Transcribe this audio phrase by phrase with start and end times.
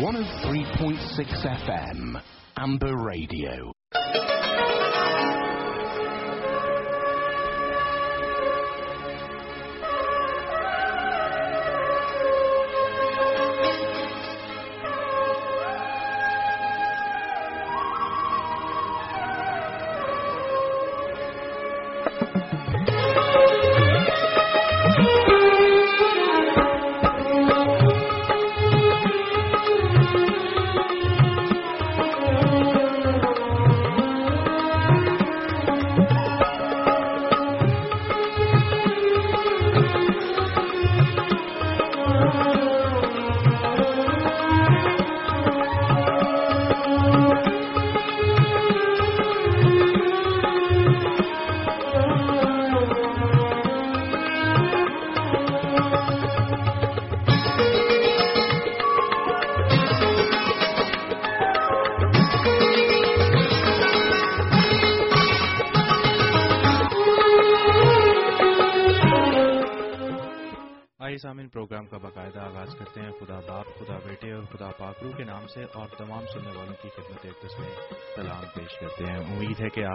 [0.00, 2.20] 103.6 FM.
[2.56, 3.72] Amber Radio.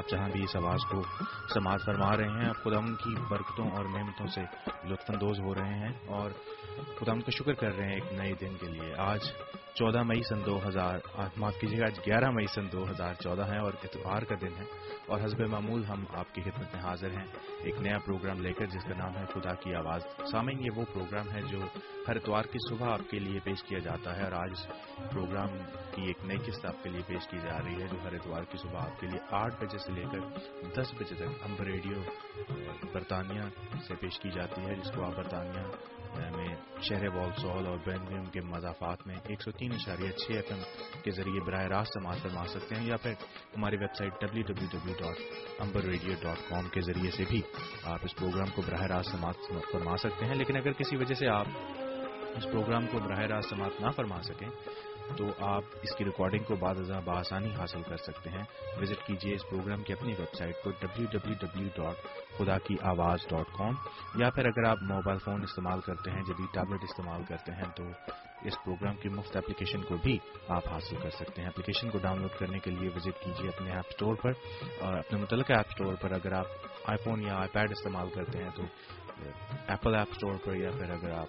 [0.07, 1.03] آپ جہاں بھی اس آواز کو
[1.53, 4.41] سماعت فرما رہے ہیں خدا ان کی برکتوں اور نعمتوں سے
[4.83, 6.31] لطف اندوز ہو رہے ہیں اور
[6.99, 9.19] خدا ان کا شکر کر رہے ہیں ایک نئے دن کے لیے۔ آج
[9.77, 10.95] چودہ مئی سن دو ہزار
[11.37, 14.53] معاف کیجیے گا، آج گیارہ مئی سن دو ہزار چودہ ہے اور اتوار کا دن
[14.59, 14.65] ہے
[15.07, 17.25] اور حسب معمول ہم آپ کی خدمت میں حاضر ہیں
[17.63, 20.01] ایک نیا پروگرام لے کر جس کا نام ہے خدا کی آواز۔
[20.31, 21.59] سامعین، یہ وہ پروگرام ہے جو
[22.07, 24.65] ہر اتوار کی صبح آپ کے لیے پیش کیا جاتا ہے اور آج
[25.11, 25.57] پروگرام
[25.93, 28.43] کی ایک نئی قسط آپ کے لیے پیش کی جا رہی ہے جو ہر اتوار
[28.51, 30.21] کی صبح آپ کے لیے آٹھ بجے سے لے کر
[30.75, 31.99] دس بجے تک ہم ریڈیو
[32.93, 33.45] برطانیہ
[33.87, 35.65] سے پیش کی جاتی ہے، جس کو آپ برطانیہ
[36.17, 40.59] میں شہر والسول اور برنگم کے مضافات میں ایک سو تین اشاریہ چھ ایف ایم
[41.03, 43.13] کے ذریعے براہ راست سماعت فرما سکتے ہیں یا پھر
[43.55, 45.17] ہماری web site W W W dot
[45.59, 47.41] Amber radio dot com کے ذریعے سے بھی
[47.83, 49.35] آپ اس پروگرام کو براہ راست سماعت
[49.71, 51.47] فرما سکتے ہیں، لیکن اگر کسی وجہ سے آپ
[52.35, 54.49] اس پروگرام کو براہ راست سماعت نہ فرما سکیں
[55.15, 58.43] تو آپ اس کی ریکارڈنگ کو بعد ازاں بآسانی حاصل کر سکتے ہیں۔
[58.81, 61.95] وزٹ کیجیے اس پروگرام کی اپنی ویب سائٹ کو ڈبلو ڈبلو ڈبلو ڈاٹ
[62.37, 63.73] خدا کی آواز ڈاٹ کام
[64.15, 67.83] یا پھر اگر آپ موبائل فون استعمال کرتے ہیں جبھی ٹیبلٹ استعمال کرتے ہیں، تو
[68.41, 70.17] اس پروگرام کی مفت اپلیکیشن کو بھی
[70.47, 73.71] آپ حاصل کر سکتے ہیں۔ اپلیکیشن کو ڈاؤن لوڈ کرنے کے لیے وزٹ کیجیے اپنے
[73.71, 74.31] ایپ اسٹور پر۔
[74.79, 76.45] اور اپنے متعلقہ ایپ اسٹور پر اگر آپ
[76.85, 78.63] آئی فون یا آئی پیڈ استعمال کرتے ہیں، تو
[79.67, 81.27] ایپل ایپ اسٹور پر یا پھر اگر آپ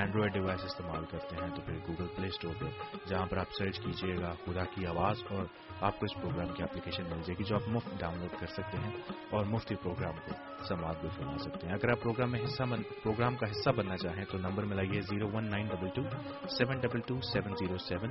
[0.00, 2.68] اینڈرائڈ ڈیوائس استعمال کرتے ہیں تو پھر گوگل پلے اسٹور پر
[3.08, 5.44] جہاں پر آپ سرچ کیجیے گا خدا کی آواز اور
[5.80, 8.46] آپ کو اس پروگرام کی اپلیکیشن مل جائے گی جو آپ مفت ڈاؤن لوڈ کر
[8.46, 8.90] سکتے ہیں
[9.30, 12.62] اور مفتی پروگرام کو سماعت بھی فرما سکتے ہیں۔ اگر آپ پروگرام میں حصہ
[13.02, 16.02] پروگرام کا حصہ بننا چاہیں تو number ملائیے zero one nine double two
[16.48, 18.10] seven double two seven zero seven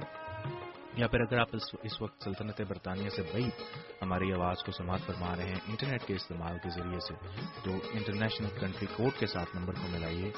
[0.94, 3.50] یا پھر اگر آپ اس وقت سلطنت برطانیہ سے بھائی
[4.02, 7.14] ہماری آواز کو سماعت فرما رہے ہیں، انٹرنیٹ کے استعمال کے ذریعے سے
[7.64, 10.32] تو انٹرنیشنل کنٹری کوڈ کے ساتھ نمبر کو ملائیے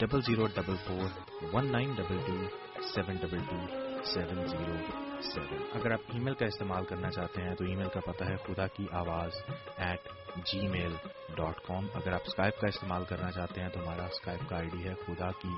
[0.00, 1.08] double zero double four
[1.52, 2.36] one nine double two
[2.82, 3.56] seven double two
[4.04, 4.76] seven zero
[5.22, 8.24] seven اگر آپ ای میل کا استعمال کرنا چاہتے ہیں تو ای میل کا پتہ
[8.24, 9.40] ہے خدا کی آواز
[9.76, 10.08] at
[10.44, 10.96] G mile
[11.36, 14.68] dot com. اگر آپ اسکائپ کا استعمال کرنا چاہتے ہیں تو ہمارا اسکائپ کا آئی
[14.68, 15.48] ڈی ہے خدا کی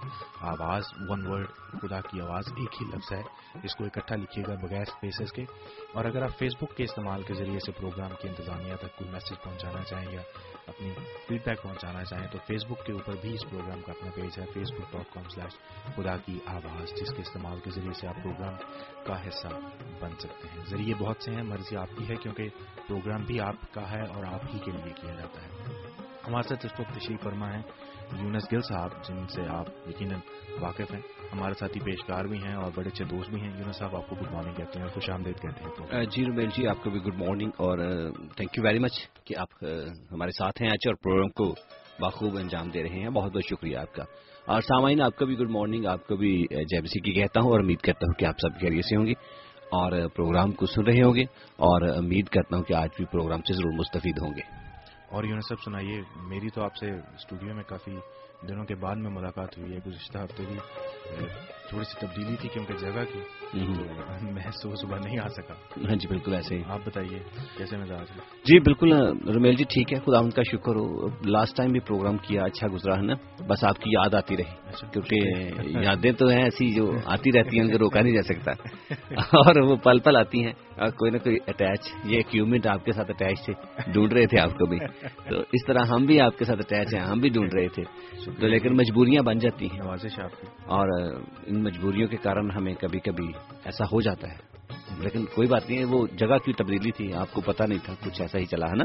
[0.40, 1.46] آواز ون ورڈ
[1.82, 3.22] خدا کی آواز، ایک ہی لفظ ہے۔
[3.62, 5.42] اس کو اکٹھا لکھیے گا بغیر اسپیسز کے۔
[5.94, 9.10] اور اگر آپ فیس بک کے استعمال کے ذریعے سے پروگرام کی انتظامیہ تک کوئی
[9.10, 10.20] میسج پہنچانا چاہیں یا
[10.66, 10.92] اپنی
[11.28, 14.40] فیڈ بیک پہنچانا چاہیں تو فیس بک کے اوپر بھی اس پروگرام کا اپنا پیج
[14.40, 15.54] ہے Facebook dot com slash
[15.96, 18.54] Khuda ki Awaz جس کے استعمال کے ذریعے سے آپ پروگرام
[19.06, 19.48] کا حصہ
[20.00, 22.48] بن سکتے ہیں۔ ذریعے بہت سے ہیں، مرضی آپ کی ہے کیونکہ
[22.88, 25.63] پروگرام بھی آپ کا ہے اور آپ ہی کے لیے کیا جاتا ہے۔
[26.28, 27.60] ہمارے ساتھ اس وقت تشریف فرما ہے
[28.22, 30.18] یونس گل صاحب، جن سے آپ یقیناً
[30.60, 31.00] واقف ہیں۔
[31.32, 34.16] ہمارے ساتھی پیشکار بھی ہیں اور بڑے اچھے دوست بھی ہیں۔ یونس صاحب، آپ کو
[34.16, 37.00] گڈ مارننگ کہتے ہیں اور خوش آمدید کہتے ہیں۔ جی رومیل جی آپ کو بھی
[37.00, 37.78] گڈ مارننگ اور
[38.36, 38.92] تھینک یو ویری مچ
[39.24, 39.64] کہ آپ
[40.12, 41.54] ہمارے ساتھ ہیں آج اور پروگرام کو
[41.98, 44.04] بخوب انجام دے رہے ہیں۔ بہت بہت شکریہ آپ کا۔
[44.46, 47.40] اور سامعین، آپ کو بھی گڈ مارننگ آپ کو بھی جے بی سی کی کہتا
[47.40, 49.12] ہوں اور امید کرتا ہوں کہ آپ سب خیریت سے ہوں گے
[49.72, 51.22] اور پروگرام کو سن رہے ہوں گے
[51.56, 54.63] اور امید کرتا ہوں کہ آج بھی پروگرام سے ضرور مستفید ہوں گے۔
[55.14, 57.96] اور یونس صاحب سنائیے، میری تو آپ سے اسٹوڈیو میں کافی
[58.48, 60.58] دنوں کے بعد میں ملاقات ہوئی ہے، گزشتہ ہفتے بھی۔
[61.68, 63.18] تھوڑی سی تبدیلی تھی کیونکہ جگہ کی
[64.22, 65.54] میں صبح صبح نہیں آ سکا۔
[65.88, 67.18] ہاں جی بالکل ایسے ہی۔ آپ بتائیے
[67.58, 68.06] کیسے مزاج
[68.44, 68.92] جی بالکل
[69.36, 72.66] رمیل جی ٹھیک ہے خدا ان کا شکر۔ ہو لاسٹ ٹائم بھی پروگرام کیا اچھا
[72.72, 73.14] گزرا ہے نا؟
[73.48, 75.18] بس آپ کی یاد آتی رہی۔ کیونکہ
[75.62, 78.50] یادیں تو ہیں ایسی جو آتی رہتی ہیں ان کو روکا نہیں جا سکتا۔
[79.20, 83.10] اور وہ پل پل آتی ہیں۔ کوئی نہ کوئی اٹیچ یہ ایکوپمنٹ آپ کے ساتھ
[83.10, 83.52] اٹیچ تھے
[83.92, 84.78] ڈھونڈ رہے تھے آپ کو بھی۔
[85.28, 87.82] تو اس طرح ہم بھی آپ کے ساتھ اٹیچ ہیں ہم بھی ڈھونڈ رہے تھے۔
[88.40, 89.80] تو لیکن مجبوریاں بن جاتی ہیں۔
[90.66, 90.88] اور
[91.54, 93.28] ان مجبوریوں کے کارن ہمیں کبھی کبھی
[93.64, 94.54] ایسا ہو جاتا ہے۔
[94.98, 97.94] لیکن کوئی بات نہیں ہے وہ جگہ کی تبدیلی تھی؟ آپ کو پتا نہیں تھا
[98.04, 98.84] کچھ ایسا ہی چلا ہے نا؟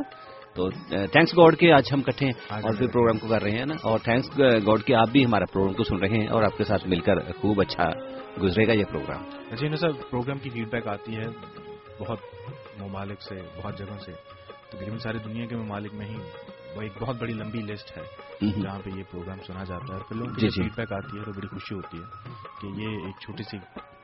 [0.54, 0.70] تو
[1.08, 3.76] تھینکس گاڈ کے آج ہم کٹھے ہیں اور پھر پروگرام کو کر رہے ہیں نا؟
[3.82, 6.64] اور تھینکس گاڈ کے آپ بھی ہمارا پروگرام کو سن رہے ہیں اور آپ کے
[6.64, 7.90] ساتھ مل کر خوب اچھا
[8.42, 11.28] گزرے گا یہ پروگرام جی نا سر پروگرام کی فیڈ بیک آتی ہے
[12.00, 12.20] بہت
[12.82, 14.12] ممالک سے بہت جگہوں سے۔
[14.70, 16.16] تقریباً ساری دنیا کے ممالک میں ہی
[16.76, 18.04] وہ ایک بہت بڑی لمبی لسٹ ہے
[18.62, 21.32] جہاں پہ یہ پروگرام سنا جاتا ہے۔ پھر لوگوں کی فیڈ بیک آتی ہے تو
[21.32, 22.30] بڑی خوشی ہوتی ہے
[22.62, 23.58] کہ یہ ایک چھوٹی سی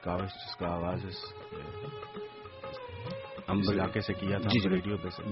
[0.03, 1.05] کاغذ جس کا آواز
[3.49, 5.23] ہم علاقے سے کیا تھا ریڈیو پہ سے۔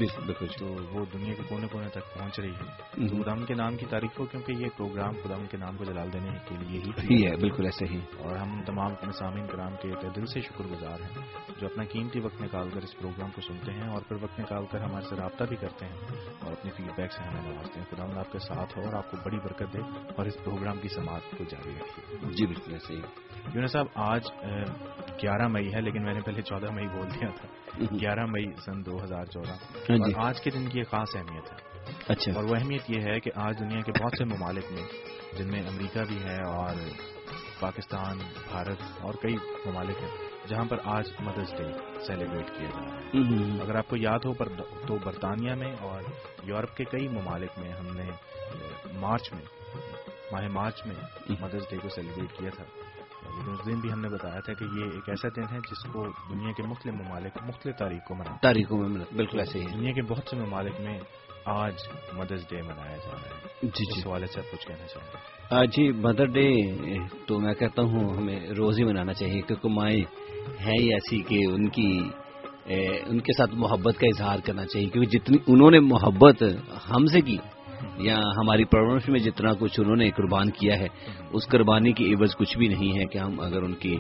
[0.60, 3.86] تو وہ دنیا کے کونے کونے تک پہنچ رہی ہے۔ تو خدام کے نام کی
[3.86, 7.36] تاریخ ہو کیونکہ یہ پروگرام خدام کے نام کو جلال دینے کے لیے ہی ہے
[7.36, 11.26] بالکل ایسے ہی۔ اور ہم تمام اپنے سامعین کرام کے دل سے شکر گزار ہیں
[11.60, 14.66] جو اپنا قیمتی وقت نکال کر اس پروگرام کو سنتے ہیں اور پھر وقت نکال
[14.72, 15.98] کر ہمارے سے رابطہ بھی کرتے ہیں
[16.40, 19.12] اور اپنی فیڈ بیک سے ہمیں نوازتے ہیں۔ خدا آپ کے ساتھ ہو اور آپ
[19.12, 19.80] کو بڑی برکت دے
[20.16, 23.02] اور اس پروگرام کی سماعت کو جاری رکھیے۔ جی بالکل ایسے ہی۔
[23.54, 24.22] یونس صاحب آج
[25.22, 27.48] گیارہ مئی ہے لیکن میں نے پہلے چودہ مئی بول دیا تھا۔
[28.02, 29.54] گیارہ مئی سن دو ہزار چودہ۔
[30.16, 31.58] آج کے دن کی ایک خاص اہمیت ہے۔
[32.08, 34.84] اچھا۔ اور وہ اہمیت یہ ہے کہ آج دنیا کے بہت سے ممالک میں
[35.38, 36.76] جن میں امریکہ بھی ہے اور
[37.60, 38.18] پاکستان
[38.52, 40.10] بھارت اور کئی ممالک ہیں
[40.48, 41.64] جہاں پر آج مدرس ڈے
[42.08, 43.20] سیلیبریٹ کیا جا رہا ہے۔
[43.62, 44.50] اگر آپ کو یاد ہو پر
[44.88, 46.02] تو برطانیہ میں اور
[46.44, 48.10] یورپ کے کئی ممالک میں ہم نے
[48.94, 49.44] مارچ میں
[50.32, 50.96] ماہ مارچ میں
[51.42, 52.83] مدرس ڈے کو سیلیبریٹ کیا تھا۔
[53.38, 55.94] لیکن اس دن بھی ہم نے بتایا تھا کہ یہ ایک ایسا دن ہے جس
[55.94, 59.92] کو دنیا کے مختلف ممالک مختلف تاریخ کو مناتے تاریخوں میں بالکل ایسے ہی۔ دنیا
[59.92, 61.00] کے بہت سے ممالک میں
[61.46, 61.74] آج
[62.14, 65.56] مدرس ڈے منایا جا رہا ہے۔ جی جی۔ اس حوالے سے کچھ کہنا چاہیں گے؟
[65.56, 66.48] آ، جی مدر ڈے
[67.28, 70.04] تو میں کہتا ہوں ہمیں روز ہی منانا چاہیے کیونکہ مائیں
[70.60, 72.00] ہیں ہی ایسی کہ ان کی
[73.06, 76.44] ان کے ساتھ محبت کا اظہار کرنا چاہیے کیونکہ جتنی انہوں نے محبت
[76.90, 77.38] ہم سے کی
[77.98, 80.88] یا ہماری پرورش میں جتنا کچھ انہوں نے قربان کیا ہے
[81.34, 83.98] اس قربانی کی عوض کچھ بھی نہیں ہے کہ ہم اگر ان کی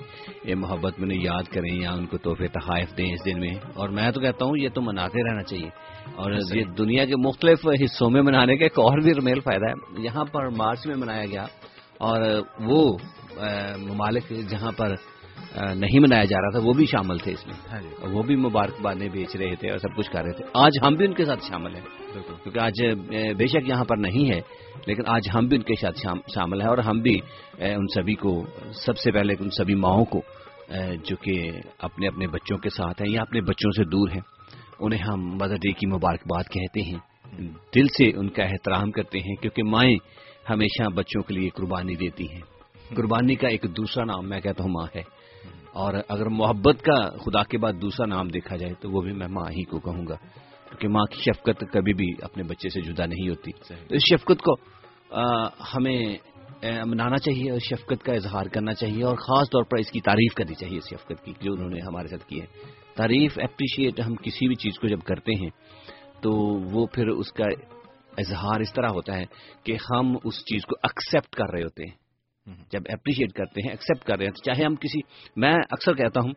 [0.56, 3.90] محبت میں انہیں یاد کریں یا ان کو تحفے تحائف دیں اس دن میں۔ اور
[3.90, 5.70] میں تو کہتا ہوں یہ تو مناتے رہنا چاہیے۔
[6.16, 10.04] اور یہ دنیا کے مختلف حصوں میں منانے کا ایک اور بھی رمیل فائدہ ہے۔
[10.04, 11.46] یہاں پر مارچ میں منایا گیا
[11.98, 12.22] اور
[12.60, 12.98] وہ
[13.78, 14.96] ممالک جہاں پر
[15.76, 18.24] نہیں منایا جا رہا تھا وہ بھی شامل تھے اس میں۔ ہاں جی۔ اور وہ
[18.24, 21.14] بھی مبارکبادیں بیچ رہے تھے اور سب کچھ کر رہے تھے۔ آج ہم بھی ان
[21.14, 22.82] کے ساتھ شامل ہیں۔ کیونکہ آج
[23.38, 24.42] بے شک یہاں پر نہیں ہے،
[24.86, 26.00] لیکن آج ہم بھی ان کے ساتھ
[26.36, 27.20] شامل ہیں اور ہم بھی
[27.60, 28.46] ان سبھی کو،
[28.86, 30.22] سب سے پہلے ان سبھی ماؤں کو
[31.06, 34.22] جو کہ اپنے اپنے بچوں کے ساتھ ہیں یا اپنے بچوں سے دور ہیں،
[34.80, 37.00] انہیں ہم مدر ڈے کی مبارکباد کہتے ہیں۔
[37.76, 39.96] دل سے ان کا احترام کرتے ہیں، کیونکہ مائیں
[40.50, 42.42] ہمیشہ بچوں کے لیے قربانی دیتی ہیں۔
[42.96, 45.04] قربانی کا ایک دوسرا نام میں کہتا ہوں ماں ہے۔
[45.74, 49.28] اور اگر محبت کا خدا کے بعد دوسرا نام دیکھا جائے تو وہ بھی میں
[49.28, 50.16] ماں ہی کو کہوں گا۔
[50.74, 53.52] کیونکہ ماں کی شفقت کبھی بھی اپنے بچے سے جدا نہیں ہوتی۔
[53.90, 54.54] اس شفقت کو
[55.74, 56.18] ہمیں
[56.86, 60.34] منانا چاہیے اور شفقت کا اظہار کرنا چاہیے اور خاص طور پر اس کی تعریف
[60.36, 62.46] کرنی چاہیے اس شفقت کی جو انہوں نے ہمارے ساتھ کی ہے۔
[62.96, 65.50] تعریف اپریشیٹ ہم کسی بھی چیز کو جب کرتے ہیں
[66.22, 66.32] تو
[66.72, 67.46] وہ پھر اس کا
[68.18, 69.26] اظہار اس طرح ہوتا ہے
[69.64, 72.03] کہ ہم اس چیز کو ایکسپٹ کر رہے ہوتے ہیں۔
[72.46, 75.00] جب اپریشیٹ کرتے ہیں ایکسپٹ کر رہے ہیں تو چاہے ہم کسی
[75.36, 76.34] میں اکثر کہتا ہوں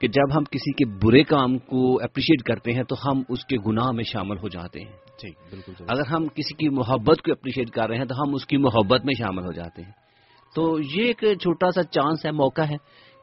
[0.00, 3.56] کہ جب ہم کسی کے برے کام کو اپریشیٹ کرتے ہیں تو ہم اس کے
[3.66, 7.32] گناہ میں شامل ہو جاتے ہیں۔ ٹھیک بالکل درست۔ اگر ہم کسی کی محبت کو
[7.32, 9.92] اپریشیٹ کر رہے ہیں تو ہم اس کی محبت میں شامل ہو جاتے ہیں۔
[10.54, 12.76] تو یہ ایک چھوٹا سا چانس ہے موقع ہے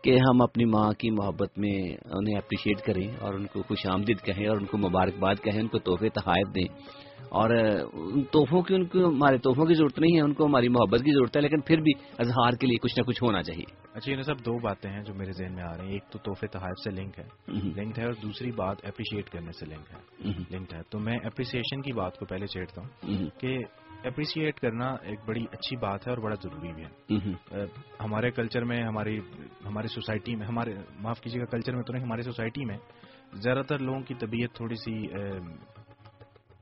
[0.03, 4.19] کہ ہم اپنی ماں کی محبت میں انہیں اپریشیٹ کریں اور ان کو خوش آمدید
[4.19, 6.67] کہیں اور ان کو مبارکباد کہیں ان کو تحفے تحائف دیں۔
[7.29, 7.49] اور
[7.93, 10.99] ان تحفوں کی ان کو ہمارے تحفوں کی ضرورت نہیں ہے ان کو ہماری محبت
[10.99, 13.63] کی ضرورت ہے لیکن پھر بھی اظہار کے لیے کچھ نہ کچھ ہونا چاہیے۔
[13.93, 16.19] اچھا یہ سب دو باتیں ہیں جو میرے ذہن میں آ رہی ہیں۔ ایک تو
[16.19, 17.23] تحفے تحائف سے لنک ہے
[17.75, 21.81] لنکڈ ہے اور دوسری بات اپریشیٹ کرنے سے لنک ہے۔ لنکڈ ہے۔ تو میں اپریسیشن
[21.81, 23.57] کی بات کو پہلے چھیڑتا ہوں کہ
[24.03, 27.65] اپریشیٹ کرنا ایک بڑی اچھی بات ہے اور بڑا ضروری بھی ہے۔
[27.99, 29.19] ہمارے کلچر میں ہماری
[29.65, 32.77] ہماری سوسائٹی میں ہمارے معاف کیجیے گا کلچر میں تو نہیں ہماری سوسائٹی میں
[33.33, 35.07] زیادہ تر لوگوں کی طبیعت تھوڑی سی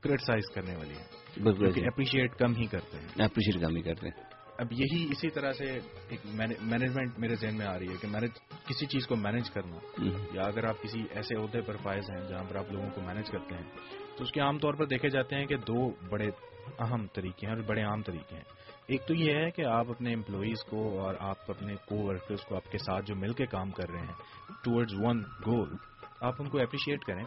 [0.02, 1.04] کریٹسائز کرنے والی ہے
[1.44, 4.24] بالکل اپریشیٹ کم ہی کرتے ہیں۔ اپریشیٹ کام ہی کرتے ہیں۔
[4.58, 5.66] اب یہی اسی طرح سے
[6.10, 8.30] ایک مینجمنٹ میرے ذہن میں آ رہی ہے کہ مینج
[8.66, 12.44] کسی چیز کو مینج کرنا یا اگر آپ کسی ایسے عہدے پر فائز ہیں جہاں
[12.50, 13.64] پر آپ لوگوں کو مینج کرتے ہیں
[14.18, 16.28] تو اس کے عام طور پر دیکھے جاتے ہیں کہ دو بڑے
[16.80, 18.44] اہم طریقے ہیں اور بڑے عام طریقے ہیں۔
[18.88, 22.56] ایک تو یہ ہے کہ آپ اپنے امپلائیز کو اور آپ اپنے کو ورکرز کو
[22.56, 24.14] آپ کے ساتھ جو مل کے کام کر رہے ہیں
[24.64, 25.76] ٹورڈز ون گول
[26.22, 27.24] آپ ان کو اپریشیٹ کریں۔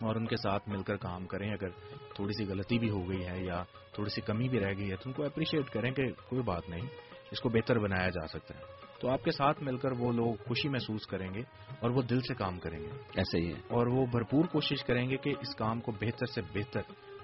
[0.00, 1.68] اور ان کے ساتھ مل کر کام کریں اگر
[2.14, 3.62] تھوڑی سی غلطی بھی ہو گئی ہے یا
[3.92, 6.68] تھوڑی سی کمی بھی رہ گئی ہے تو ان کو اپریشیٹ کریں کہ کوئی بات
[6.68, 6.86] نہیں
[7.30, 8.60] اس کو بہتر بنایا جا سکتا ہے۔
[9.00, 11.40] تو آپ کے ساتھ مل کر وہ لوگ خوشی محسوس کریں گے
[11.80, 15.10] اور وہ دل سے کام کریں گے۔ ایسا ہی ہے۔ اور وہ بھرپور کوشش کریں
[15.10, 16.80] گے کہ اس کام کو بہتر سے بہتر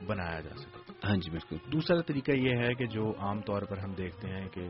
[0.06, 3.78] بنایا جا سکے۔ ہاں جی بالکل۔ دوسرا طریقہ یہ ہے کہ جو عام طور پر
[3.78, 4.68] ہم دیکھتے ہیں کہ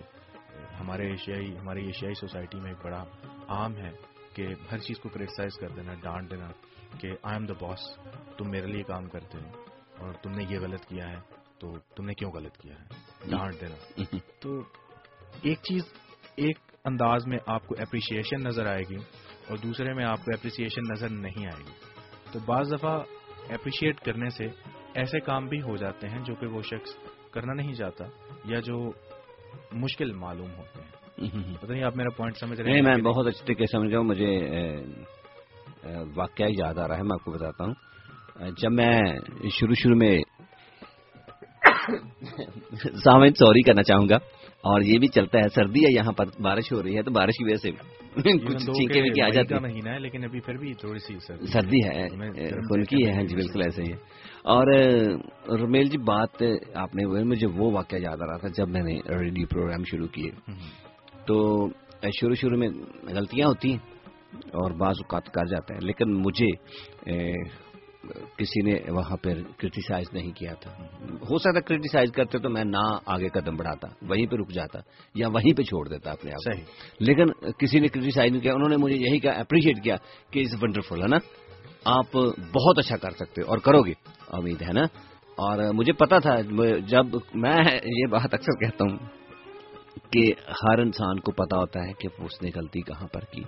[0.80, 3.04] ہمارے ایشیائی ہماری ایشیائی سوسائٹی میں ایک بڑا
[3.48, 3.90] عام ہے
[4.34, 6.50] کہ ہر چیز کو کریٹیسائز کر دینا ڈانٹ دینا۔
[7.00, 7.98] کہ آئی ایم دا باس
[8.36, 9.62] تم میرے لیے کام کرتے ہو
[9.98, 11.16] اور تم نے یہ غلط کیا ہے
[11.58, 12.84] تو تم نے کیوں غلط کیا ہے؟
[13.30, 14.04] ڈانٹ دینا۔
[14.40, 14.60] تو
[15.42, 15.82] ایک چیز
[16.36, 18.96] ایک انداز میں آپ کو اپریشیشن نظر آئے گی
[19.48, 21.72] اور دوسرے میں آپ کو اپریسیشن نظر نہیں آئے گی۔
[22.32, 23.00] تو بعض دفعہ
[23.48, 24.46] اپریشیٹ کرنے سے
[24.94, 26.90] ایسے کام بھی ہو جاتے ہیں جو کہ وہ شخص
[27.30, 28.04] کرنا نہیں چاہتا
[28.44, 28.92] یا جو
[29.72, 31.02] مشکل معلوم ہوتے ہیں۔
[31.60, 34.04] پتہ نہیں آپ میرا پوائنٹ سمجھ رہے ہیں میں بہت اچھے طریقے سمجھ گیا ہوں
[34.04, 34.56] مجھے
[36.16, 37.74] واقعہ یاد آ رہا ہے میں آپ کو بتاتا ہوں۔
[38.50, 39.00] جب میں
[39.50, 40.18] شروع شروع میں
[43.04, 44.16] سامن سوری کرنا چاہوں گا
[44.64, 47.38] اور یہ بھی چلتا ہے سردی ہے یہاں پر بارش ہو رہی ہے تو بارش
[47.38, 47.70] کی وجہ سے
[48.16, 51.18] کچھ چینکیں بھی کیا جاتی ہیں۔ لیکن ابھی پھر بھی تھوڑی سی
[51.52, 53.92] سردی ہے۔ ہمیں اے، گرم ان کی ہے جی بالکل ایسے ہی
[54.42, 54.66] اور
[55.60, 56.42] رمیل جی بات
[56.74, 60.06] آپ نے مجھے وہ واقعہ یاد آ رہا تھا جب میں نے ریڈیو پروگرام شروع
[60.06, 60.30] کیے۔
[61.26, 61.68] تو
[62.20, 62.68] شروع شروع میں
[63.02, 63.78] غلطیاں ہوتی ہیں
[64.34, 66.46] اور بعض اوقات کر جاتا ہے۔ لیکن مجھے
[68.36, 70.72] کسی نے وہاں پر کرٹیسائز نہیں کیا تھا۔
[71.30, 74.78] ہو سکتا کرٹیسائز کرتے تو میں نہ آگے قدم بڑھاتا وہیں پہ رک جاتا
[75.14, 76.58] یا وہیں پہ چھوڑ دیتا اپنے آپ
[77.00, 79.96] لیکن کسی نے کرٹیسائز نہیں کیا انہوں نے مجھے یہی کہا اپریشیٹ کیا
[80.30, 81.16] کہ از ونڈرفل ہے نا؟
[81.84, 83.92] آپ بہت اچھا کر سکتے ہو اور کرو گے۔
[84.28, 84.82] امید ہے نا؟
[85.36, 86.40] اور مجھے پتا تھا
[86.86, 88.98] جب میں یہ بات اکثر کہتا ہوں
[90.10, 93.42] کہ ہر انسان کو پتا ہوتا ہے کہ اس نے غلطی کہاں پر کی۔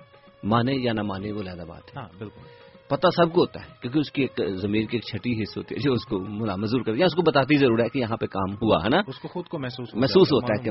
[0.44, 2.40] مانے یا نہ مانے وہ لہٰذا بات ہے۔ ہاں بالکل۔
[2.88, 5.74] پتا سب کو ہوتا ہے کیونکہ اس کی ایک زمین کی ایک چھٹی حص ہوتی
[5.74, 6.18] ہے جو اس کو
[6.56, 9.00] مزور کر یا اس کو بتاتی ضرور ہے کہ یہاں پہ کام ہوا ہے نا؟
[9.06, 10.70] اس کو خود کو محسوس محسوس ہوتا ہے کہ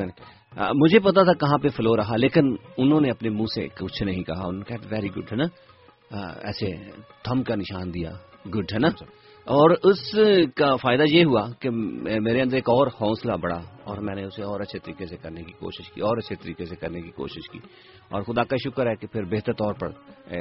[0.76, 4.24] مجھے پتا تھا کہاں پہ فلو رہا لیکن انہوں نے اپنے منہ سے کچھ نہیں
[4.24, 5.46] کہا۔ انہوں نے کہا ویری گڈ ہے نا؟
[6.44, 6.92] ایسے
[7.24, 8.12] تھم کا نشان دیا۔
[8.56, 8.88] گڈ ہے نا؟
[9.46, 10.16] اور اس
[10.56, 11.70] کا فائدہ یہ ہوا کہ
[12.20, 15.44] میرے اندر ایک اور حوصلہ بڑھا اور میں نے اسے اور اچھے طریقے سے کرنے
[15.44, 17.60] کی کوشش کی اور اچھے طریقے سے کرنے کی کوشش کی۔
[18.13, 19.91] اور خدا کا شکر ہے کہ پھر بہتر طور پر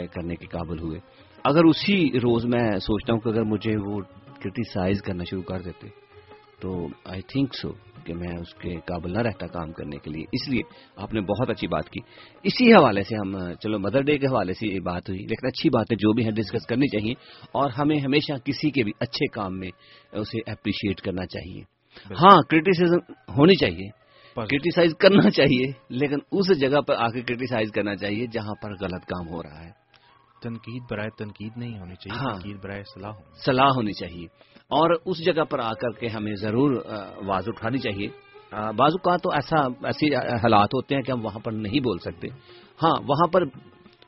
[0.07, 0.99] کرنے کے قابل ہوئے۔
[1.45, 4.01] اگر اسی روز میں سوچتا ہوں کہ اگر مجھے وہ
[4.43, 5.89] کرٹیسائز کرنا شروع کر دیتے
[6.61, 7.71] تو آئی تھنک سو
[8.05, 10.63] کہ میں اس کے قابل نہ رہتا کام کرنے کے لیے۔ اس لیے
[10.97, 12.01] آپ نے بہت اچھی بات کی۔
[12.43, 15.71] اسی حوالے سے ہم چلو مدر ڈے کے حوالے سے یہ بات ہوئی لیکن اچھی
[15.71, 17.13] بات ہے جو بھی ہے ڈسکس کرنی چاہیے
[17.53, 19.71] اور ہمیں ہمیشہ کسی کے بھی اچھے کام میں
[20.13, 21.63] اسے اپریشیٹ کرنا چاہیے۔
[22.11, 24.02] ہاں کرٹیسزم ہونی چاہیے۔
[24.35, 29.05] کرٹیسائز کرنا چاہیے لیکن اس جگہ پر آ کے کرٹیسائز کرنا چاہیے جہاں پر غلط
[29.05, 29.83] کام ہو رہا ہے۔
[30.43, 34.25] تنقید برائے تنقید نہیں ہونی چاہیے ہاں۔ تنقید برائے صلاح ہونی صلاح ہونی چاہیے۔
[34.63, 38.09] اور اس جگہ پر آ کر کے ہمیں ضرور آواز اٹھانی چاہیے۔
[38.53, 42.29] بعض اوقات تو ایسا ایسے حالات ہوتے ہیں کہ ہم وہاں پر نہیں بول سکتے۔
[42.83, 43.45] ہاں وہاں پر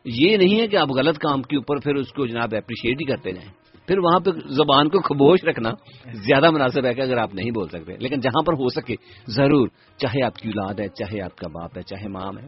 [0.05, 3.05] یہ نہیں ہے کہ آپ غلط کام کے اوپر پھر اس کو جناب اپریشیٹ ہی
[3.05, 3.51] کرتے جائیں
[3.87, 5.71] پھر وہاں پہ زبان کو خبوش رکھنا
[6.13, 8.95] زیادہ مناسب ہے کہ اگر آپ نہیں بول سکتے۔ لیکن جہاں پر ہو سکے
[9.27, 9.69] ضرور
[9.99, 12.47] چاہے آپ کی اولاد ہے چاہے آپ کا باپ ہے چاہے مام ہے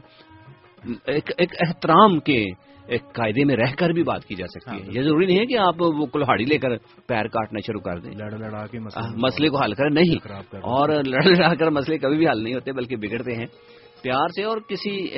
[1.07, 2.45] ایک ایک احترام کے
[2.87, 5.47] ایک قاعدے میں رہ کر بھی بات کی جا سکتی ہے۔ یہ ضروری نہیں ہے
[5.47, 8.79] کہ آپ وہ کلہاڑی لے کر پیر کاٹنا شروع کر دیں۔ لڑ لڑا کے
[9.17, 10.15] مسئلے کو حل کر نہیں
[10.63, 13.47] اور لڑ لڑا کر مسئلے کبھی بھی حل نہیں ہوتے بلکہ بگڑتے ہیں۔
[14.07, 15.11] پیار سے اور کسی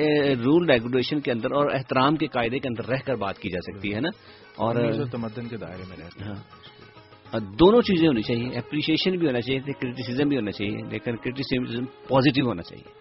[0.45, 3.59] رول ریگولیشن کے اندر اور احترام کے قاعدے کے اندر رہ کر بات کی جا
[3.61, 4.09] سکتی ہے نا؟
[4.55, 4.75] اور
[5.11, 10.35] تمدن کے دائرے میں ہاں، دونوں چیزیں ہونی چاہیے۔ اپریشیشن بھی ہونا چاہیے کرٹیسزم بھی
[10.37, 12.99] ہونا چاہیے لیکن کرٹیسزم پازیٹیو ہونا چاہیے۔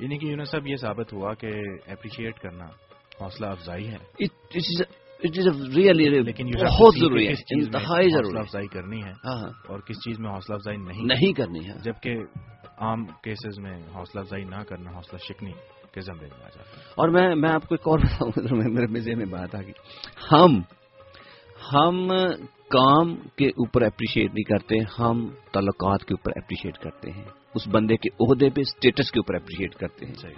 [0.00, 1.46] یعنی کہ یونس صاحب یہ ثابت ہوا کہ
[1.86, 2.64] اپریشیٹ کرنا
[3.20, 3.96] حوصلہ افزائی ہے۔
[6.64, 10.54] بہت ضروری ہے انتہائی ضروری افزائی کرنی ہے ہاں ہاں۔ اور کس چیز میں حوصلہ
[10.54, 12.14] افزائی نہیں کرنی ہے۔ جبکہ
[12.78, 15.52] عام کیسز میں حوصلہ افزائی نہ کرنا حوصلہ شکنی
[15.92, 18.32] کے زمرے میں آ جاتا ہے۔ اور میں میں آپ کو ایک اور بتاؤں
[18.68, 19.72] میرے مزے میں بات آ گئی۔
[20.32, 20.62] ہم
[21.74, 22.08] ہم
[22.70, 27.96] کام کے اوپر اپریشیٹ نہیں کرتے ہم تعلقات کے اوپر اپریشیٹ کرتے ہیں۔ اس بندے
[27.96, 30.34] کے عہدے پہ اسٹیٹس کے اوپر اپریشیٹ کرتے ہیں۔ صحیح۔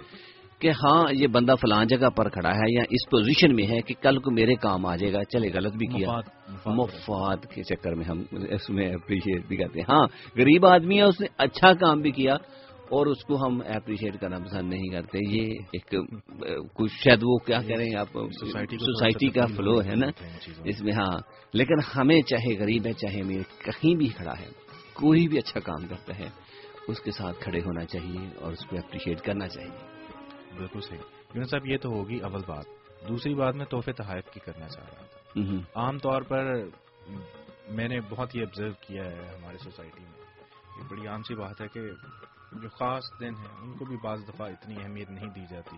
[0.59, 3.93] کہ ہاں یہ بندہ فلان جگہ پر کھڑا ہے یا اس پوزیشن میں ہے کہ
[4.01, 6.09] کل کو میرے کام آ جائے گا چلے غلط بھی کیا۔
[6.75, 11.01] مفاد- کے چکر میں ہم اس میں اپریشیٹ بھی کرتے ہیں۔ ہاں غریب آدمی ہے
[11.01, 12.33] اس نے اچھا کام بھی کیا
[12.89, 15.95] اور اس کو ہم اپریشیٹ کرنا پسند نہیں کرتے۔ یہ ایک
[16.73, 18.07] کچھ شاید وہ کیا کہہ رہے ہیں آپ
[18.77, 20.07] سوسائٹی کا فلو ہے نا۔
[20.65, 21.19] اس میں ہاں۔
[21.53, 24.47] لیکن ہمیں چاہے غریب ہے چاہے امیر کہیں بھی کھڑا ہے
[24.93, 26.29] کوئی بھی اچھا کام کرتا ہے
[26.87, 29.98] اس کے ساتھ کھڑے ہونا چاہیے اور اس کو اپریشیٹ کرنا چاہیے۔
[30.57, 30.99] بالکل صحیح۔
[31.33, 32.65] یونس صاحب یہ تو ہوگی اول بات۔
[33.09, 35.41] دوسری بات میں تحفے تحائف کی کرنا چاہ رہا تھا۔
[35.75, 36.53] عام طور پر
[37.69, 40.11] میں نے بہت ہی آبزرو کیا ہے ہماری سوسائٹی میں۔
[40.77, 41.81] یہ بڑی عام سی بات ہے کہ
[42.61, 45.77] جو خاص دن ہیں ان کو بھی بعض دفعہ اتنی اہمیت نہیں دی جاتی۔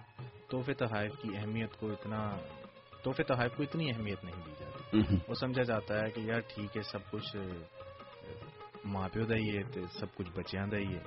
[0.49, 2.37] تحفے تحائف کی اہمیت کو اتنا
[3.03, 6.77] تحفے تحائف کو اتنی اہمیت نہیں دی جاتی۔ وہ سمجھا جاتا ہے کہ یار ٹھیک
[6.77, 7.35] ہے سب کچھ
[8.85, 9.63] ماں پیو دا ہی ہے
[9.99, 11.03] سب کچھ بچیاں دا ہی ہے۔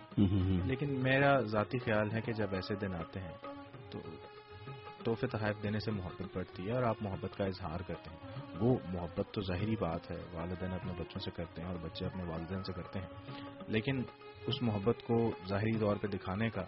[0.65, 3.54] لیکن میرا ذاتی خیال ہے کہ جب ایسے دن آتے ہیں
[3.95, 8.47] تو تحفے تحائف دینے سے محبت بڑھتی ہے اور آپ محبت کا اظہار کرتے ہیں۔
[8.61, 12.25] وہ محبت تو ظاہری بات ہے، والدین اپنے بچوں سے کرتے ہیں اور بچے اپنے
[12.25, 13.07] والدین سے کرتے ہیں۔
[13.69, 14.03] لیکن
[14.47, 16.63] اس محبت کو ظاہری طور پہ دکھانے کا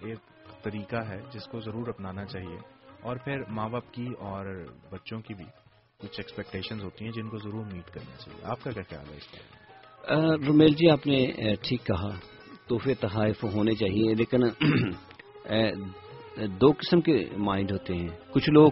[0.00, 0.18] ایک
[0.62, 2.58] طریقہ ہے جس کو ضرور اپنانا چاہیے۔
[3.00, 5.44] اور پھر ماں باپ کی اور بچوں کی بھی
[5.98, 9.16] کچھ ایکسپیکٹیشنز ہوتی ہیں جن کو ضرور میٹ کرنا چاہیے۔ آپ کا کیا خیال ہے
[9.16, 9.34] اس
[10.48, 12.08] رومیل جی آپ نے ٹھیک کہا،
[12.68, 14.42] تحفے تحائف ہونے چاہیے، لیکن
[16.36, 18.70] دو قسم کے مائنڈ ہوتے ہیں۔ کچھ لوگ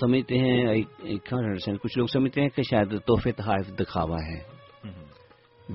[0.00, 0.74] سمجھتے ہیں
[1.82, 4.58] کچھ لوگ سمجھتے ہیں کہ شاید تحفے تحائف دکھاوا ہے۔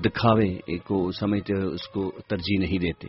[0.00, 3.08] دکھاوے کو سمجھتے ہوئے اس کو ترجیح نہیں دیتے۔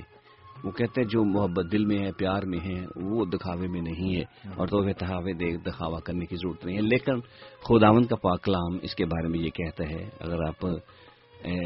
[0.63, 4.15] وہ کہتے ہیں جو محبت دل میں ہے، پیار میں ہے، وہ دکھاوے میں نہیں
[4.15, 7.19] ہے۔ اور تحفے تحافے دے، دکھاوا کرنے کی ضرورت نہیں ہے۔ لیکن
[7.63, 10.65] خداون کا پاک کلام اس کے بارے میں یہ کہتا ہے، اگر آپ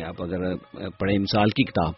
[0.06, 0.58] آپ اگر
[1.00, 1.94] پڑھیں مثال کی کتاب،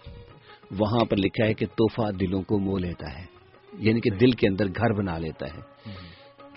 [0.79, 3.40] وہاں پر لکھا ہے کہ تحفہ دلوں کو مو لیتا ہے۔
[3.73, 5.71] یعنی کہ دل کے اندر گھر بنا لیتا ہے۔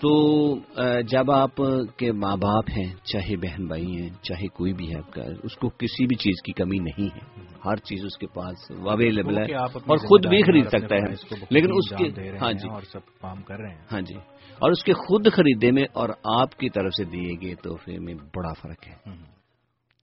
[0.01, 0.55] تو
[1.01, 1.55] جب آپ
[1.97, 5.55] کے ماں باپ ہیں چاہے بہن بھائی ہیں چاہے کوئی بھی ہے آپ کا اس
[5.55, 9.55] کو کسی بھی چیز کی کمی نہیں ہے۔ ہر چیز اس کے پاس اویلیبل ہے
[9.55, 13.59] اور خود بھی خرید سکتا ہے۔ لیکن اس کے ہاں جی۔ اور سب کام کر
[13.59, 14.15] رہے ہیں۔ ہاں جی۔
[14.59, 18.13] اور اس کے خود خریدے میں اور آپ کی طرف سے دیے گئے تحفے میں
[18.13, 19.11] بڑا فرق ہے۔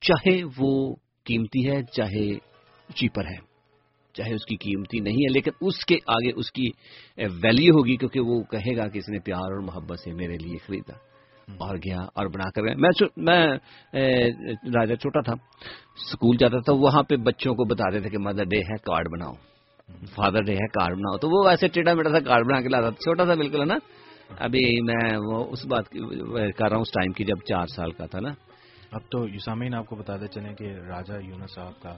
[0.01, 0.95] چاہے وہ
[1.25, 2.37] قیمتی ہے چاہے
[2.93, 3.52] چیپر ہے۔
[4.13, 6.67] چاہے اس کی قیمتی نہیں ہے لیکن اس کے آگے اس کی
[7.17, 10.57] ویلیو ہوگی کیونکہ وہ کہے گا کہ اس نے پیار اور محبت سے میرے لیے
[10.67, 10.93] خریدا
[11.59, 12.73] اور گیا اور بنا کر گیا۔
[13.17, 13.43] میں
[14.75, 15.33] راجا چھوٹا تھا
[15.95, 19.33] اسکول جاتا تھا وہاں پہ بچوں کو بتا دیتے کہ مدر ڈے ہے کارڈ بناؤ۔
[20.15, 22.89] فادر ڈے ہے کارڈ بناؤ۔ تو وہ ایسے ٹیڑھا میٹھا سا کارڈ بنا کے لاتا
[22.89, 23.77] تھا۔ چھوٹا تھا بالکل ہے نا۔
[24.39, 25.89] ابھی میں وہ اس بات
[26.57, 28.29] کر رہا ہوں اس ٹائم کی جب چار سال کا تھا نا۔
[28.91, 31.97] اب تو یوسامین آپ کو بتاتے چلیں کہ راجا یونس صاحب کا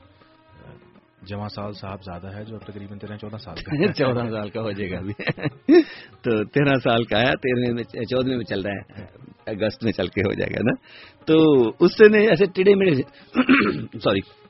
[1.28, 4.72] جمع سال صاحب زیادہ ہے جو تقریباً تیرہ چودہ سال کا چودہ سال کا ہو
[4.72, 5.14] جائے گا ابھی۔
[6.24, 9.04] تو تیرہ سال کا ہے تیرہویں میں چودہ میں چل رہا ہے۔
[9.46, 10.74] اگست میں چل کے ہو جائے گا نا۔
[11.26, 12.96] تو اس سے نہیں ایسے ٹیڑے میڑے
[14.00, 14.46] سوری۔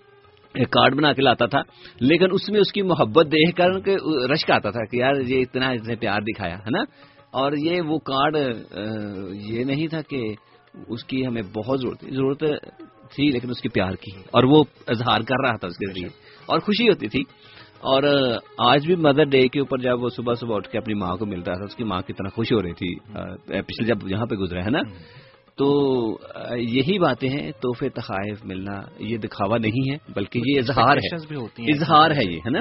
[0.56, 1.60] کارڈ بنا کے لاتا تھا
[2.00, 3.72] لیکن اس میں اس کی محبت دیکھ کر
[4.32, 6.84] رشک آتا تھا کہ یار یہ اتنا اس نے پیار دکھایا ہے نا؟
[7.32, 8.36] اور یہ وہ کارڈ
[9.34, 10.34] یہ نہیں تھا کہ
[10.88, 12.40] اس کی ہمیں بہت ضرورت ضرورت
[13.16, 16.10] تھی لیکن اس کی پیار کی۔ اور وہ اظہار کر رہا تھا اس کے ذریعے۔
[16.46, 17.22] اور خوشی ہوتی تھی۔
[17.80, 18.04] اور
[18.58, 21.26] آج بھی مدر ڈے کے اوپر جب وہ صبح صبح اٹھ کے اپنی ماں کو
[21.26, 22.96] مل رہا تھا اس کی ماں کتنا خوش ہو رہی تھی۔
[23.46, 24.80] پچھلے جب یہاں پہ گزرا ہے نا
[25.58, 25.68] تو
[26.58, 31.16] یہی باتیں ہیں تحفے تحائف ملنا یہ دکھاوا نہیں ہے بلکہ یہ اظہار ہے۔
[31.72, 32.60] اظہار ہے یہ ہے نا؟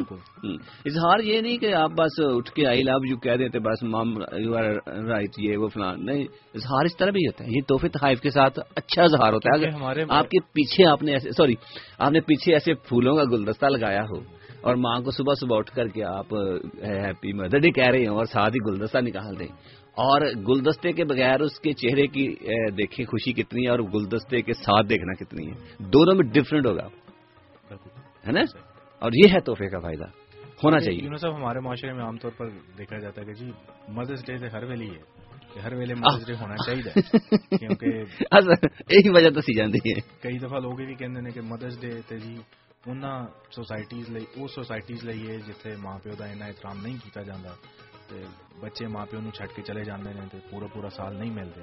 [0.85, 4.15] اظہار یہ نہیں کہ آپ بس اٹھ کے آئی لو یو کہہ دیتے بس مام
[4.39, 4.71] یو آر
[5.09, 6.23] رائٹ یہ وہ فلان نہیں
[6.55, 9.67] اظہار اس طرح بھی ہوتا ہے۔ یہ تحفے تحائف کے ساتھ اچھا اظہار ہوتا ہے۔
[9.67, 11.55] اگر آپ کے پیچھے آپ نے ایسے سوری
[11.99, 14.21] آپ نے پیچھے ایسے پھولوں کا گلدستہ لگایا ہو
[14.63, 16.35] اور ماں کو صبح صبح اٹھ کر کے آپ
[16.83, 21.05] ہیپی مدر ڈے کہہ رہے ہیں اور ساتھ ہی گلدستہ نکال دیں۔ اور گلدستے کے
[21.05, 22.35] بغیر اس کے چہرے کی
[22.77, 26.87] دیکھیں خوشی کتنی ہے اور گلدستے کے ساتھ دیکھنا کتنی ہے۔ دونوں میں ڈفرینٹ ہوگا۔
[28.27, 28.41] ہے نا؟
[28.99, 30.05] اور یہ ہے تحفے کا فائدہ۔
[30.65, 33.51] ہونا چاہیے۔ صاحب ہمارے معاشرے میں عام طور پر دیکھا جاتا ہے کہ جی
[33.89, 37.01] مدرس ڈے سے ہر ویلی ہے ہر ویلے مدرس ڈے ہونا چاہیے۔
[37.59, 37.87] کیونکہ
[38.91, 42.01] یہی وجہ دسی جاتی ہے۔ کئی دفعہ لوگ یہ بھی کہتے ہیں کہ مدرس ڈے
[42.09, 42.37] تے جی
[43.51, 46.97] سوسائٹیز لئی وہ سوسائٹیز لئی ہے جتھے ماں پیو کا اینا احترام نہیں
[48.05, 51.31] کیتا جاتا بچے ماں پیو چھٹ کے چلے جاندے نے تے پورا پورا سال نہیں
[51.33, 51.61] ملتے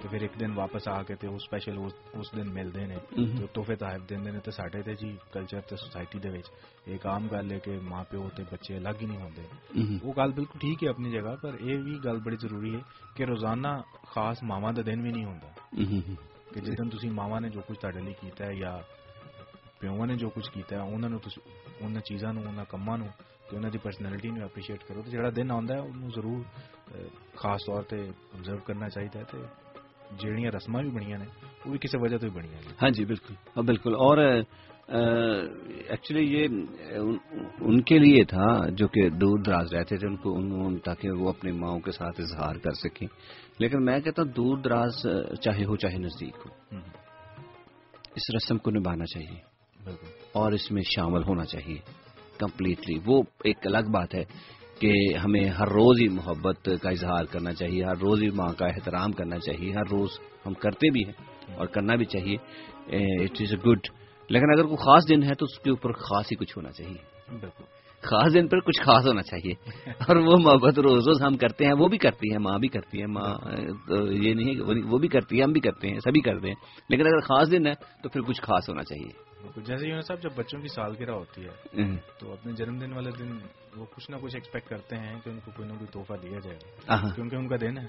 [0.00, 1.78] تو پھر ایک دن واپس آ کے تے وہ اسپیشل
[2.14, 2.98] اس دن ملتے ہیں
[3.38, 6.50] تو تحفے تحائف دے نے تے ساڈے تے جی کلچر تے سوسائٹی دے وچ
[6.86, 10.32] ایک عام گل ہے کہ ماں پیو تے بچے الگ ہی نہیں ہوندے وہ گل
[10.32, 12.80] بالکل ٹھیک ہے اپنی جگہ پر یہ بھی گل بڑی ضروری ہے
[13.16, 15.50] کہ روزانہ خاص ماواں دا دن بھی نہیں ہوندا
[16.52, 18.76] کہ جس دن تسی ماواں نے جو کچھ تہاڈے لیے کیتا ہے یا
[19.80, 21.18] پیو نے جو کچھ کیتا ہے انہاں نو
[21.80, 22.64] انہاں چیزاں نو انہاں
[23.52, 26.40] کماں نو کہ انہوں کی پرسنالٹی اپریشیٹ کرو تو جڑا دن آتا ہے انہوں ضرور
[27.34, 27.96] خاص طور پہ
[28.34, 29.38] آبزرو کرنا چاہیے تو
[30.18, 31.24] جہاں رسم بھی بنیا نے
[31.66, 34.18] وہ بھی کسی وجہ تو ہی بنیا ہاں جی بالکل بالکل اور
[34.88, 36.48] ایکچولی یہ
[37.60, 41.28] ان کے لیے تھا جو کہ دور دراز رہتے تھے ان کو ان تاکہ وہ
[41.28, 43.06] اپنی ماؤں کے ساتھ اظہار کر سکیں
[43.58, 45.06] لیکن میں کہتا ہوں دور دراز
[45.40, 46.78] چاہے ہو چاہے نزدیک ہو
[48.14, 49.40] اس رسم کو نبھانا چاہیے
[50.32, 51.78] اور اس میں شامل ہونا چاہیے
[52.42, 54.24] کمپلیٹلی وہ ایک الگ بات ہے
[54.78, 54.92] کہ
[55.24, 59.12] ہمیں ہر روز ہی محبت کا اظہار کرنا چاہیے ہر روز ہی ماں کا احترام
[59.12, 60.10] کرنا چاہیے ہر روز
[60.46, 62.36] ہم کرتے بھی ہیں اور کرنا بھی چاہیے۔
[63.24, 63.86] اٹ از اے گڈ
[64.28, 67.00] لیکن اگر کوئی خاص دن ہے تو اس کے اوپر خاص ہی کچھ ہونا چاہیے۔
[68.02, 69.54] خاص دن پر کچھ خاص ہونا چاہیے۔
[69.90, 73.00] اور وہ محبت روز روز ہم کرتے ہیں وہ بھی کرتی ہیں ماں بھی کرتی
[73.00, 73.30] ہے ماں
[74.12, 76.54] یہ نہیں وہ بھی کرتی ہے ہم بھی کرتے ہیں سبھی کرتے ہیں۔
[76.88, 80.30] لیکن اگر خاص دن ہے تو پھر کچھ خاص ہونا چاہیے۔ جیسے یونس صاحب جب
[80.36, 81.76] بچوں کی سالگرہ ہوتی ہے
[82.18, 83.38] تو اپنے جنم دن والے دن
[83.76, 86.38] وہ کچھ نہ کچھ ایکسپیکٹ کرتے ہیں کہ ان کو کوئی نہ کوئی تحفہ دیا
[86.38, 87.86] جائے گا۔ کیونکہ ان کا دن ہے۔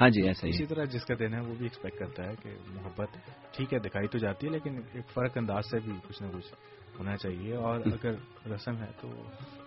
[0.00, 2.50] ہاں جی ایسا اسی طرح جس کا دن ہے وہ بھی ایکسپیکٹ کرتا ہے کہ
[2.66, 3.08] محبت
[3.52, 6.54] ٹھیک ہے دکھائی تو جاتی ہے لیکن ایک فرق انداز سے بھی کچھ نہ کچھ
[6.98, 8.14] ہونا چاہیے۔ اور اگر
[8.50, 9.08] رسم ہے تو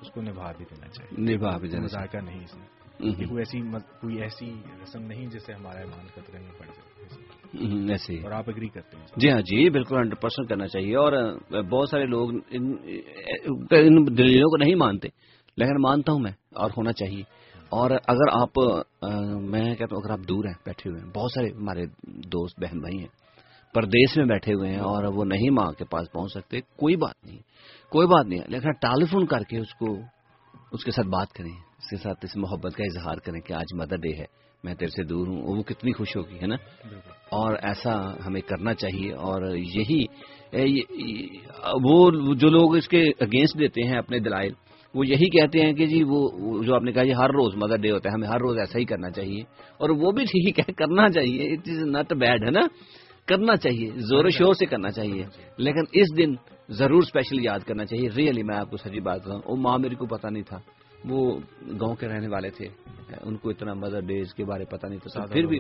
[0.02, 2.68] اس کو نبھا بھی دینا چاہیے۔ نبھا بھی دینا ذائقہ نہیں اس میں۔
[3.00, 3.60] کوئی ایسی
[4.02, 7.26] کوئی ایسی رسم نہیں جسے ہمارا ایمان خطرے میں پڑ جائے۔
[7.90, 11.14] ایسے اور آپ اگری کرتے ہیں۔ جی ہاں جی بالکل ہنڈریڈ پرسینٹ کرنا چاہیے۔ اور
[11.64, 15.08] بہت سارے لوگ ان دلیلوں کو نہیں مانتے
[15.58, 17.24] لیکن مانتا ہوں میں اور ہونا چاہیے۔
[17.70, 18.60] اور اگر آپ
[19.42, 21.86] میں کہتا ہوں اگر آپ دور ہیں بیٹھے ہوئے ہیں بہت سارے ہمارے
[22.28, 23.08] دوست بہن بھائی ہیں
[23.74, 27.26] پردیش میں بیٹھے ہوئے ہیں اور وہ نہیں ماں کے پاس پہنچ سکتے کوئی بات
[27.26, 27.40] نہیں
[27.92, 29.96] کوئی بات نہیں۔ لیکن ٹیلی فون کر کے اس کو
[30.72, 33.74] اس کے ساتھ بات کریں اس کے ساتھ اس محبت کا اظہار کریں کہ آج
[33.74, 34.26] مدر ڈے ہے۔
[34.66, 36.56] میں تیرے سے دور ہوں وہ کتنی خوش ہوگی ہے نا؟
[37.32, 40.04] اور ایسا ہمیں کرنا چاہیے اور یہی
[41.84, 44.52] وہ جو لوگ اس کے اگینسٹ دیتے ہیں اپنے دلائل
[44.94, 46.30] وہ یہی کہتے ہیں کہ جی وہ
[46.64, 48.80] جو آپ نے کہا جی ہر روز مدر ڈے ہوتا ہے ہمیں ہر روز ایسا
[48.80, 49.42] ہی کرنا چاہیے۔
[49.78, 52.62] اور وہ بھی ٹھیک ہے کرنا چاہیے اٹ از ناٹ بیڈ ہے نا؟
[53.28, 55.24] کرنا چاہیے زور و شور سے کرنا چاہیے۔
[55.58, 56.34] لیکن اس دن
[56.70, 59.96] ضرور اسپیشل یاد کرنا چاہیے۔ ریئلی میں آپ کو سچی بات بتاؤں وہ ماں میری
[59.96, 60.58] کو پتا نہیں تھا۔
[61.04, 61.40] وہ
[61.82, 62.68] گاؤں کے رہنے والے تھے۔
[63.24, 65.60] ان کو اتنا مدر ڈے کے بارے پتا نہیں تھا پھر بھی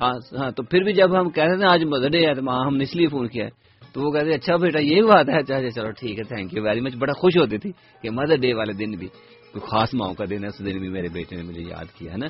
[0.00, 2.42] ہاں ہاں تو پھر بھی جب ہم کہہ رہے تھے آج مدر ڈے ہے تو
[2.42, 3.50] ماں ہم نے اس لیے فون کیا ہے۔
[3.92, 6.80] تو وہ کہتے اچھا بیٹا یہ بات ہے۔ اچھا چلو ٹھیک ہے تھینک یو ویری
[6.80, 9.06] مچ بڑا خوش ہوتی تھی کہ مدر ڈے والے دن بھی
[9.52, 12.12] کوئی خاص ماؤں کا دن ہے اس دن بھی میرے بیٹے نے مجھے یاد کیا
[12.12, 12.26] ہے نا؟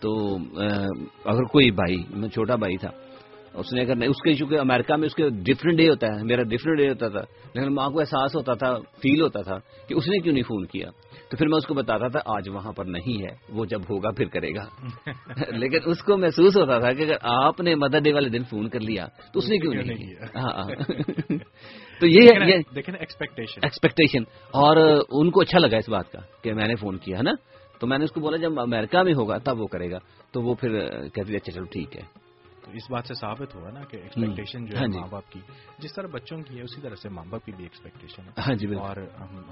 [0.00, 0.36] تو
[1.24, 2.90] اگر کوئی بھائی میں چھوٹا بھائی تھا
[3.54, 6.42] اس نے اگر اس کے چونکہ امریکہ میں اس کے ڈفرینٹ ڈے ہوتا ہے میرا
[6.42, 7.20] ڈفرینٹ ڈے ہوتا تھا۔
[7.54, 9.58] لیکن ماں کو احساس ہوتا تھا فیل ہوتا تھا
[9.88, 10.88] کہ اس نے کیوں نہیں فون کیا؟
[11.30, 14.10] تو پھر میں اس کو بتاتا تھا آج وہاں پر نہیں ہے وہ جب ہوگا
[14.10, 14.64] پھر کرے گا۔
[15.48, 18.68] لیکن اس کو محسوس ہوتا تھا کہ اگر آپ نے مدر ڈے والے دن فون
[18.68, 20.66] کر لیا تو اس نے کیوں نہیں کیا؟ ہاں, ہاں۔
[22.00, 22.28] تو یہ
[23.60, 24.76] ایکسپیکٹیشن اور
[25.10, 27.32] ان کو اچھا لگا اس بات کا کہ میں نے فون کیا ہے نا؟
[27.80, 29.98] تو میں نے اس کو بولا جب امریکہ میں ہوگا تب وہ کرے گا۔
[30.32, 30.70] تو وہ پھر
[31.08, 32.02] کہتے اچھا چلو ٹھیک ہے۔
[32.64, 35.30] تو اس بات سے ثابت ہوا نا کہ ایکسپیکٹیشن جو ہے ہاں جی۔ ماں باپ
[35.30, 35.40] کی
[35.78, 38.66] جس طرح بچوں کی ہے اسی طرح سے ماں باپ کی بھی ایکسپیکٹیشن ہے۔ جی
[38.74, 38.96] اور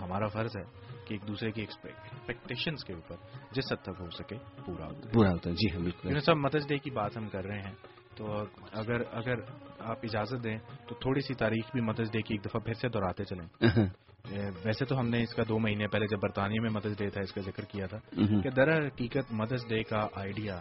[0.02, 0.62] ہمارا فرض ہے
[1.06, 3.16] کہ ایک دوسرے کی ایکسپیکٹیشن کے اوپر
[3.52, 6.68] جس حد تک ہو سکے پورا ہوتا پورا ہوتا ہے۔ جی ہاں بالکل۔ سب مدرس
[6.68, 7.74] ڈے کی بات ہم کر رہے ہیں
[8.16, 8.26] تو
[8.72, 9.40] اگر اگر
[9.78, 10.56] آپ اجازت دیں
[10.88, 13.46] تو تھوڑی سی تاریخ بھی مدرس ڈے کی ایک دفعہ پھر سے دہراتے چلیں۔
[14.64, 17.20] ویسے تو ہم نے اس کا دو مہینے پہلے جب برطانیہ میں مدرس ڈے تھا
[17.20, 17.98] اس کا ذکر کیا تھا
[18.42, 20.58] کہ در حقیقت مدرس ڈے کا آئیڈیا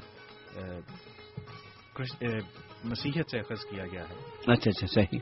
[2.83, 4.15] مسیحت سے اخذ کیا گیا ہے۔
[4.51, 5.19] اچھا اچھا صحیح۔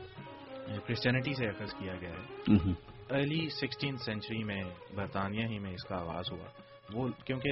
[0.86, 4.62] کرسچینٹی سے اخذ کیا گیا ہے۔ ارلی سکسٹین سینچری میں
[4.94, 6.48] برطانیہ ہی میں اس کا آغاز ہوا۔
[6.92, 7.50] وہ کیونکہ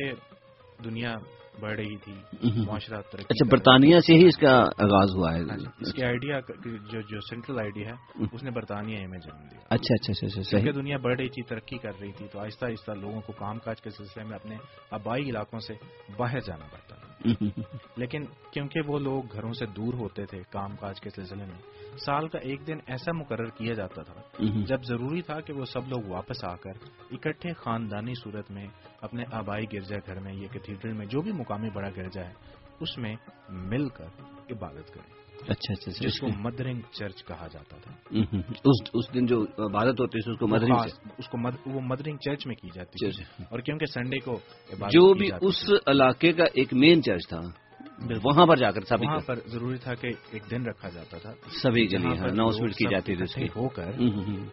[0.84, 1.14] دنیا
[1.60, 2.14] بڑھ رہی تھی
[2.66, 6.40] معاشرہ اچھا برطانیہ سے ہی اس کا آغاز ہوا ہے۔ ہاں جی، اس کے آئیڈیا
[6.92, 10.70] جو جو سینٹرل آئیڈیا ہے اس نے برطانیہ میں جنم دیا اچھا اچھا اچھا اچھا
[10.80, 13.80] دنیا بڑھ رہی تھی ترقی کر رہی تھی تو آہستہ آہستہ لوگوں کو کام کاج
[13.80, 14.56] کے سلسلے میں اپنے
[14.90, 15.74] آبائی علاقوں سے
[16.16, 16.99] باہر جانا پڑتا۔
[17.96, 21.58] لیکن کیونکہ وہ لوگ گھروں سے دور ہوتے تھے کام کاج کے سلسلے میں،
[21.96, 25.88] سال کا ایک دن ایسا مقرر کیا جاتا تھا جب ضروری تھا کہ وہ سب
[25.88, 26.72] لوگ واپس آ کر
[27.10, 28.66] اکٹھے خاندانی صورت میں
[29.00, 32.34] اپنے آبائی گرجا گھر میں یا کیتھیڈرل میں جو بھی مقامی بڑا گرجا ہے،
[32.80, 33.14] اس میں
[33.48, 37.92] مل کر عبادت کریں۔ اچھا اچھا, اچھا، جس کو مدرنگ چرچ کہا جاتا تھا۔
[38.94, 40.76] اس دن جو عبادت ہوتی ہے اس کو مدرنگ
[41.18, 43.10] اس کو وہ مدرنگ چرچ میں کی جاتی ہے
[43.50, 44.38] اور کیونکہ سنڈے کو
[44.90, 47.40] جو بھی اس علاقے کا ایک مین چرچ تھا
[48.24, 51.32] وہاں پر جا کر سبھی وہاں پر ضروری تھا کہ ایک دن رکھا جاتا تھا۔
[51.62, 53.90] سبھی اناؤنسمنٹ کی جاتی تھی ہو کر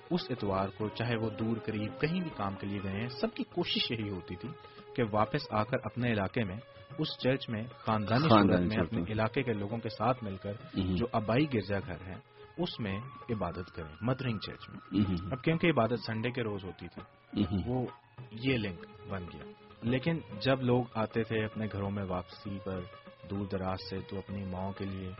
[0.09, 3.33] اس اتوار کو چاہے وہ دور قریب کہیں بھی کام کے لیے گئے ہیں سب
[3.35, 4.49] کی کوشش یہی ہوتی تھی
[4.95, 6.55] کہ واپس آ کر اپنے علاقے میں
[6.97, 11.05] اس چرچ میں خاندانی صورت میں اپنے علاقے کے لوگوں کے ساتھ مل کر جو
[11.11, 12.15] آبائی گرجا گھر ہے
[12.57, 17.43] اس میں عبادت کریں مدرنگ چرچ میں۔ اب کیونکہ عبادت سنڈے کے روز ہوتی تھی
[17.65, 17.85] وہ
[18.31, 22.81] یہ لنک بن گیا۔ لیکن جب لوگ آتے تھے اپنے گھروں میں واپسی پر
[23.29, 25.11] دور دراز سے تو اپنی ماؤں کے لیے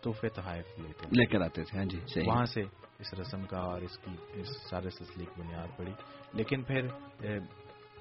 [0.00, 2.62] تحفے تحائف لیتے لے کر آتے تھے ہاں جی وہاں سے
[2.98, 5.92] اس رسم کا اور اس کی اس سارے سلسلے کی بنیاد پڑی۔
[6.32, 6.86] لیکن پھر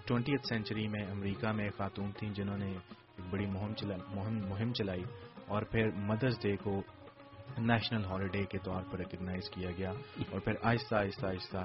[0.06, 2.78] ٹوینٹی سینچری میں امریکہ میں خاتون تھیں جنہوں نے
[3.18, 3.74] ایک بڑی مہم
[4.08, 5.04] مہم مہم چلائی
[5.48, 6.82] اور پھر مدرس ڈے کو
[7.58, 9.92] نیشنل ہالیڈے کے طور پر ریکگنائز کیا گیا
[10.32, 11.58] اور پھر آہستہ آہستہ آہستہ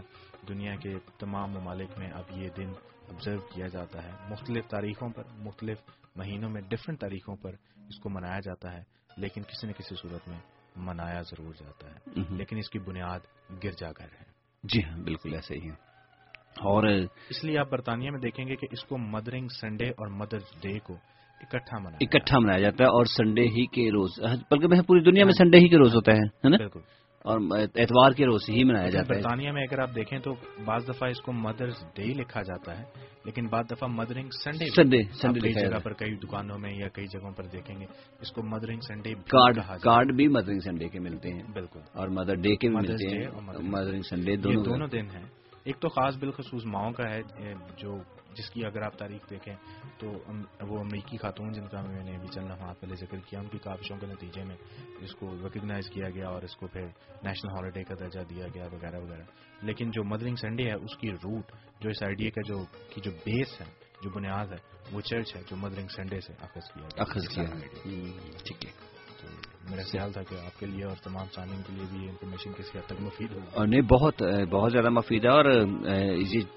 [0.48, 2.68] دنیا کے تمام ممالک میں اب یہ دن
[3.10, 5.78] آبزرو کیا جاتا ہے۔ مختلف تاریخوں پر مختلف
[6.16, 8.82] مہینوں میں ڈفرینٹ تاریخوں پر اس کو منایا جاتا ہے
[9.16, 10.38] لیکن کسی نہ کسی صورت میں
[10.76, 13.20] منایا ضرور جاتا ہے۔ لیکن اس کی بنیاد
[13.64, 14.24] گرجا گھر ہے۔
[14.62, 15.68] جی ہاں بالکل ایسے ہی
[16.60, 16.84] اور
[17.30, 20.78] اس لیے آپ برطانیہ میں دیکھیں گے کہ اس کو مدرنگ سنڈے اور مدرس ڈے
[20.78, 20.96] کو
[21.40, 24.11] اکٹھا منایا اکٹھا منایا جاتا ہے اور سنڈے ہی کے روز
[24.50, 26.79] بلکہ پوری دنیا میں سنڈے ہی کے روز ہوتا ہے نا؟
[27.24, 27.40] اور
[27.74, 31.09] اتوار کے روز ہی منایا جاتا ہے۔ برطانیہ میں اگر آپ دیکھیں تو بعض دفعہ
[31.11, 32.85] اس کو مدرس ڈے لکھا جاتا ہے
[33.24, 37.07] لیکن بعض دفعہ مدرنگ سنڈے سنڈے سنڈے کئی جگہ پر کئی دکانوں میں یا کئی
[37.07, 37.85] جگہوں پر دیکھیں گے
[38.20, 42.35] اس کو مدرنگ سنڈے کارڈ کارڈ بھی مدرنگ سنڈے کے ملتے ہیں۔ بالکل۔ اور مدر
[42.35, 43.26] ڈے کے ملتے ہیں۔
[43.62, 45.24] مدرنگ سنڈے دونوں دن ہیں۔
[45.64, 47.20] ایک تو خاص بالخصوص ماؤں کا ہے
[47.76, 47.96] جو
[48.35, 49.55] جس کی اگر آپ تاریخ دیکھیں
[49.99, 50.11] تو
[50.61, 53.59] وہ امریکی خاتون جن کا میں نے ابھی چند لمحات پہلے ذکر کیا ان کی
[53.59, 54.57] کاوشوں کے نتیجے میں
[55.01, 56.87] اس کو ریکگنائز کیا گیا اور اس کو پھر
[57.23, 59.23] نیشنل ہالیڈے کا درجہ دیا گیا وغیرہ وغیرہ۔
[59.62, 62.64] لیکن جو مدرنگ سنڈے ہے اس کی روٹ جو اس آئیڈیا کا جو
[62.95, 63.66] کی جو بیس ہے
[64.03, 64.59] جو بنیاد ہے
[64.93, 67.45] وہ چرچ ہے جو مدرنگ سنڈے سے اخذ کیا
[68.45, 68.89] ٹھیک ہے۔
[69.70, 72.52] میرا خیال تھا کہ آپ کے لیے اور تمام سامعین کے لیے بھی یہ انفارمیشن
[72.52, 75.44] کسی حد تک مفید ہو نہیں بہت بہت زیادہ مفید ہے اور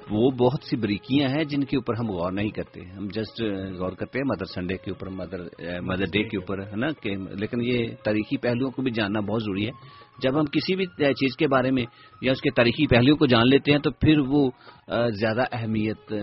[0.10, 3.42] وہ بہت سی بریکیاں ہیں جن کے اوپر ہم غور نہیں کرتے۔ ہم جسٹ
[3.80, 5.42] غور کرتے ہیں مدر سنڈے کے اوپر مدر
[5.82, 9.44] مدر ڈے کے اوپر ہے نا؟ کہ لیکن یہ تاریخی پہلوؤں کو بھی جاننا بہت
[9.44, 9.72] ضروری ہے۔
[10.24, 11.86] جب ہم کسی بھی چیز کے بارے میں
[12.22, 14.50] یا اس کے تاریخی پہلوؤں کو جان لیتے ہیں تو پھر وہ
[15.10, 16.14] زیادہ اہمیت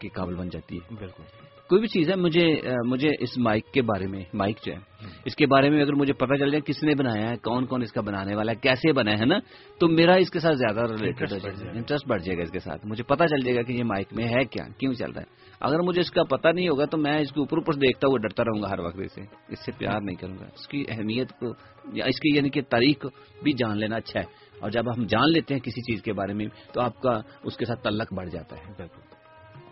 [0.00, 3.82] کے قابل بن جاتی ہے۔ بالکل۔ کوئی بھی چیز ہے مجھے مجھے اس مائک کے
[3.82, 4.78] بارے میں مائک جو ہے
[5.24, 7.82] اس کے بارے میں اگر مجھے پتا چل جائے کس نے بنایا ہے کون کون
[7.82, 9.38] اس کا بنانے والا ہے کیسے بنا ہے نا
[9.80, 11.32] تو میرا اس کے ساتھ زیادہ ریلیٹڈ
[11.72, 14.06] انٹرسٹ بڑھ جائے گا۔ اس کے ساتھ۔ مجھے پتا چل جائے گا کہ یہ مائک
[14.12, 15.26] میں ہے کیا کیوں چل رہا ہے۔
[15.60, 18.18] اگر مجھے اس کا پتا نہیں ہوگا تو میں اس کے اوپر اوپر دیکھتا ہوا
[18.18, 21.32] ڈرتا رہوں گا ہر وقت اسے۔ اس سے پیار نہیں کروں گا۔ اس کی اہمیت
[21.32, 21.46] کو
[21.92, 23.06] یا اس کی یعنی کہ تاریخ
[23.42, 24.24] بھی جان لینا اچھا ہے۔
[24.60, 27.56] اور جب ہم جان لیتے ہیں کسی چیز کے بارے میں تو آپ کا اس
[27.56, 29.09] کے ساتھ تعلق بڑھ جاتا ہے۔ بالکل۔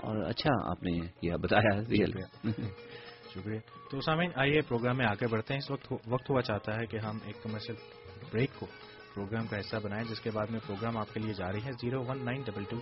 [0.01, 2.13] اور اچھا آپ نے یہ بتایا، ریئل۔
[3.35, 3.59] شکریہ۔
[3.91, 6.97] تو سامعین، آئیے پروگرام میں آگے بڑھتے ہیں۔ اس وقت وقت ہوا چاہتا ہے کہ
[6.97, 7.75] ہم ایک کمرشل
[8.33, 8.67] بریک کو
[9.15, 12.05] پروگرام کا حصہ بنائیں، جس کے بعد میں پروگرام آپ کے لیے جاری ہے۔ Zero
[12.05, 12.79] one nine double two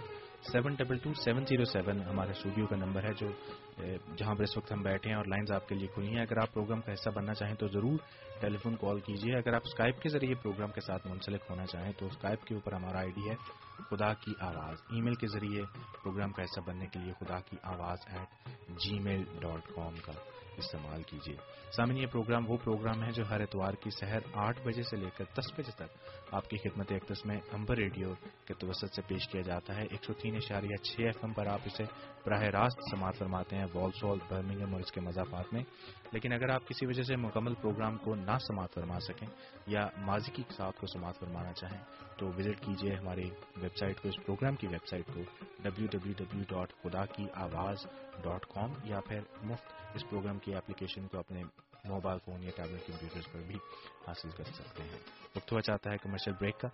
[0.52, 3.28] seven double two seven zero seven ہمارے اسٹوڈیو کا نمبر ہے، جو
[4.16, 6.38] جہاں پر اس وقت ہم بیٹھے ہیں اور لائنز آپ کے لیے کھلی ہیں۔ اگر
[6.38, 7.98] آپ پروگرام کا حصہ بننا چاہیں تو ضرور
[8.40, 11.92] ٹیلی فون کال کیجیے اگر آپ اسکائپ کے ذریعے پروگرام کے ساتھ منسلک ہونا چاہیں
[11.98, 13.34] تو اسکائپ کے اوپر ہمارا آئی ڈی ہے۔
[13.90, 15.62] خدا کی آواز۔ ای میل کے ذریعے
[16.02, 20.12] پروگرام کا حصہ بننے کے لیے خدا کی آواز at G mile dot com کا
[20.56, 21.36] استعمال کیجیے۔
[21.76, 25.10] سامن یہ پروگرام وہ پروگرام ہے جو ہر اتوار کی سحر آٹھ بجے سے لے
[25.16, 25.98] کر دس بجے تک
[26.30, 30.04] آپ کی خدمت اقدس میں امبر ریڈیو کے توسط سے پیش کیا جاتا ہے۔ ایک
[30.04, 31.84] سو تین اشاریہ چھ ایف ایم پر آپ اسے
[32.26, 35.62] براہ راست سماعت فرماتے ہیں وال سال برمنگم اور اس کے مضافات میں۔
[36.12, 39.28] لیکن اگر آپ کسی وجہ سے مکمل پروگرام کو نہ سماعت فرما سکیں
[39.66, 44.08] یا ماضی کی ساتھ کو سماعت فرمانا چاہیں تو وزٹ کیجیے ہماری ویب سائٹ کو،
[44.08, 45.20] اس پروگرام کی ویب سائٹ کو
[45.62, 47.86] ڈبلو ڈبلو ڈبلو ڈاٹ خدا کی آواز
[48.22, 51.42] ڈاٹ کام یا پھر مفت اس پروگرام کی اپلیکیشن کو اپنے
[51.84, 53.56] موبائل فون یا ٹیبلٹ کمپیوٹر پر بھی
[54.06, 54.98] حاصل کر سکتے ہیں۔
[55.36, 56.68] وقت ہوا چاہتا ہے کمرشل بریک کا۔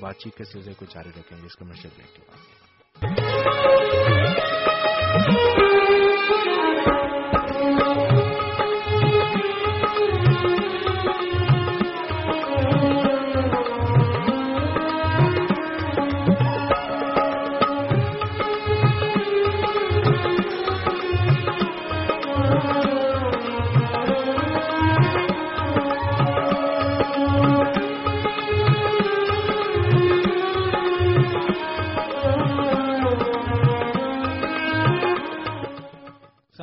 [0.00, 2.38] بات چیت کے سلسلے کو جاری رکھیں گے اس کمرشل بریک کے بعد۔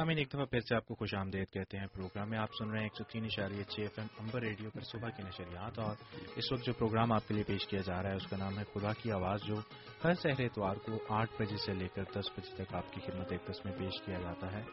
[0.07, 2.77] ایک دفعہ پھر سے آپ کو خوش آمدید کہتے ہیں۔ پروگرام میں آپ سن رہے
[2.77, 5.95] ہیں ایک سو تین اشاریہ چھ ایف ایم امبر ریڈیو پر صبح کی نشریات اور
[6.35, 8.59] اس وقت جو پروگرام آپ کے لیے پیش کیا جا رہا ہے، اس کا نام
[8.59, 9.55] ہے خدا کی آواز، جو
[10.03, 13.31] ہر سہر اتوار کو آٹھ بجے سے لے کر دس بجے تک آپ کی خدمت
[13.31, 14.63] ایک میں پیش کیا جاتا ہے۔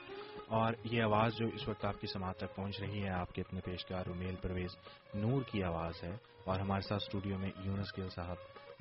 [0.46, 3.42] اور یہ آواز جو اس وقت آپ کی سماعت تک پہنچ رہی ہے، آپ کے
[3.42, 4.70] اپنے پیشکار امیل پرویز
[5.14, 8.36] نور کی آواز ہے۔ اور ہمارے ساتھ اسٹوڈیو میں یونس گل صاحب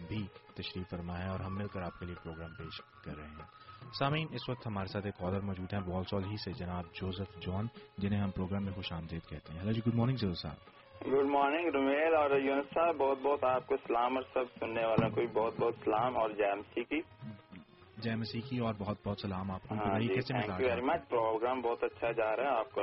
[0.07, 3.27] بھی تشریف فرما ہے اور ہم مل کر آپ کے لیے پروگرام پیش کر رہے
[3.27, 7.39] ہیں۔ سامعین اس وقت ہمارے ساتھ ایک کالر موجود ہیں والسول ہی سے جناب جوزف
[7.39, 7.67] جون
[7.97, 10.55] جنہیں ہم پروگرام میں خوش آمدید کہتے ہیں۔ ہلو جی گڈ مارننگ جوزف صاحب۔
[11.07, 15.09] گڈ مارننگ رومیل اور یونس صاحب بہت بہت آپ کو سلام اور سب سننے والوں
[15.09, 16.99] کو بہت بہت سلام اور جے مسیح کی۔
[17.97, 21.83] جے مسیح کی اور بہت بہت سلام آپ کو۔ Thank you very much programme بہت
[21.83, 22.81] اچھا جا رہا ہے۔ آپ کا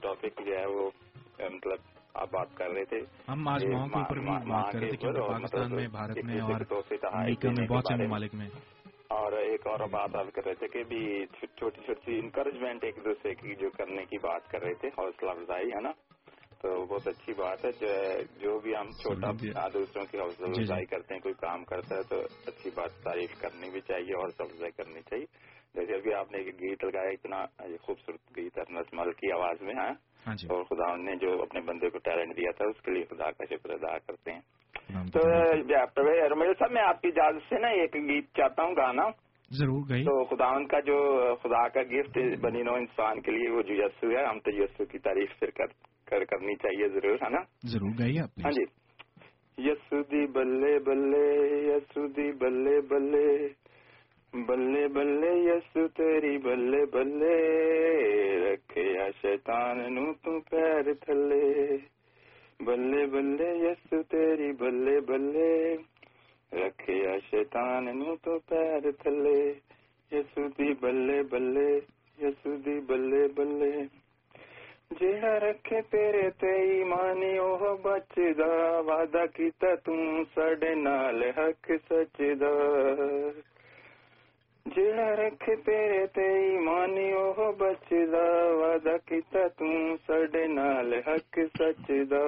[0.00, 0.90] ٹاپک جو ہے وہ
[1.38, 1.78] مطلب
[2.14, 5.74] آپ بات کر رہے تھے۔ ہم آج ماں کے اوپر بات کر رہے تھے پاکستان
[5.74, 6.60] میں بھارت میں اور
[7.68, 8.48] بہت سے ممالک میں۔
[9.08, 13.34] اور ایک اور بات آپ کر رہے تھے کہ بھی چھوٹی چھوٹی انکریجمنٹ ایک دوسرے
[13.34, 15.92] کی جو کرنے کی بات کر رہے تھے حوصلہ افزائی ہے نا؟
[16.62, 17.70] تو بہت اچھی بات ہے
[18.38, 19.30] جو بھی ہم چھوٹا
[19.74, 22.90] دوسروں کی حوصلہ جی، جی۔ افزائی کرتے ہیں کوئی کام کرتا ہے تو اچھی بات
[23.02, 25.24] تعریف کرنی بھی چاہیے حوصلہ افزائی کرنی چاہیے۔
[25.74, 27.44] جیسے ابھی آپ نے ایک گیت لگایا اتنا
[27.82, 29.90] خوبصورت گیت ہے نسمل کی آواز میں ہے؟
[30.26, 33.04] ہاں جی۔ اور خدا نے جو اپنے بندے کو ٹیلنٹ دیا تھا اس کے لیے
[33.04, 34.40] خدا کا شکر ادا کرتے ہیں۔
[35.12, 35.20] تو
[36.52, 39.02] صاحب میں آپ کی اجازت سے نا ایک گیت چاہتا ہوں گانا۔
[39.50, 43.62] ضرور گئی تو خدا کا جو خدا کا گفٹ بنی نو انسان کے لیے وہ
[43.62, 45.66] جو یسو ہے۔ ہم تو یسو کی تعریف پھر کر,
[46.06, 48.64] کر کرنی چاہیے ضرور ہے نا؟ ضرور گئی آپ ہاں جی۔
[49.58, 51.26] یسو دی بلے بلے
[51.66, 53.48] یسو دی بلے بلے
[54.32, 57.36] بلے بلے یسو تیری بلے بلے
[58.40, 61.76] رکھے شیطان نو تو پیر تھلے۔
[62.60, 65.52] بلے بلے یسو تیری بلے بلے
[66.52, 69.38] رکھیا شیطان نو تو پیر تھلے
[70.12, 71.68] یسو دی بلے بلے
[72.18, 73.72] یسو دی بلے بلے
[74.90, 78.52] جہاں رکھے تیرے تے ایمانی اوہ بچدا
[78.86, 81.70] وعدہ کیتا توں ساڈے نال حق
[84.66, 92.22] سچدا جہاں رکھے تیرے تے ایمانی اوہ بچدا وعدہ کیتا توں ساڈے نال حق سچدا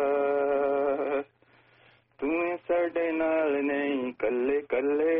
[2.18, 5.16] تمہیں سڈے نال نہیں کلے کلے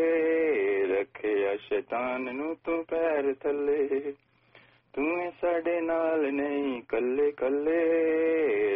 [0.87, 1.35] رکھے
[1.69, 4.13] شیطان نو تو پیر تھلے
[4.95, 7.83] تمہیں سڈے نال نہیں کلے کلے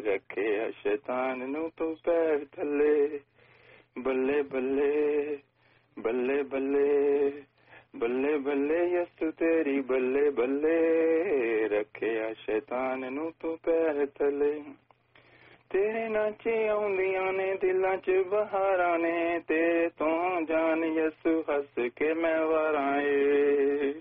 [0.07, 0.51] رکھے
[0.83, 3.19] شیطان نو تو پیر تھلے
[3.97, 5.37] بلے بلے
[5.97, 6.91] بلے بلے
[7.95, 14.63] ਬੱਲੇ ਬੱਲੇ ਯਸੂ ਤੇਰੀ ਬੱਲੇ ਬੱਲੇ, ਰੱਖਿਆ ਸ਼ੈਤਾਨ ਨੂੰ ਤੂੰ ਪੈਰ ਤਲੇ
[15.71, 22.41] ਤੇਰੇ ਨਾਚੇ ਆਉਂਦੀਆਂ ਨੇ ਦਿਲਾਂ 'ਚ ਬਹਾਰਾਂ ਨੇ ਤੇਰੇ ਤੋਂ ਜਾਨ ਯਸੂ ਹੱਸ ਕੇ ਮੈਂ
[22.47, 23.93] ਵਰਾਏ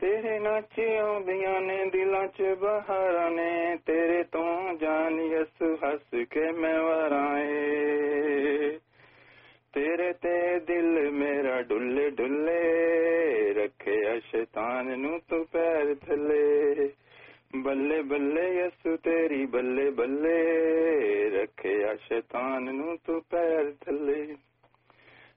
[0.00, 6.80] ਤੇਰੇ ਨਾਚੇ ਆਉਂਦੀਆਂ ਨੇ ਦਿਲਾਂ 'ਚ ਬਹਾਰਾਂ ਨੇ, ਤੇਰੇ ਤੋਂ ਜਾਨ ਯਸੂ ਹੱਸ ਕੇ ਮੈਂ
[6.82, 8.78] ਵਰਾਏ
[9.76, 12.60] ਤੇਰੇ ਤੇ ਦਿਲ ਮੇਰਾ ਡੁੱਲੇ ਡੁੱਲੇ
[13.54, 16.90] ਰੱਖਿਆ ਸ਼ੈਤਾਨ ਨੂੰ ਤੂੰ ਪੈਰ ਥੱਲੇ।
[17.56, 20.36] ਬੱਲੇ ਬੱਲੇ ਯਸੂ ਤੇਰੀ ਬੱਲੇ ਬੱਲੇ
[21.30, 24.36] ਰੱਖਿਆ ਸ਼ੈਤਾਨ ਨੂੰ ਤੂੰ ਪੈਰ ਥੱਲੇ।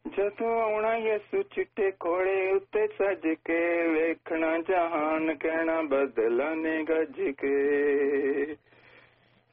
[0.07, 8.55] ਜਦੋਂ ਆਉਣਾ ਯਸੂ ਚਿੱਟੇ ਕੋੜੇ ਉੱਤੇ ਸੱਜ ਕੇ, ਵੇਖਣਾ ਜਹਾਨ ਕਹਿਣਾ ਬਦਲਾ ਨੇ ਗੱਜ ਕੇ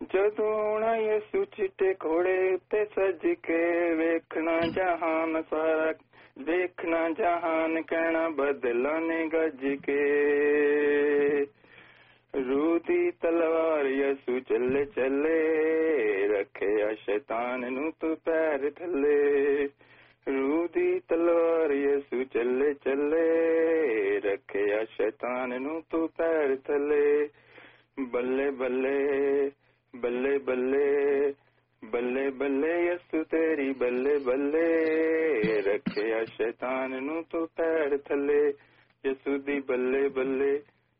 [0.03, 5.95] ਜਦੋਂ ਆਉਣਾ ਯਸੂ ਚਿੱਟੇ ਕੋੜੇ ਉੱਤੇ ਸੱਜ ਕੇ ਵੇਖਣਾ ਜਹਾਨ ਸਾਰਾ
[6.39, 11.47] ਵੇਖਣਾ ਜਹਾਨ ਕਹਿਣਾ ਬਦਲਾ ਨੇ ਗੱਜ ਕੇ।
[12.49, 15.39] ਰੂਹ ਦੀ ਤਲਵਾਰ ਯਸੂ ਚੱਲੇ ਚੱਲੇ,
[16.29, 19.69] ਰੱਖਿਆ ਸ਼ੈਤਾਨ ਨੂੰ ਤੂੰ ਪੈਰ ਥੱਲੇ।
[20.29, 23.27] ਰੂਹ ਦੀ ਤਲਵਾਰ ਯਸੂ ਚੱਲੇ ਚੱਲੇ,
[24.21, 27.29] ਰੱਖਿਆ ਸ਼ੈਤਾਨ ਨੂੰ ਤੂੰ ਪੈਰ ਥੱਲੇ।
[28.01, 29.51] ਬੱਲੇ ਬੱਲੇ
[30.03, 31.33] بلے بلے
[31.93, 34.71] بلے بلے یسو تیری بلے بلے۔
[35.67, 38.43] رکھیا شیطان نو تو پیر تھلے۔
[39.05, 40.53] یسو دی بلے بلے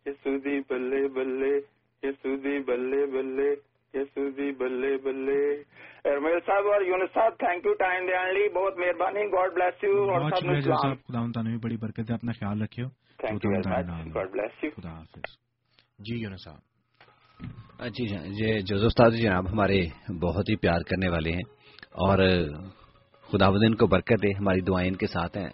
[0.07, 1.55] یسو دی بلے بلے
[2.03, 3.51] یسو دی بلے بلے
[3.95, 5.63] یسو دی بلے بلے۔
[6.05, 10.11] ارمیل صاحب اور یونس صاحب تھینک یو ٹائم دیان لی بہت مہربانی گاڈ بلیس یو
[10.11, 12.87] اور سب نے سلام خدا ان تانوی بڑی برکت ہے اپنا خیال رکھیو
[13.19, 15.37] thank you very much God bless you خدا حافظ۔
[15.99, 16.76] جی یونس صاحب۔
[17.81, 18.07] جی
[18.45, 19.87] یہ جوزف تاج جی جناب ہمارے
[20.21, 21.43] بہت ہی پیار کرنے والے ہیں
[21.93, 22.19] اور
[23.33, 25.49] خدا بدین کو برکت ہے ہماری دعائیں ان کے ساتھ ہیں۔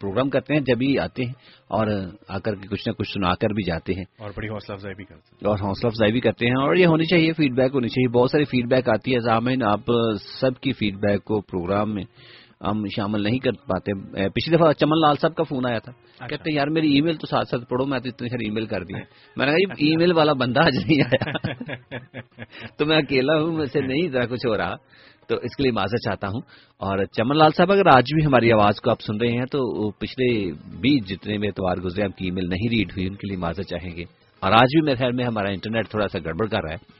[0.00, 1.32] پروگرام کرتے ہیں جب ہی آتے ہیں
[1.68, 1.86] اور
[2.28, 4.94] آ کر کے کچھ نہ کچھ سنا کر بھی جاتے ہیں۔ اور بڑی حوصلہ افزائی
[4.94, 7.70] بھی کرتے ہیں۔ اور حوصلہ افزائی بھی کرتے ہیں اور یہ ہونی چاہیے فیڈ بیک
[7.74, 9.80] ہونی چاہیے۔ بہت ساری فیڈ بیک آتی ہے۔ ضامن آپ
[10.40, 12.04] سب کی فیڈ بیک کو پروگرام میں
[12.66, 13.92] ہم شامل نہیں کر پاتے۔
[14.28, 17.00] پچھلی دفعہ چمن لال صاحب کا فون آیا تھا۔ اچھا۔ کہتے ہیں یار میری ای
[17.00, 19.46] میل تو ساتھ ساتھ پڑھو میں تو اتنی ساری ای میل کر دی۔ اچھا۔ میں
[19.46, 21.30] نے کہا ای میل والا بندہ آج نہیں آیا۔
[22.78, 24.74] تو میں اکیلا ہوں میں سے نہیں ذرا کچھ ہو رہا۔
[25.28, 26.40] تو اس کے لیے معذر چاہتا ہوں۔
[26.76, 29.90] اور چمن لال صاحب اگر آج بھی ہماری آواز کو آپ سن رہے ہیں تو
[29.90, 33.26] پچھلے بھی جتنے بھی اتوار گزرے آپ کی ای میل نہیں ریڈ ہوئی ان کے
[33.28, 34.04] لیے معذر چاہیں گے۔
[34.40, 36.99] اور آج بھی میرے خیال میں ہمارا انٹرنیٹ تھوڑا سا گڑبڑ کر رہا ہے۔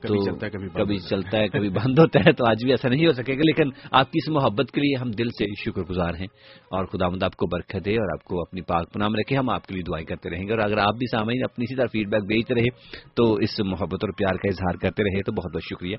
[0.00, 2.88] کبھی چلتا ہے کبھی کبھی چلتا ہے کبھی بند ہوتا ہے تو آج بھی ایسا
[2.88, 5.82] نہیں ہو سکے گا لیکن آپ کی اس محبت کے لیے ہم دل سے شکر
[5.82, 6.26] گزار ہیں۔
[6.70, 9.50] اور خدا مند آپ کو برکت دے اور آپ کو اپنی پاک پنام رکھے ہم
[9.50, 11.86] آپ کے لیے دعائیں کرتے رہیں گے۔ اور اگر آپ بھی سامعین اپنی اسی طرح
[11.92, 12.68] فیڈ بیک بھیجتے رہے
[13.14, 15.96] تو اس محبت اور پیار کا اظہار کرتے رہے تو بہت بہت شکریہ۔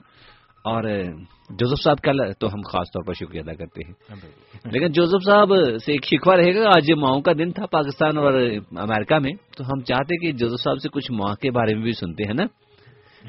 [0.63, 0.83] اور
[1.49, 5.25] جوزف صاحب کا تو ہم خاص طور پر شکریہ ادا کرتے ہیں۔ ہاں لیکن جوزف
[5.25, 5.49] صاحب
[5.85, 8.33] سے ایک شکوہ رہے گا آج ماؤں کا دن تھا پاکستان اور
[8.77, 11.91] امریکہ میں تو ہم چاہتے کہ جوزف صاحب سے کچھ ماں کے بارے میں بھی
[11.91, 12.43] سنتے ہیں نا؟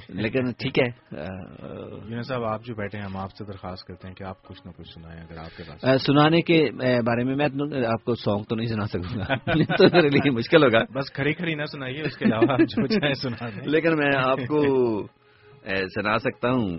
[0.09, 4.25] لیکن ٹھیک ہے صاحب آپ جو بیٹھے ہیں ہم آپ سے درخواست کرتے ہیں کہ
[4.25, 6.71] آپ کچھ نہ کچھ سنائیں اگر آپ کے پاس۔ سنانے کے
[7.07, 7.47] بارے میں میں
[7.87, 9.25] آپ کو سانگ تو نہیں سنا سکوں گا۔
[9.77, 13.47] تو میرے لیے مشکل ہوگا۔ بس کھڑی کھڑی نہ سنائیے اس کے علاوہ جو سنا
[13.65, 14.63] لیکن میں آپ کو
[15.95, 16.79] سنا سکتا ہوں۔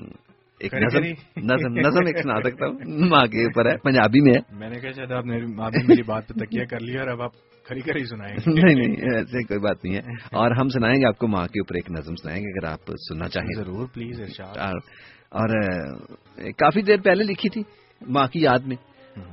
[0.59, 0.99] ایک نظم
[1.37, 4.79] نظم نظم ایک سنا سکتا ہوں۔ ماں کے اوپر ہے پنجابی میں ہے میں نے
[4.79, 5.37] کہا شاید آپ نے
[5.87, 7.31] میری بات پہ تکیہ کر لیا اور اب آپ
[7.65, 9.99] کھری سنائیں نہیں نہیں ایسے کوئی بات نہیں ہے۔
[10.31, 12.79] اور ہم سنائیں گے آپ کو ماں کے اوپر ایک نظم سنائیں گے اگر آپ
[13.09, 14.21] سننا چاہیں۔ ضرور پلیز
[15.29, 15.49] اور
[16.51, 17.63] کافی دیر پہلے لکھی تھی
[18.07, 18.75] ماں کی یاد میں۔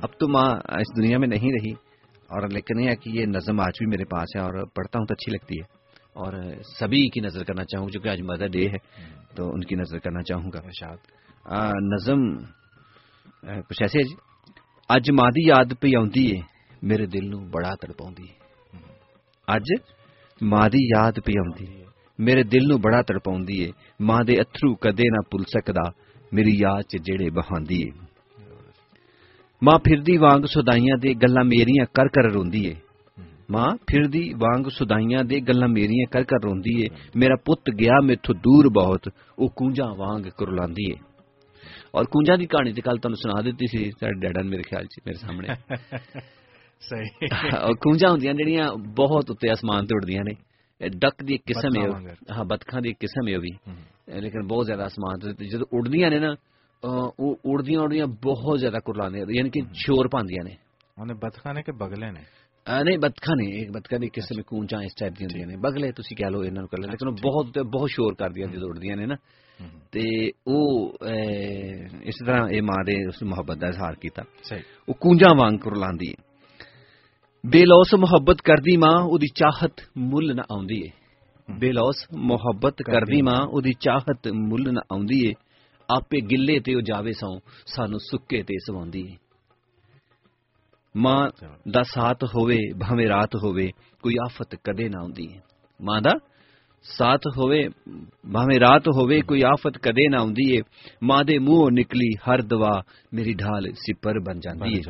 [0.01, 1.71] اب تو ماں اس دنیا میں نہیں رہی۔
[2.05, 5.13] اور لیکن یہ کہ یہ نظم آج بھی میرے پاس ہے اور پڑھتا ہوں تو
[5.13, 5.63] اچھی لگتی ہے۔
[6.13, 6.33] اور
[6.79, 8.77] سبھی کی نظر کرنا چاہوں جو کہ آج مدر ڈے ہے
[9.35, 10.97] تو ان کی نظر کرنا چاہوں گا۔ شاد
[11.93, 12.37] نظم
[13.69, 14.15] کچھ ایسے ہے جی؟
[14.89, 16.50] اج ماں دی یاد پہ آؤں ہے۔
[16.83, 18.33] ਮੇਰੇ ਦਿਲ ਨੂੰ ਬੜਾ ਤੜਪਾਉਂਦੀ ਏ
[19.55, 19.81] ਅੱਜ
[20.43, 21.85] ਮਾਂ ਦੀ ਯਾਦ ਪਈ ਆਉਂਦੀ ਏ
[22.19, 23.71] ਮੇਰੇ ਦਿਲ ਨੂੰ ਬੜਾ ਤੜਪਾਉਂਦੀ ਏ।
[24.01, 25.91] ਮਾਂ ਦੇ ਅਥਰੂ ਕਦੇ ਨਾ ਭੁੱਲ ਸਕਦਾ।
[26.33, 27.91] ਮੇਰੀ ਯਾਦ 'ਚ ਜਿਹੜੇ ਬਹਾਂਦੀ ਏ।
[29.63, 32.75] ਮਾਂ ਫਿਰਦੀ ਵਾਂਗ ਸੁਦਾਈਆਂ ਦੇ ਗੱਲਾਂ ਮੇਰੀਆਂ ਕਰ ਕਰ ਰੋਂਦੀ ਏ।
[33.51, 38.35] ਮਾਂ ਫਿਰਦੀ ਵਾਂਗ ਸੁਦਾਈਆਂ ਦੇ ਗੱਲਾਂ ਮੇਰੀਆਂ ਕਰ ਕਰ ਰੋਂਦੀ ਏ। ਮੇਰਾ ਪੁੱਤ ਗਿਆ ਮੇਥੋਂ
[38.35, 39.09] ਦੂਰ ਬਹੁਤ।
[39.39, 40.95] ਉਹ ਕੂੰਜਾਂ ਵਾਂਗ ਕੁਰਲਾਉਂਦੀ ਏ।
[41.95, 44.85] ਔਰ ਕੂੰਜਾਂ ਦੀ ਕਹਾਣੀ ਤੇ ਕੱਲ ਤੁਹਾਨੂੰ ਸੁਣਾ ਦਿੱਤੀ ਸੀ। ਸਾਡੇ ਡੈਡਾ ਨੇ ਮੇਰੇ ਖਿਆਲ
[44.85, 45.47] 'ਚ, ਮੇਰੇ ਸਾਹਮਣੇ।
[46.81, 48.67] صحیح کونجا ہوندیاں جڑیاں
[48.97, 50.33] بہت اتے آسمان تے اڑدیاں نے
[50.97, 51.87] ڈک دی قسم ہے
[52.29, 53.51] ہاں بدکھاں دی قسم ہے بھی
[54.21, 56.31] لیکن بہت زیادہ آسمان تے جدوں اڑدیاں نے نا
[56.83, 60.53] او اڑدیاں اڑدیاں بہت زیادہ کرلانے یعنی کہ شور پاندیاں نے
[60.97, 62.23] انہاں بدکھاں نے کہ بغلے نے
[62.67, 66.15] نہیں بدکھا نہیں ایک بدکھا دی قسم کونجا اس ٹائپ دی ہوندیاں نے بغلے تسی
[66.15, 69.15] کہہ لو انہاں نو کر لے لیکن بہت بہت شور کردیاں جدوں اڑدیاں نے نا
[69.91, 70.07] تے
[70.47, 70.57] او
[72.03, 74.21] اس طرح اے ماں دے اس محبت دا اظہار کیتا
[74.87, 76.30] او کونجا وانگ کرلاندی ہے
[77.45, 80.89] ਬੇਲੌਸ ਮੁਹੱਬਤ ਕਰਦੀ ਮਾਂ ਉਹਦੀ ਚਾਹਤ ਮੁੱਲ ਨਾ ਆਉਂਦੀ ਏ।
[81.59, 85.33] ਬੇਲੌਸ ਮੁਹੱਬਤ ਕਰਦੀ ਮਾਂ। ਉਹਦੀ ਚਾਹਤ ਮੁੱਲ ਨਾ ਆਉਂਦੀ ਏ।
[85.97, 89.17] ਆਪੇ ਗਿੱਲੇ ਤੇ ਉਹ ਜਾਵੇ ਸੌ ਸਾਨੂੰ ਸੁੱਕੇ ਤੇ ਸਵਾਉਂਦੀ ਏ।
[90.97, 91.29] ਮਾਂ
[91.71, 93.71] ਦਾ ਸਾਥ ਹੋਵੇ ਭਾਵੇਂ ਰਾਤ ਹੋਵੇ
[94.03, 95.39] ਕੋਈ ਆਫਤ ਕਦੇ ਨਾ ਆਉਂਦੀ ਏ।
[95.81, 96.19] ਮਾਂ ਦਾ
[96.83, 97.69] ਸਾਥ ਹੋਵੇ
[98.33, 100.61] ਭਾਵੇਂ ਰਾਤ ਹੋਵੇ ਕੋਈ ਆਫਤ ਕਦੇ ਨਾ ਆਉਂਦੀ ਏ।
[101.03, 102.83] ਮਾਂ ਦੇ ਮੂੰਹੋਂ ਨਿਕਲੀ ਹਰ ਦਵਾ
[103.13, 104.81] ਮੇਰੀ ਢਾਲ ਸਿਪਰ ਬਣ ਜਾਂਦੀ ਏ।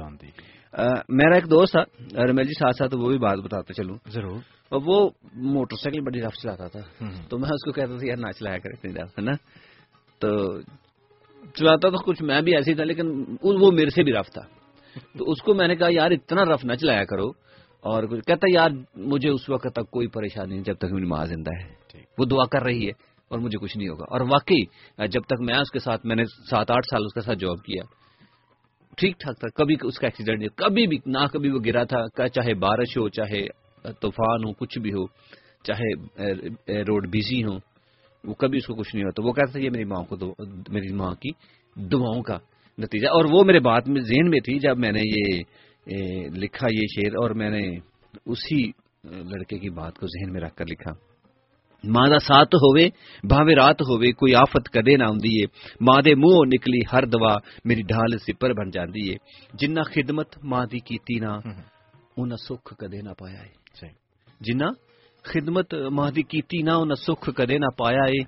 [1.10, 1.82] میرا ایک دوست تھا
[2.24, 4.40] رمیل جی ساتھ ساتھ وہ بھی بات بتاتا چلوں۔ ضرور۔
[4.72, 6.80] وہ موٹر سائیکل بڑی رف چلاتا تھا۔
[7.30, 9.32] تو میں اس کو کہتا تھا یار نہ چلایا کر اتنی رف ہے نا؟
[10.20, 10.62] تو
[11.54, 14.42] چلاتا تو کچھ میں بھی ایسے ہی تھا لیکن وہ میرے سے بھی رف تھا۔
[15.18, 17.30] تو اس کو میں نے کہا یار اتنا رف نہ چلایا کرو۔
[17.82, 21.52] اور کہتا یار مجھے اس وقت تک کوئی پریشانی نہیں جب تک میری ماں زندہ
[21.64, 22.92] ہے۔ وہ دعا کر رہی ہے
[23.30, 24.66] اور مجھے کچھ نہیں ہوگا۔ اور واقعی
[25.08, 27.64] جب تک میں اس کے ساتھ میں نے سات آٹھ سال اس کے ساتھ جاب
[27.64, 27.84] کیا
[28.98, 32.28] ٹھیک ٹھاک تھا کبھی اس کا ایکسیڈنٹ نہیں کبھی بھی نہ کبھی وہ گرا تھا
[32.28, 33.48] چاہے بارش ہو چاہے
[34.02, 35.06] طوفان ہو کچھ بھی ہو
[35.64, 37.58] چاہے روڈ بزی ہو
[38.24, 40.34] وہ کبھی اس کو کچھ نہیں ہوتا۔ وہ کہتا تھا یہ میری ماں کو دو,
[40.70, 41.30] میری ماں کی
[41.76, 42.38] دعاؤں کا
[42.78, 45.42] نتیجہ۔ اور وہ میرے بات میں ذہن میں تھی جب میں نے یہ
[46.44, 47.64] لکھا یہ شعر اور میں نے
[48.26, 48.62] اسی
[49.04, 50.92] لڑکے کی بات کو ذہن میں رکھ کر لکھا۔
[51.90, 52.90] ਮਾਂ ਦਾ ਸਾਥ ਹੋਵੇ
[53.30, 55.46] ਭਾਵੇਂ ਰਾਤ ਹੋਵੇ ਕੋਈ ਆਫਤ ਕਦੇ ਨਾ ਆਉਂਦੀ ਏ।
[55.82, 59.16] ਮਾਂ ਦੇ ਮੂੰਹੋਂ ਨਿਕਲੀ ਹਰ ਦਵਾ ਮੇਰੀ ਢਾਲ ਸਿਪਰ ਬਣ ਜਾਂਦੀ ਏ।
[59.56, 61.42] ਜਿੰਨਾ ਖਿਦਮਤ ਮਾਂ ਦੀ ਕੀਤੀ ਨਾ
[62.18, 63.90] ਉਹਨਾਂ ਸੁੱਖ ਕਦੇ ਨਾ ਪਾਇਆ ਏ।
[64.42, 64.74] ਜਿੰਨਾ
[65.24, 68.24] ਖਿਦਮਤ ਮਾਂ ਦੀ ਕੀਤੀ ਨਾ ਉਹਨਾਂ ਸੁੱਖ ਕਦੇ ਨਾ ਪਾਇਆ ਏ।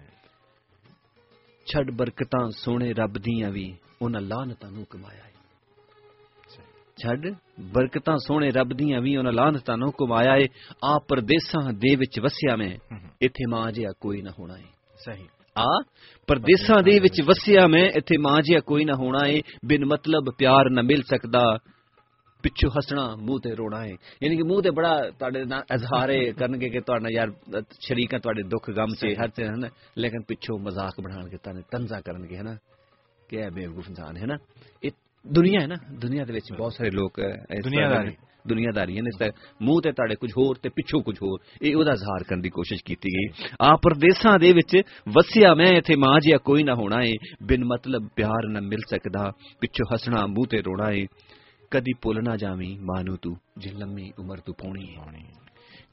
[1.65, 5.32] ਛੱਡ ਬਰਕਤਾਂ ਸੋਹਣੇ ਰੱਬ ਦੀਆਂ ਵੀ ਉਹਨਾਂ ਲਾਹਨਤਾਂ ਨੂੰ ਕਮਾਇਆ ਏ।
[6.97, 7.25] چھڈ
[7.73, 10.45] برکتاں سونے رب دیاں وی انہاں لانتاں نو کمایا اے
[10.83, 12.73] آ پردیساں دے وچ وسیا میں
[13.21, 14.69] ایتھے ماں جیا کوئی نہ ہونا اے
[14.99, 15.71] صحیح آ
[16.27, 19.39] پردیساں دے وچ وسیا میں ایتھے ماں جیا کوئی نہ ہونا اے
[19.69, 21.45] بن مطلب پیار نہ مل سکدا
[22.43, 26.59] پچھو ہسنا منہ تے رونا ہے یعنی کہ منہ تے بڑا تواڈے نال اظہار کرن
[26.61, 27.29] گے کہ تواڈا یار
[27.87, 31.99] شریک ہے دکھ غم سے ہر تے ہے لیکن پچھو مذاق بنان کے تانے طنزا
[32.01, 32.55] کرن گے ہے نا
[33.29, 34.35] کہ اے بے وقوف انسان ہے نا
[35.27, 37.19] ਦੁਨੀਆ ਹੈ ਨਾ। ਦੁਨੀਆ ਦੇ ਵਿੱਚ ਬਹੁਤ ਸਾਰੇ ਲੋਕ
[37.63, 38.15] ਦੁਨੀਆਦਾਰੀ। ਨੇ।
[38.47, 42.41] ਦੁਨੀਆਦਾਰੀ ਨੇ ਮੂੰਹ ਤੇ ਤੁਹਾਡੇ ਕੁਝ ਹੋਰ ਤੇ ਪਿੱਛੋਂ ਕੁਝ ਹੋਰ ਇਹ ਉਹਦਾ ਇਜ਼ਹਾਰ ਕਰਨ
[42.41, 46.75] ਦੀ ਕੋਸ਼ਿਸ਼ ਕੀਤੀ ਗਈ। ਆ ਪਰਦੇਸਾਂ ਦੇ ਵਿੱਚ ਵਸਿਆ ਮੈਂ ਇੱਥੇ ਮਾਂ ਜਿਹਾ ਕੋਈ ਨਾ
[46.75, 47.13] ਹੋਣਾ ਏ
[47.43, 51.07] ਬਿਨ ਮਤਲਬ ਪਿਆਰ ਨਾ ਮਿਲ ਸਕਦਾ ਪਿੱਛੋਂ ਹੱਸਣਾ ਮੂੰਹ ਤੇ ਰੋਣਾ ਏ।
[51.71, 55.21] ਕਦੀ ਭੁੱਲ ਨਾ ਜਾਵੀਂ ਮਾਂ ਨੂੰ ਤੂੰ ਜੇ ਲੰਮੀ ਉਮਰ ਤੂੰ ਪਾਉਣੀ ਏ।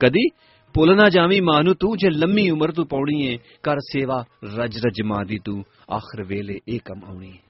[0.01, 0.29] ਕਦੀ
[0.75, 4.79] ਭੁੱਲ ਨਾ ਜਾਵੀਂ ਮਾਂ ਨੂੰ ਤੂੰ ਜੇ ਲੰਮੀ ਉਮਰ ਤੂੰ ਪਾਉਣੀ ਏ ਕਰ ਸੇਵਾ ਰਜ
[4.79, 5.65] ਰਜ ਮਾਂ ਦੀ ਤੂੰ
[5.95, 7.50] ਆਖਰ ਵੇਲੇ ਇਹ ਕੰਮ ਆਉਣੀ ਏ।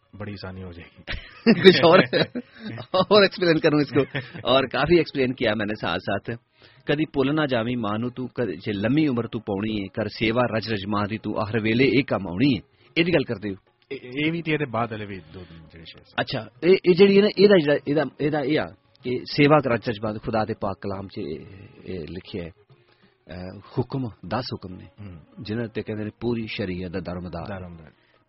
[0.17, 1.03] بڑی آسانی ہو جائے گی۔
[1.63, 1.99] کچھ اور
[2.91, 4.01] اور ایکسپلین کروں اس کو۔
[4.43, 6.29] اور کافی ایکسپلین کیا میں نے ساتھ ساتھ۔
[6.85, 8.27] کدی پول نہ جامی مانو تو
[8.67, 11.31] لمبی عمر تو پاؤنی ہے کر سیوا رج رج ماں دی تو
[11.63, 15.05] ویلے ایک کم آؤنی ہے۔ یہ گل کرتے ہو۔ ਇਹ ਵੀ ਤੇ ਇਹਦੇ ਬਾਅਦ ਵਾਲੇ
[15.05, 15.61] ਵੀ ਦੋ ਤਿੰਨ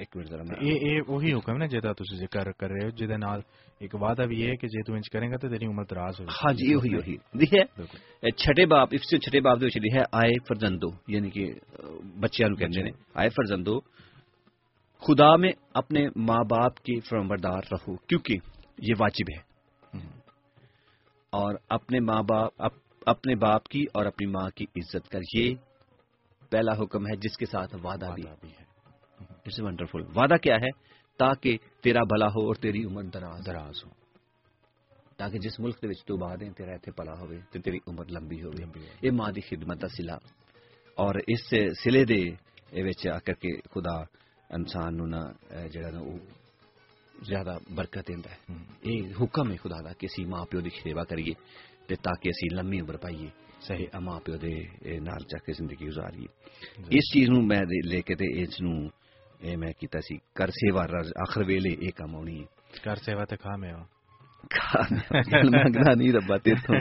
[0.00, 3.42] منٹ ذرا اے اے وہی حکم نا جدا ਤੁਸੀਂ ਜ਼ਿਕਰ ਕਰ ਰਹੇ ਹੋ ਜਿਹਦੇ ਨਾਲ
[3.80, 6.54] ਇੱਕ ਵਾਅਦਾ ਵੀ ਹੈ ਕਿ ਜੇ ਤੂੰ ਇੰਜ ਕਰੇਗਾ ਤਾਂ ਤੇਰੀ ਉਮਰ ਦਰਾਜ਼ ਹੋਵੇਗੀ। ਹਾਂ
[6.54, 11.54] ਜੀ ਉਹੀ ਉਹੀ। ਦੇਖਿਆ ਬਾਪ ਇਸ ਤੋਂ ਬਾਪ ਦੇ ਵਿੱਚ ਲਿਖਿਆ ਆਏ ਫਰਜ਼ੰਦੋ ਯਾਨੀ ਕਿ
[12.04, 13.82] ਬੱਚਿਆਂ ਨੂੰ ਕਹਿੰਦੇ ਨੇ। ਆਏ ਫਰਜ਼ੰਦੋ
[14.96, 18.34] خدا میں اپنے ماں باپ کی فرمبردار رہو کیونکہ
[18.70, 19.42] یہ واجب ہے
[21.12, 22.64] اور اپنے ماں باپ
[23.10, 25.54] اپنے باپ کی اور اپنی ماں کی عزت کر یہ
[26.42, 28.65] پہلا حکم ہے جس کے ساتھ وعدہ بھی ہے
[29.46, 30.70] اٹس ونڈرفل وعدہ کیا ہے
[31.20, 33.90] تاکہ تیرا بھلا ہو اور تیری عمر دراز دراز ہو
[35.18, 38.42] تاکہ جس ملک دے وچ تو بعدیں تیرا ایتھے پلا ہوئے تے تیری عمر لمبی
[38.42, 38.64] ہوئے
[39.02, 40.16] یہ ماں خدمت دا صلہ
[40.98, 41.44] اور اس
[41.82, 42.22] صلے دے
[42.80, 43.96] وچ آ کر کے خدا
[44.50, 45.22] انسان نو نہ
[45.72, 46.16] جڑا نا او
[47.14, 51.04] زیادہ برکت دیندا ہے یہ حکم ہے خدا دا کہ اسی ماں پیو دی سیوا
[51.04, 51.34] کریے
[51.86, 53.28] تے تاکہ اسی لمبی عمر پائیے
[53.60, 54.54] صحیح ماں پیو دے
[55.00, 56.28] نال چا کے زندگی گزاریے
[56.90, 58.74] اس چیز نو میں لے کے تے اس نو
[59.42, 60.82] ਇਹ ਮੈਂ ਕੀਤਾ ਸੀ। ਕਰ ਸੇਵਾ
[61.22, 62.46] ਆਖਰ ਵੇਲੇ ਇਹ ਕੰਮ ਆਉਣੀ ਹੈ।
[62.84, 63.86] ਕਰ ਸੇਵਾ ਤੇ ਖਾ ਮੇਵਾ
[65.44, 66.76] ਮੰਗਦਾ ਨਹੀਂ ਰੱਬਾ ਤੇਥੋਂ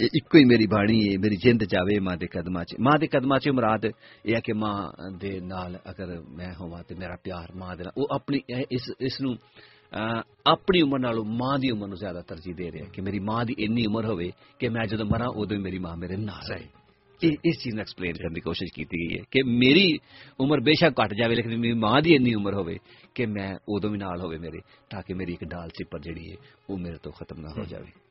[0.00, 3.06] ਇਹ ਇੱਕੋ ਹੀ ਮੇਰੀ ਬਾਣੀ ਹੈ ਮੇਰੀ ਜਿੰਦ ਜਾਵੇ ਮਾਂ ਦੇ ਕਦਮਾਂ 'ਚ। ਮਾਂ ਦੇ
[3.06, 7.52] ਕਦਮਾਂ 'ਚ ਮੁਰਾਦ ਇਹ ਹੈ ਕਿ ਮਾਂ ਦੇ ਨਾਲ ਅਗਰ ਮੈਂ ਹੋਵਾਂ ਤੇ ਮੇਰਾ ਪਿਆਰ
[7.56, 8.40] ਮਾਂ ਦੇ ਨਾਲ ਉਹ ਆਪਣੀ
[8.72, 9.36] ਇਸ ਇਸ ਨੂੰ
[10.46, 13.54] ਆਪਣੀ ਉਮਰ ਨਾਲੋਂ ਮਾਂ ਦੀ ਉਮਰ ਨੂੰ ਜ਼ਿਆਦਾ ਤਰਜੀਹ ਦੇ ਰਿਹਾ ਕਿ ਮੇਰੀ ਮਾਂ ਦੀ
[13.58, 16.79] ਇੰਨੀ ਉਮਰ ਹੋਵੇ ਕਿ ਮੈਂ ਜਦੋਂ ਮਰਾਂ ਉਦੋਂ ਮੇਰੀ ਮਾਂ ਮੇਰੇ ਨਾਲ ਹੈ
[17.26, 19.96] اس چیز نے ایکسپلین کرنے کی کوشش کی گئی ہے کہ میری
[20.38, 22.74] عمر بے شک کٹ جاوے لیکن میری ماں دی اتنی عمر ہوئے
[23.14, 24.58] کہ میں ادو بھی نال ہوئے میرے
[24.90, 26.36] تاکہ میری ایک ڈال چپر جڑی ہے
[26.68, 28.10] وہ میرے تو ختم نہ ہو جاوے۔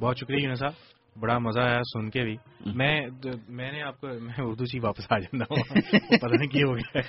[0.00, 0.72] بہت شکریہ یونس صاحب
[1.20, 2.36] بڑا مزہ آیا سن کے بھی۔
[2.66, 3.06] میں
[3.48, 5.62] میں نے آپ کو میں اردو سے واپس آ جانا ہوں۔
[6.20, 7.00] پتہ نہیں کیوں ہو گیا۔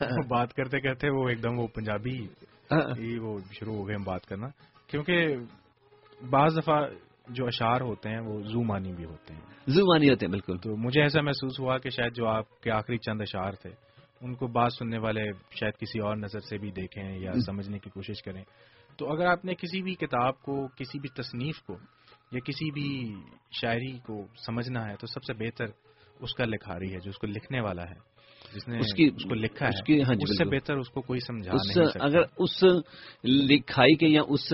[0.00, 2.18] ہاں۔ بات کرتے کرتے وہ ایک دم وہ پنجابی
[2.72, 4.46] ہاں۔ وہ شروع ہو گئے ہم بات کرنا۔
[4.86, 5.36] کیونکہ
[6.30, 6.86] بعض دفعہ
[7.30, 10.58] جو اشعار ہوتے ہیں وہ زو مانی بھی ہوتے ہیں۔ زو مانی ہوتے ہیں بالکل۔
[10.58, 13.70] تو مجھے ایسا محسوس ہوا کہ شاید جو آپ کے آخری چند اشعار تھے
[14.20, 17.90] ان کو بات سننے والے شاید کسی اور نظر سے بھی دیکھیں یا سمجھنے کی
[17.90, 18.44] کوشش کریں۔
[18.98, 21.76] تو اگر آپ نے کسی بھی کتاب کو کسی بھی تصنیف کو
[22.32, 23.14] یا کسی بھی
[23.50, 25.64] شاعری کو سمجھنا ہے تو سب سے بہتر
[26.20, 28.10] اس کا لکھاری ہے جو اس کو لکھنے والا ہے۔
[28.54, 30.88] جس نے اس کی اس کو لکھا اس کی ہاں جی، اس سے بہتر اس
[30.90, 32.64] کو کوئی سمجھا اس نہیں اگر اس
[33.24, 34.52] لکھائی کے یا اس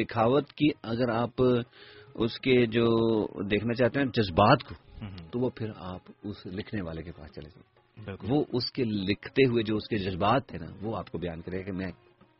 [0.00, 1.42] لکھاوت کی اگر آپ
[2.14, 2.86] اس کے جو
[3.42, 4.74] دیکھنا چاہتے ہیں جذبات کو
[5.32, 7.82] تو وہ پھر آپ اس لکھنے والے کے پاس چلے جائیں۔
[8.30, 11.40] وہ اس کے لکھتے ہوئے جو اس کے جذبات تھے نا وہ آپ کو بیان
[11.42, 11.90] کرے کہ میں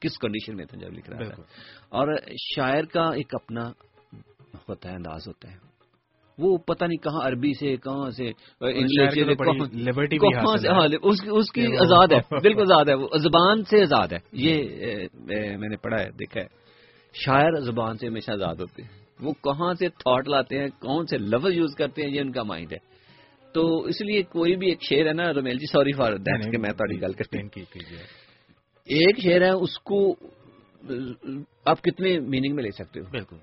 [0.01, 1.43] کس کنڈیشن میں تھا جب لکھ رہا تھا۔
[1.89, 2.09] اور
[2.57, 3.71] شاعر کا ایک اپنا
[4.69, 5.57] ہوتا ہے انداز ہوتا ہے۔
[6.39, 8.29] وہ پتہ نہیں کہاں عربی سے کہاں سے
[8.61, 9.15] انگلش
[10.69, 10.89] ہاں،
[11.31, 14.63] اس کی آزاد ہے بالکل آزاد ہے۔ وہ زبان سے آزاد ہے۔ یہ
[15.55, 16.47] میں نے پڑھا ہے دیکھا ہے۔
[17.15, 21.19] شاعر زبان سے ہمیشہ آزاد ہوتے ہیں وہ کہاں سے تھاٹ لاتے ہیں کون سے
[21.19, 22.93] لفظ یوز کرتے ہیں یہ ان کا مائنڈ ہے۔
[23.55, 26.59] تو اس لیے کوئی بھی ایک شعر ہے نا رومیل جی سوری فار دیٹ کہ
[26.59, 27.49] میں تاری گل کرتے ہیں
[28.85, 30.15] ایک شعر ہے اس کو
[31.65, 33.37] آپ کتنے میننگ میں لے سکتے ہو؟ بالکل۔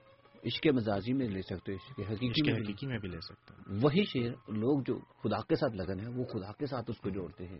[0.45, 4.97] عشق مزاجی میں لے سکتے ہو حقیقی میں بھی لے سکتے وہی شعر لوگ جو
[4.97, 7.59] خدا کے ساتھ لگن ہے وہ خدا کے ساتھ اس کو جوڑتے ہیں۔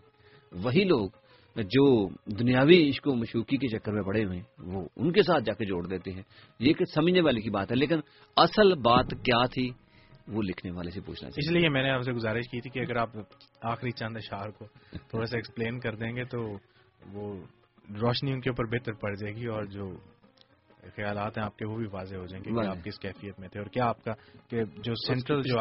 [0.52, 1.10] وہی لوگ
[1.64, 5.44] جو دنیاوی عشق و مشوقی کے چکر میں پڑے ہوئے ہیں وہ ان کے ساتھ
[5.44, 6.22] جا کے جوڑ دیتے ہیں۔
[6.60, 8.00] یہ کہ سمجھنے والے کی بات ہے لیکن
[8.38, 9.70] اصل بات کیا تھی
[10.28, 12.70] وہ لکھنے والے سے پوچھنا چاہیے۔ اس لیے میں نے آپ سے گزارش کی تھی
[12.70, 13.10] کہ اگر آپ
[13.62, 16.44] آخری چند اشعار کو تھوڑا سا ایکسپلین کر دیں گے تو
[17.14, 17.36] وہ
[18.02, 19.90] روشنی ان کے اوپر بہتر پڑ جائے گی اور جو
[20.96, 23.48] خیالات ہیں آپ کے وہ بھی واضح ہو جائیں گے کہ آپ کس کیفیت میں
[23.48, 24.14] تھے اور کیا آپ کا
[24.50, 25.56] کہ جو سینٹرل جو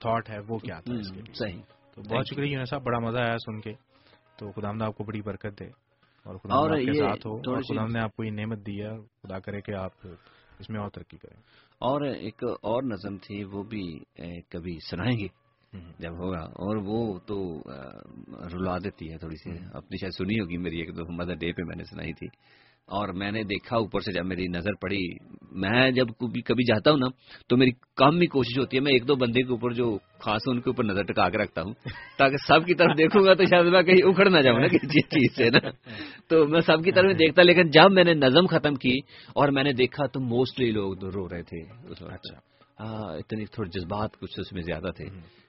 [0.00, 0.94] تھاٹ ہے وہ کیا تھا
[1.34, 1.60] صحیح۔
[1.94, 3.72] تو بہت شکریہ صاحب بڑا مزہ آیا سن کے۔
[4.36, 5.66] تو خدا نے آپ کو بڑی برکت دے
[6.24, 8.96] اور خدا اور آپ کے ساتھ ہو اور خدا نے آپ کو یہ نعمت دیا
[9.22, 9.92] خدا کرے کہ آپ
[10.58, 11.40] اس میں اور ترقی کریں۔
[11.78, 13.98] اور ایک اور نظم تھی وہ بھی
[14.48, 15.26] کبھی سنائیں گے؟
[15.98, 17.62] جب ہوگا۔ اور وہ تو
[18.54, 21.62] رلا دیتی ہے تھوڑی سی۔ اپنی شاید سنی ہوگی میری ایک دو مدر ڈے پہ
[21.62, 22.26] میں نے سنائی تھی۔
[22.86, 25.00] اور میں نے دیکھا اوپر سے جب میری نظر پڑی
[25.50, 26.06] میں جب
[26.46, 27.06] کبھی جاتا ہوں نا
[27.48, 30.42] تو میری کام بھی کوشش ہوتی ہے میں ایک دو بندے کے اوپر جو خاص
[30.46, 31.72] ان کے اوپر نظر ٹکا کے رکھتا ہوں
[32.18, 35.00] تاکہ سب کی طرف دیکھوں گا تو شاید میں کہیں اکھڑ نہ جاؤں نا کسی
[35.00, 35.70] چیز سے نا۔
[36.28, 38.98] تو میں سب کی طرف دیکھتا لیکن جب میں نے نظم ختم کی
[39.32, 42.36] اور میں نے دیکھا تو موسٹلی لوگ رو رہے تھے اچھا۔
[42.80, 45.04] ہاں اتنے تھوڑے جذبات کچھ اس میں زیادہ تھے۔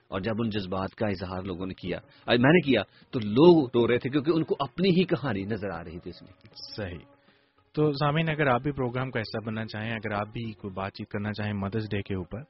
[0.08, 3.88] اور جب ان جذبات کا اظہار لوگوں نے کیا میں نے کیا تو لوگ رو
[3.88, 6.32] رہے تھے کیونکہ ان کو اپنی ہی کہانی نظر آ رہی تھی اس میں۔
[6.76, 7.13] صحیح۔
[7.74, 10.92] تو سامعین اگر آپ بھی پروگرام کا حصہ بننا چاہیں، اگر آپ بھی کوئی بات
[10.92, 12.42] چیت کرنا چاہیں مدرس ڈے کے اوپر،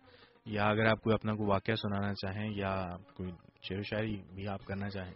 [0.47, 3.31] یا اگر آپ کوئی اپنا کوئی واقعہ سنانا چاہیں، یا کوئی
[3.62, 5.14] شعر و شاعری بھی آپ کرنا چاہیں،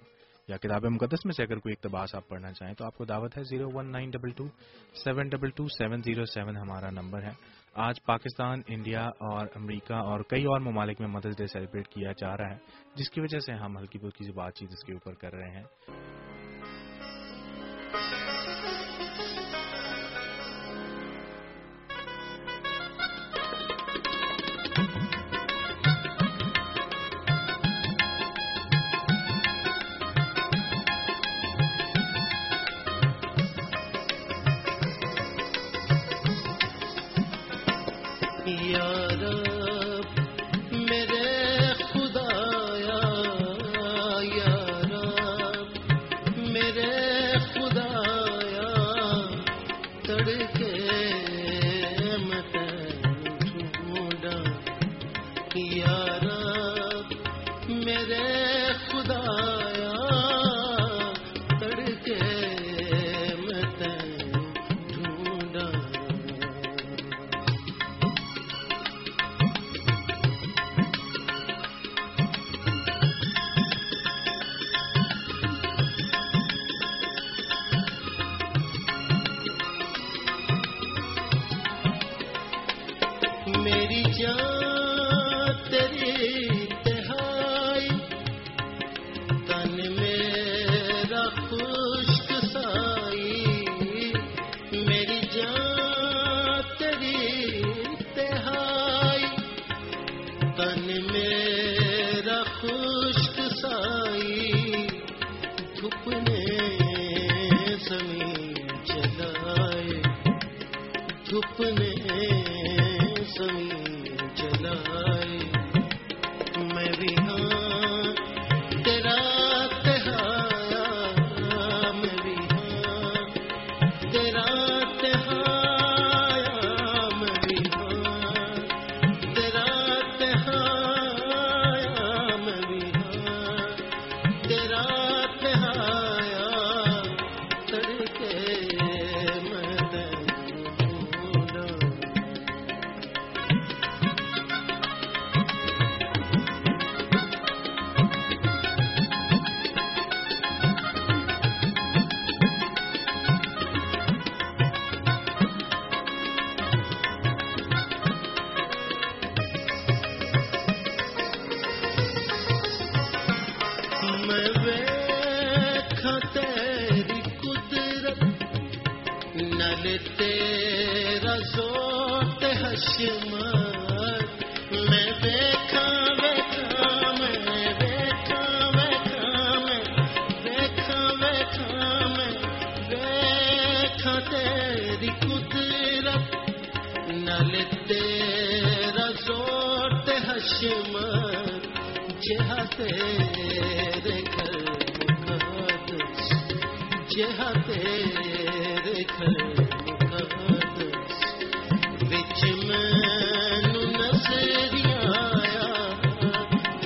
[0.49, 3.37] یا کتاب مقدس میں سے اگر کوئی اقتباس آپ پڑھنا چاہیں، تو آپ کو دعوت
[3.39, 4.47] ہے zero one nine double two
[5.05, 7.33] seven double two seven zero seven ہمارا نمبر ہے۔
[7.75, 12.37] آج پاکستان، انڈیا اور امریکہ اور کئی اور ممالک میں مدرس ڈے سیلیبریٹ کیا جا
[12.37, 12.59] رہا ہے،
[12.97, 15.51] جس کی وجہ سے ہم ہلکی پھلکی سے بات چیت اس کے اوپر کر رہے
[15.51, 15.65] ہیں۔
[38.49, 39.58] yaro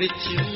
[0.03, 0.52] Richie.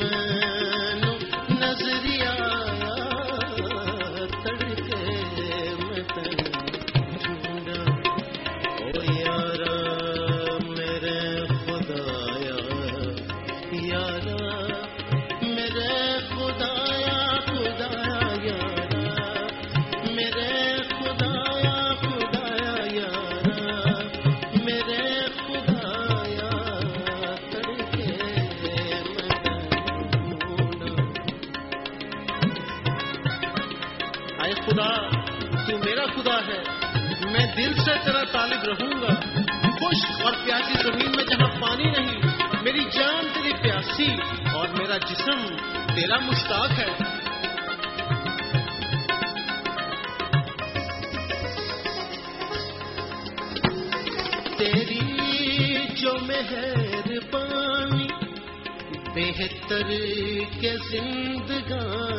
[40.27, 42.21] اور پیاسی زمین میں جہاں پانی نہیں،
[42.63, 44.07] میری جان تیری پیاسی
[44.53, 45.55] اور میرا جسم
[45.95, 46.91] تیرا مشتاق ہے۔
[54.57, 58.07] تیری جو مہر پانی
[59.15, 59.87] بہتر
[60.61, 62.16] کے زندگان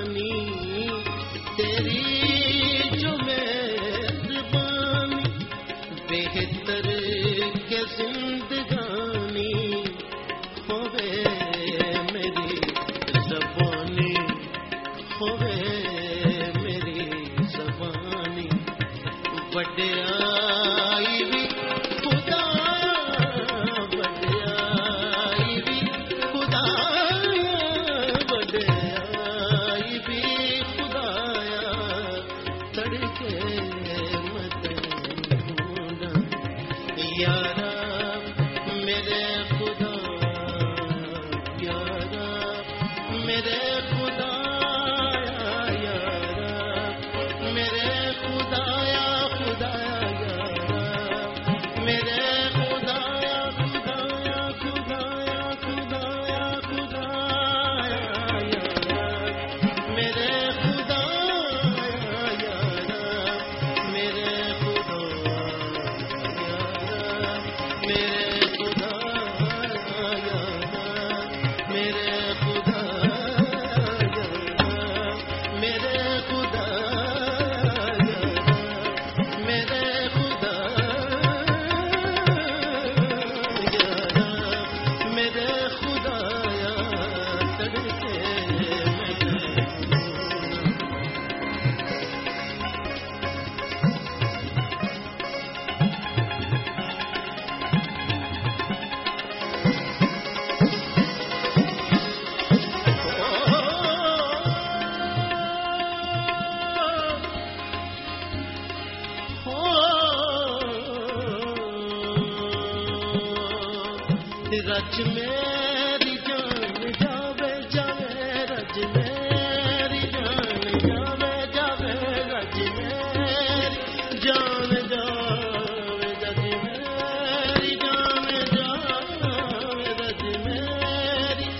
[114.78, 121.94] رج میری جان، جاوے جاوے رج میری جان، جاوے جاوے
[122.28, 123.80] رج میری
[124.22, 131.50] جان، جاوے رج میری جان، جاوے رج میری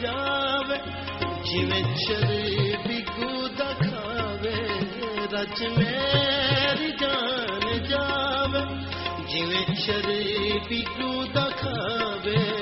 [0.00, 0.72] جان
[1.44, 4.58] جی میں چلے بھی گودا کھاوے
[5.32, 5.62] رج
[9.84, 10.08] شر
[10.68, 12.55] بگو دکھاوے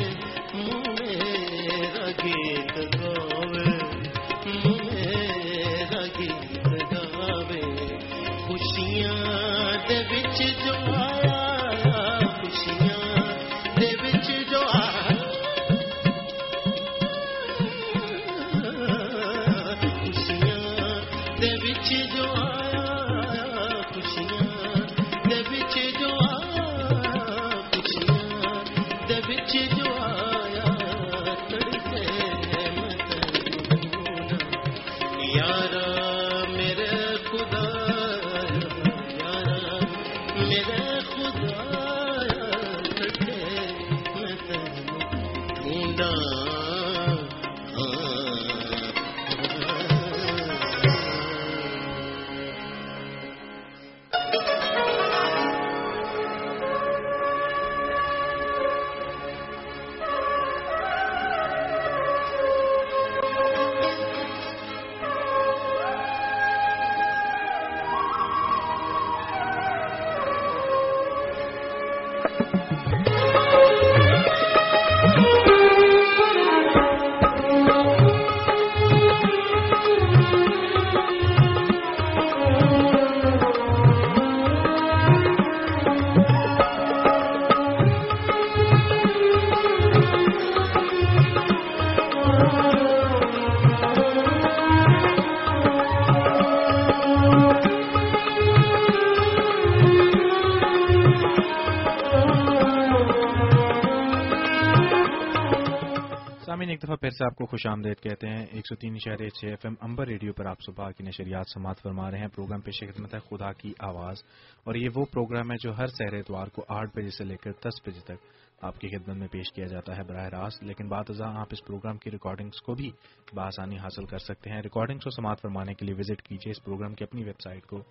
[107.05, 109.75] پھر سے آپ کو خوش آمدید کہتے ہیں۔ ایک سو تین شہر چھ ایف ایم
[109.81, 113.19] امبر ریڈیو پر آپ صبح کی نشریات سماعت فرما رہے ہیں۔ پروگرام پیش خدمت ہے
[113.21, 114.17] خدا کی آواز۔
[114.65, 117.51] اور یہ وہ پروگرام ہے جو ہر سہر اتوار کو آٹھ بجے سے لے کر
[117.51, 118.17] دس بجے تک
[118.63, 121.65] آپ کی خدمت میں پیش کیا جاتا ہے براہ راست، لیکن بعد ازاں آپ اس
[121.65, 122.91] پروگرام کی ریکارڈنگز کو بھی
[123.35, 126.95] بآسانی حاصل کر سکتے ہیں۔ ریکارڈنگس کو سماعت فرمانے کے لیے وزٹ کیجیے اس پروگرام
[126.95, 127.83] کی اپنی ویب سائٹ کو،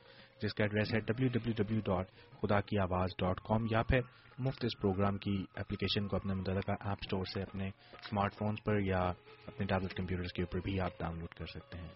[0.42, 2.12] جس کا ایڈریس ہے ڈبلو ڈبلو ڈبلو ڈاٹ
[2.42, 4.02] خدا کی آواز ڈاٹ کام یا پھر
[4.40, 8.80] مفت اس پروگرام کی اپلیکیشن کو اپنے متعلقہ ایپ اسٹور سے اپنے اسمارٹ فونس پر
[8.80, 9.02] یا
[9.48, 11.90] اپنے ٹیبلٹ کمپیوٹرز کے اوپر بھی آپ ڈاؤن لوڈ کر سکتے ہیں۔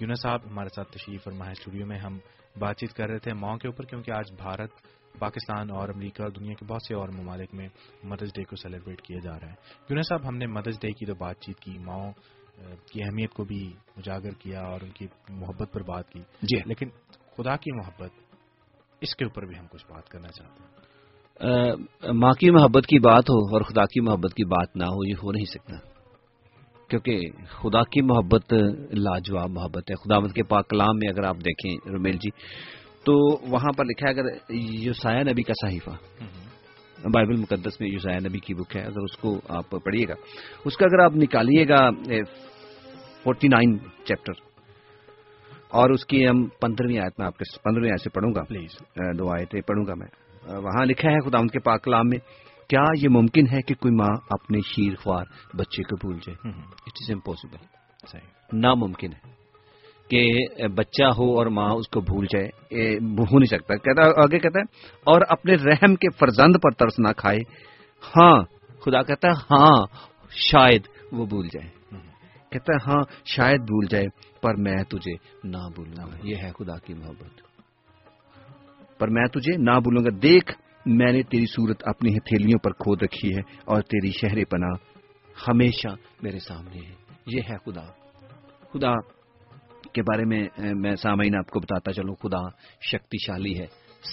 [0.00, 2.18] یونس صاحب، ہمارے ساتھ تشریف اور ماہ اسٹوڈیو میں ہم
[2.58, 4.70] بات چیت کر رہے تھے ماؤں کے اوپر، کیونکہ آج بھارت
[5.18, 7.68] پاکستان اور امریکہ اور دنیا کے بہت سے اور ممالک میں
[8.04, 9.54] مدرس ڈے کو سیلیبریٹ کیا جا رہا ہے۔
[9.90, 12.12] یونس صاحب ہم نے مدرس ڈے کی تو بات چیت کی ماؤں
[12.92, 16.88] کی اہمیت کو بھی اجاگر کیا اور ان کی محبت پر بات کی۔ جی۔ لیکن
[17.36, 18.10] خدا کی محبت
[19.00, 23.24] اس کے اوپر بھی ہم کچھ بات کرنا چاہتے ہیں۔ ماں کی محبت کی بات
[23.30, 25.76] ہو اور خدا کی محبت کی بات نہ ہو یہ ہو نہیں سکتا۔
[26.88, 28.52] کیونکہ خدا کی محبت
[28.90, 32.30] لاجواب محبت ہے۔ خدا مت کے پاک کلام میں اگر آپ دیکھیں رمیل جی
[33.04, 33.14] تو
[33.50, 34.52] وہاں پر لکھا ہے اگر
[34.84, 35.90] یوسایہ نبی کا صحیفہ
[37.08, 40.14] بائبل مقدس میں یوسایہ نبی کی بک ہے اگر اس کو آپ پڑھیے گا۔
[40.64, 41.90] اس کا اگر آپ نکالیے گا
[43.22, 44.32] فورٹی نائن چیپٹر
[45.68, 48.70] اور اس کی ہم پندرہویں آیت میں آپ کے پندرہویں آیت سے پڑھوں گا۔ پلیز
[49.18, 50.06] دو آیتیں پڑھوں گا میں۔
[50.56, 52.18] وہاں لکھا ہے خدا ان کے پاک کلام میں
[52.68, 55.24] کیا یہ ممکن ہے کہ کوئی ماں اپنے شیر خوار
[55.56, 56.48] بچے کو بھول جائے؟
[56.86, 57.56] اٹ از امپاسبل
[58.60, 59.43] ناممکن ہے۔
[60.10, 60.26] کہ
[60.68, 62.48] بچہ ہو اور ماں اس کو بھول جائے
[62.96, 64.64] ہو نہیں سکتا۔ کہتا آگے کہتا ہے،
[65.04, 67.38] اور اپنے رحم کے فرزند پر ترس نہ کھائے۔
[68.16, 68.42] ہاں
[68.80, 69.86] خدا کہتا ہے ہاں
[70.30, 70.82] شاید
[71.12, 71.68] وہ بھول جائے۔
[72.50, 74.04] کہتا ہے ہاں شاید بھول جائے،
[74.42, 75.12] پر میں تجھے
[75.44, 77.42] نہ بھولوں گا۔ یہ ہے خدا کی محبت۔
[78.98, 80.52] پر میں تجھے نہ بھولوں گا۔ دیکھ،
[80.86, 84.74] میں نے تیری صورت اپنی ہتھیلیوں پر کھود رکھی ہے، اور تیری شہر پناہ
[85.48, 85.88] ہمیشہ
[86.22, 86.94] میرے سامنے ہے۔
[87.26, 87.84] یہ ہے خدا۔
[88.72, 89.13] خدا
[89.94, 92.40] کے بارے میں میں سامعین آپ کو بتاتا چلوں، خدا
[92.92, 93.66] شکتی شالی ہے،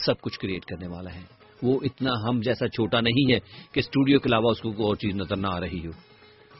[0.05, 1.21] سب کچھ کریٹ کرنے والا ہے۔
[1.63, 3.39] وہ اتنا ہم جیسا چھوٹا نہیں ہے
[3.71, 5.91] کہ اسٹوڈیو کے علاوہ اس کو کوئی اور چیز نظر نہ آ رہی ہو۔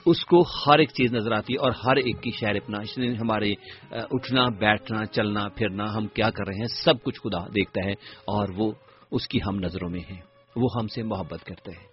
[0.05, 2.97] اس کو ہر ایک چیز نظر آتی ہے اور ہر ایک کی شہر اپنا، اس
[2.97, 3.53] نے ہمارے
[3.91, 7.91] اٹھنا، بیٹھنا، چلنا، پھرنا، ہم کیا کر رہے ہیں؟ سب کچھ خدا دیکھتا ہے
[8.26, 8.72] اور وہ
[9.11, 10.19] اس کی ہم نظروں میں ہے
[10.55, 11.88] وہ ہم سے محبت کرتے ہیں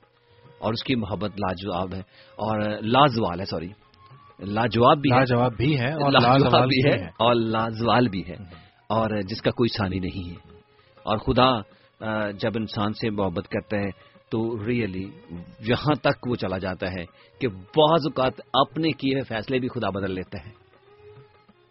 [0.59, 2.01] اور اس کی محبت لاجواب ہے
[2.39, 3.69] اور لازوال ہے، سوری۔
[4.39, 8.35] لاجواب بھی لاجواب بھی ہے اور لاجواب بھی ہے اور لازوال بھی ہے۔
[8.89, 10.35] اور جس کا کوئی ثانی نہیں ہے۔
[11.03, 11.61] اور خدا
[12.31, 13.91] جب انسان سے محبت کرتا ہے
[14.31, 15.11] تو ریئلی
[15.61, 17.05] یہاں تک وہ چلا جاتا ہے
[17.41, 20.51] کہ بعض اوقات اپنے کیے ہوئے فیصلے بھی خدا بدل لیتا ہے۔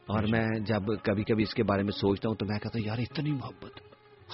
[0.07, 2.87] اور میں جب کبھی کبھی اس کے بارے میں سوچتا ہوں تو میں کہتا ہوں
[2.87, 3.79] یار اتنی محبت۔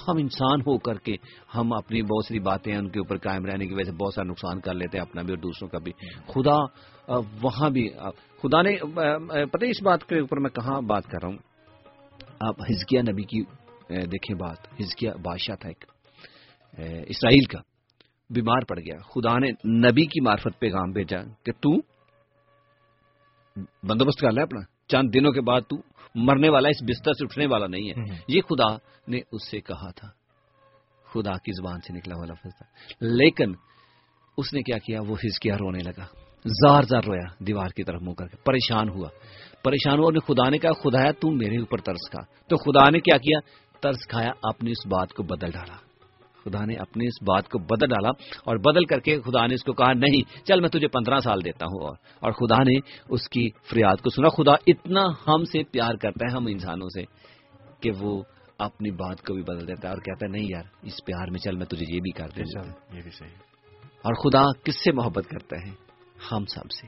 [0.08, 1.16] ہم انسان ہو کر کے
[1.56, 4.28] ہم اپنی بہت سی باتیں ان کے اوپر قائم رہنے کی وجہ سے بہت سارا
[4.28, 5.92] نقصان کر لیتے ہیں اپنا بھی اور دوسروں کا بھی۔
[6.28, 6.58] خدا
[7.42, 7.90] وہاں بھی
[8.44, 8.78] خدا نے
[9.46, 11.38] پتہ اس بات کے اوپر میں کہاں بات کر رہا ہوں؟
[12.40, 13.42] آپ ہزکیہ نبی کی
[13.90, 15.86] دیکھیں بات۔ ہزکیہ بادشاہ تھا ایک۔
[17.08, 17.60] اسرائیل کا۔
[18.30, 19.48] بیمار پڑ گیا۔ خدا نے
[19.78, 21.76] نبی کی معرفت پیغام بھیجا کہ تو
[23.84, 25.76] بندوبست کر لے اپنا۔ چند دنوں کے بعد تو
[26.16, 28.76] مرنے والا اس بستر سے اٹھنے والا نہیں ہے۔ یہ خدا
[29.08, 30.08] نے اس سے کہا تھا۔
[31.14, 32.66] خدا کی زبان سے نکلا ہوا لفظ تھا۔
[33.02, 33.52] لیکن
[34.38, 38.14] اس نے کیا کیا؟ وہ ہزکیا رونے لگا۔ زار زار رویا دیوار کی طرف منہ
[38.14, 39.10] کر کے پریشان ہوا۔
[39.64, 42.90] پریشان ہوا اور خدا نے کہا خدا ہے تم میرے اوپر ترس کھا۔ تو خدا
[42.90, 43.40] نے کیا کیا؟
[43.82, 45.76] ترس کھایا اپنی اس بات کو بدل ڈالا۔
[46.44, 48.10] خدا نے اپنی اس بات کو بدل ڈالا
[48.46, 51.46] اور بدل کر کے خدا نے اس کو کہا نہیں چل میں تجھے پندرہ سال
[51.46, 52.80] دیتا ہوں اور اور خدا نے
[53.10, 57.04] اس کی فریاد کو سنا۔ خدا اتنا ہم سے پیار کرتا ہے ہم انسانوں سے
[57.82, 58.24] کہ وہ
[58.58, 61.40] اپنی بات کو بھی بدل دیتا ہے اور کہتا ہے نہیں یار اس پیار میں
[61.40, 63.38] چل میں تجھے یہ بھی کر دیتا ہوں یہ بھی صحیح۔
[63.86, 65.83] اور خدا کس سے محبت کرتا ہے؟
[66.32, 66.88] ہم سب سے۔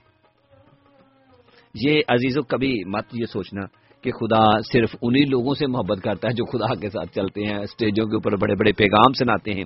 [1.73, 3.61] یہ عزیزوں کبھی مت یہ سوچنا
[4.01, 7.57] کہ خدا صرف انہی لوگوں سے محبت کرتا ہے جو خدا کے ساتھ چلتے ہیں
[7.57, 9.63] اسٹیجوں کے اوپر بڑے بڑے پیغام سناتے ہیں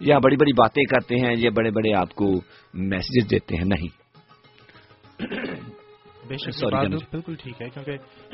[0.00, 2.40] یا بڑی بڑی باتیں کرتے ہیں یا بڑے بڑے آپ کو
[2.74, 4.08] میسجز دیتے ہیں۔ نہیں۔
[6.28, 6.64] بے شک۔
[7.10, 7.90] بالکل ٹھیک ہے کیونکہ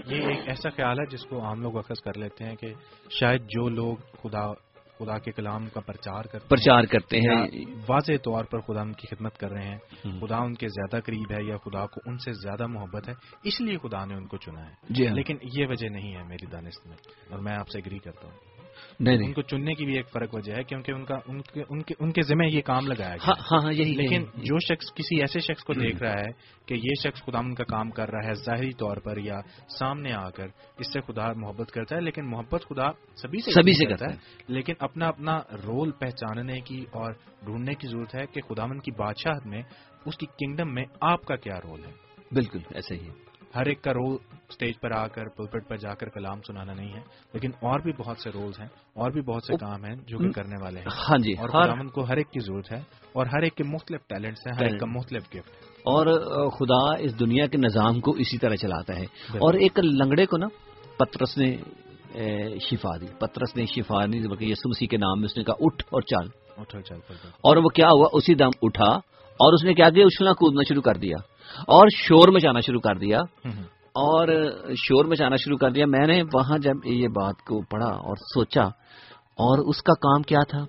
[0.06, 2.74] یہ ایک ایسا خیال ہے جس کو عام لوگ اخذ کر لیتے ہیں کہ
[3.10, 4.52] شاید جو لوگ خدا
[4.98, 9.06] خدا کے کلام کا پرچار کرتے پرچار کرتے ہیں۔ واضح طور پر خدا ان کی
[9.06, 9.78] خدمت کر رہے ہیں۔
[10.20, 13.14] خدا ان کے زیادہ قریب ہے یا خدا کو ان سے زیادہ محبت ہے
[13.44, 16.22] اس لیے خدا نے ان کو چنا ہے۔ جی ہاں۔ لیکن یہ وجہ نہیں ہے
[16.22, 16.96] میری دانست میں
[17.30, 18.53] اور میں آپ سے اگری کرتا ہوں۔
[19.00, 21.82] ان کو چننے کی بھی ایک فرق وجہ ہے کیونکہ ان کا ان کے ان
[21.82, 24.94] کے ان کے ذمہ یہ کام لگایا گیا ہاں ہاں ہاں یہی لیکن جو شخص
[24.94, 26.30] کسی ایسے شخص کو دیکھ رہا ہے
[26.66, 29.40] کہ یہ شخص خدا ان کا کام کر رہا ہے ظاہری طور پر یا
[29.78, 30.46] سامنے آ کر
[30.78, 34.16] اس سے خدا محبت کرتا ہے لیکن محبت خدا سبھی سے سبھی سے کرتا ہے
[34.48, 37.12] لیکن اپنا اپنا رول پہچاننے کی اور
[37.44, 39.62] ڈھونڈنے کی ضرورت ہے کہ خداون کی بادشاہت میں
[40.06, 41.92] اس کی کنگڈم میں آپ کا کیا رول ہے۔
[42.32, 43.08] بالکل ایسا ہی
[43.54, 44.16] ہر ایک کا رول
[44.48, 47.00] اسٹیج پر آ کر پلپٹ پر جا کر کلام سنانا نہیں ہے
[47.32, 50.30] لیکن اور بھی بہت سے رولز ہیں اور بھی بہت سے کام ہیں جو کہ
[50.30, 52.78] کرنے والے ہیں۔ ہاں جی اور ہر خداون کو ہر ایک کی ضرورت ہے
[53.12, 55.50] اور ہر ایک کے مختلف ٹیلنٹس ہیں ہر ایک کا مختلف گفٹ
[55.84, 56.06] اور
[56.50, 60.46] خدا اس دنیا کے نظام کو اسی طرح چلاتا ہے۔ اور ایک لنگڑے کو نا
[60.98, 61.56] پترس نے
[62.58, 65.54] شفا دی۔ پترس نے شفا نہیں بلکہ یسوع مسیح کے نام میں اس نے کہا
[65.60, 66.28] اٹھ اور چل۔
[67.42, 68.90] اور وہ کیا ہوا؟ اسی دم اٹھا
[69.40, 71.16] اور اس نے کیا کیا؟ اچھلنا کودنا شروع کر دیا۔
[71.58, 73.18] اور شور مچانا شروع کر دیا۔
[73.94, 74.28] اور
[74.76, 78.62] شور مچانا شروع کر دیا میں نے وہاں جب یہ بات کو پڑھا اور سوچا
[79.36, 80.64] اور اس کا کام کیا تھا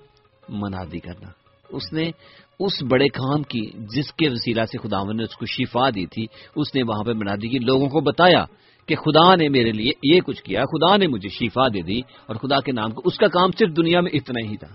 [0.50, 1.28] منادی کرنا
[1.70, 2.12] اس نے
[2.60, 6.26] اس بڑے کام کی جس کے وسیلہ سے خداون نے اس کو شفا دی تھی
[6.56, 8.46] اس نے وہاں پہ منادی کی لوگوں کو بتایا
[8.88, 12.36] کہ خدا نے میرے لیے یہ کچھ کیا خدا نے مجھے شفا دے دی اور
[12.36, 14.68] خدا کے نام کو اس کا کام صرف دنیا میں اتنا ہی تھا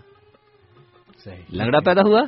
[1.25, 2.21] صحیح لنگڑا پیدا ہوا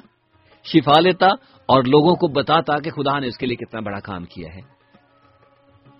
[0.64, 1.26] شفا لیتا
[1.66, 4.82] اور لوگوں کو بتاتا کہ خدا نے اس کے لیے کتنا بڑا کام کیا ہے۔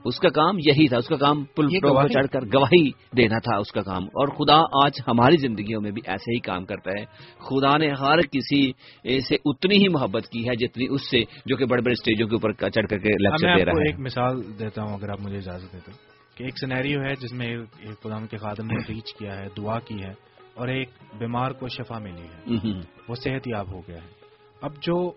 [0.04, 3.56] اس کا کام یہی تھا اس کا کام پل پر چڑھ کر گواہی دینا تھا
[3.56, 7.04] اس کا کام۔ اور خدا آج ہماری زندگیوں میں بھی ایسے ہی کام کرتا ہے۔
[7.38, 8.72] خدا نے ہر کسی
[9.20, 12.34] سے اتنی ہی محبت کی ہے جتنی اس سے جو کہ بڑے بڑے اسٹیجوں کے
[12.34, 15.08] اوپر چڑھ کر کے لیکچر دے آپ کو رہا ایک ہے۔ مثال دیتا ہوں اگر
[15.08, 15.92] آپ مجھے اجازت دیتے
[16.34, 19.78] کہ ایک سینیریو ہے جس میں ایک خدام کے خادم نے ریچ کیا ہے دعا
[19.78, 20.12] کی ہے
[20.54, 20.88] اور ایک
[21.18, 22.70] بیمار کو شفا ملی ہے۔
[23.08, 24.21] وہ صحت یاب ہو گیا ہے۔
[24.62, 25.10] اب جو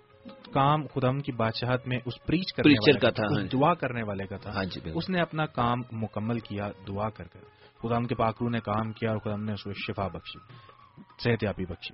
[0.54, 4.04] کام خدم کی بادشاہت میں اس پریچ کرنے والے کا تھا، ہاں جی۔ دعا کرنے
[4.04, 7.40] والے کا تھا۔ ہاں جی اس نے اپنا کام مکمل کیا دعا کر کر۔
[7.82, 10.40] خدام کے پاکرو نے کام کیا اور خدم نے اس کو شفا بخشی
[11.24, 11.94] صحت یابی بخشی۔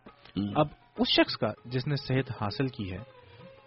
[0.56, 2.98] اب اس شخص کا جس نے صحت حاصل کی ہے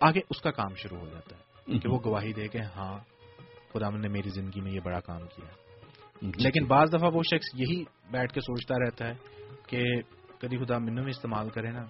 [0.01, 2.99] آگے اس کا کام شروع ہو جاتا ہے کہ وہ گواہی دے کہ ہاں
[3.73, 5.49] خدا نے میری زندگی میں یہ بڑا کام کیا۔
[6.23, 9.15] جی، لیکن بعض دفعہ وہ شخص یہی بیٹھ کے سوچتا رہتا ہے
[9.67, 9.83] کہ
[10.39, 11.85] کدی خدا مینو بھی استعمال کرے نا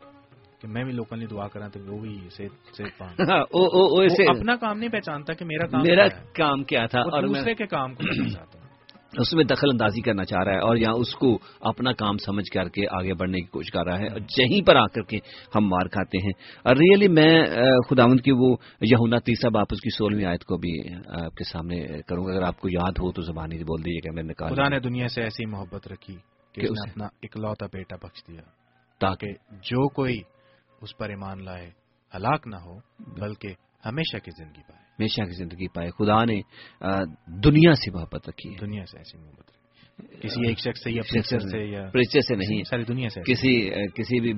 [0.64, 3.70] کہ میں بھی لوگوں نے دعا کرا تو وہ بھی صحت صحت پان ہاں، او-
[3.72, 7.00] او- او ایسے- وہ اپنا کام نہیں پہچانتا کہ میرا کام میرا کام کیا تھا
[7.00, 8.02] اور دوسرے کے کام کو
[8.36, 8.58] چاہتا
[9.18, 12.50] اس میں دخل اندازی کرنا چاہ رہا ہے اور یہاں اس کو اپنا کام سمجھ
[12.54, 15.18] کر کے آگے بڑھنے کی کوشش کر رہا ہے اور یہیں پر آ کر کے
[15.54, 16.32] ہم مار کھاتے ہیں۔
[16.64, 17.44] اور ریئلی میں
[17.90, 21.86] خداوند کی وہ یہونا تیسرا باپ اس کی سولہویں آیت کو بھی آپ کے سامنے
[22.06, 24.68] کروں گا۔ اگر آپ کو یاد ہو تو زبانی بول دیجیے کہ میں نکال خدا
[24.68, 26.16] نے دنیا سے ایسی محبت رکھی
[26.54, 28.42] کہ کہ اس نے اپنا اکلوتا بیٹا بخش دیا
[29.00, 30.20] تاکہ کہ جو کوئی
[30.84, 31.70] اس پر ایمان لائے
[32.14, 32.78] ہلاک نہ ہو
[33.20, 33.48] بلکہ
[33.86, 36.40] ہمیشہ کی زندگی پائے۔ ہمیشہ کی زندگی پائے۔ خدا نے
[37.26, 39.64] دنیا سے محبت رکھی ہے۔ دنیا سے ایسی محبت رکھی۔
[40.20, 43.70] کسی ایک شخص سے یا پریچر سے یا پریچر سے نہیں ساری دنیا سے کسی
[43.94, 44.32] کسی بھی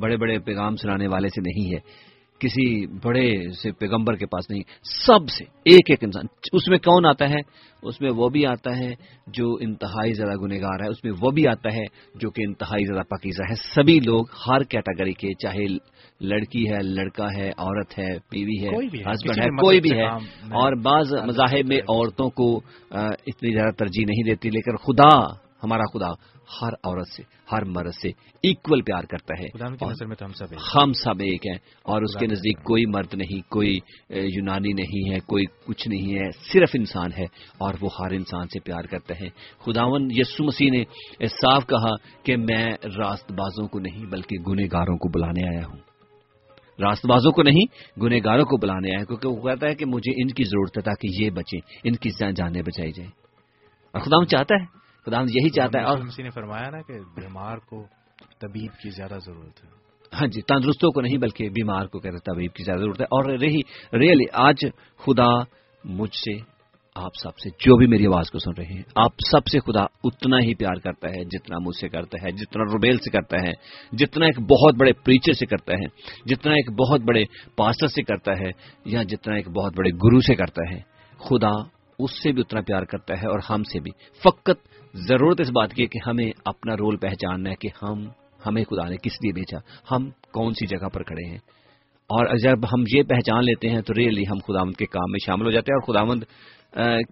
[0.00, 2.11] بڑے بڑے پیغام سنانے والے سے نہیں ہے۔
[2.42, 7.06] کسی بڑے سے پیغمبر کے پاس نہیں سب سے ایک ایک انسان۔ اس میں کون
[7.06, 8.94] آتا ہے؟ اس میں وہ بھی آتا ہے
[9.26, 11.84] جو انتہائی زیادہ گنہگار ہے اس میں وہ بھی آتا ہے
[12.14, 15.66] جو کہ انتہائی زیادہ پکیزہ ہے۔ سبھی لوگ ہر کیٹیگری کے چاہے
[16.20, 18.68] لڑکی ہے لڑکا ہے عورت ہے بیوی ہے
[19.00, 20.06] ہسبینڈ ہے کوئی بھی ہے۔
[20.42, 22.60] اور بعض مذاہب میں عورتوں کو
[23.26, 26.31] اتنی زیادہ ترجیح نہیں دیتی لیکن خدا ہمارا خدا۔
[26.62, 27.22] ہر عورت سے
[27.52, 28.08] ہر مرد سے
[28.42, 30.92] ایکول پیار کرتا ہے۔ خدا کی اور نظر میں تو ہم سب ایک ہیں۔ ہم
[30.92, 33.78] سب ایک ہیں۔ اور اس خدا کے نزدیک۔ کوئی مرد نہیں کوئی
[34.10, 37.24] یونانی نہیں ہے کوئی کچھ نہیں ہے صرف انسان ہے۔
[37.58, 39.28] اور وہ ہر انسان سے پیار کرتا ہے۔
[39.64, 40.84] خداون یسو مسیح نے
[41.26, 45.78] صاف کہا کہ میں راست بازوں کو نہیں بلکہ گنہ گاروں کو بلانے آیا ہوں۔
[46.80, 49.84] راست بازوں کو نہیں گنہ گاروں کو بلانے آیا ہوں کیونکہ وہ کہتا ہے کہ
[49.86, 53.10] مجھے ان کی ضرورت ہے تاکہ یہ بچیں ان کی جانیں بچائی جائیں۔
[53.92, 57.84] اور خداون چاہتا ہے خداون یہی چاہتا ہے اور نے فرمایا نا کہ بیمار کو
[58.38, 59.68] طبیب کی زیادہ ضرورت ہے۔
[60.20, 63.24] ہاں جی تندرستوں کو نہیں بلکہ بیمار کو کہتے طبیب کی زیادہ ضرورت ہے۔ اور
[63.24, 63.60] رہی
[63.98, 64.56] ریئلی آج
[64.98, 65.30] خدا
[65.84, 66.52] مجھ سے
[66.94, 69.82] آپ سب سے جو بھی میری آواز کو سن رہے ہیں آپ سب سے خدا
[70.04, 73.52] اتنا ہی پیار کرتا ہے جتنا مجھ سے کرتا ہے جتنا روبیل سے کرتا ہے
[73.92, 75.86] جتنا ایک بہت بڑے پریچر سے کرتا ہے
[76.26, 77.24] جتنا ایک بہت بڑے
[77.56, 78.50] پاسٹر سے کرتا ہے
[78.84, 80.80] یا جتنا ایک بہت بڑے گرو سے کرتا ہے۔
[81.18, 83.90] خدا اس سے بھی اتنا پیار کرتا ہے اور ہم سے بھی۔
[84.22, 88.08] فقط ضرورت اس بات کی ہے کہ ہمیں اپنا رول پہچاننا ہے کہ ہم
[88.46, 89.58] ہمیں خدا نے کس لیے بھیجا
[89.90, 91.38] ہم کون سی جگہ پر کھڑے ہیں؟
[92.02, 95.46] اور جب ہم یہ پہچان لیتے ہیں تو ریئلی ہم خداوند کے کام میں شامل
[95.46, 96.22] ہو جاتے ہیں اور خداوند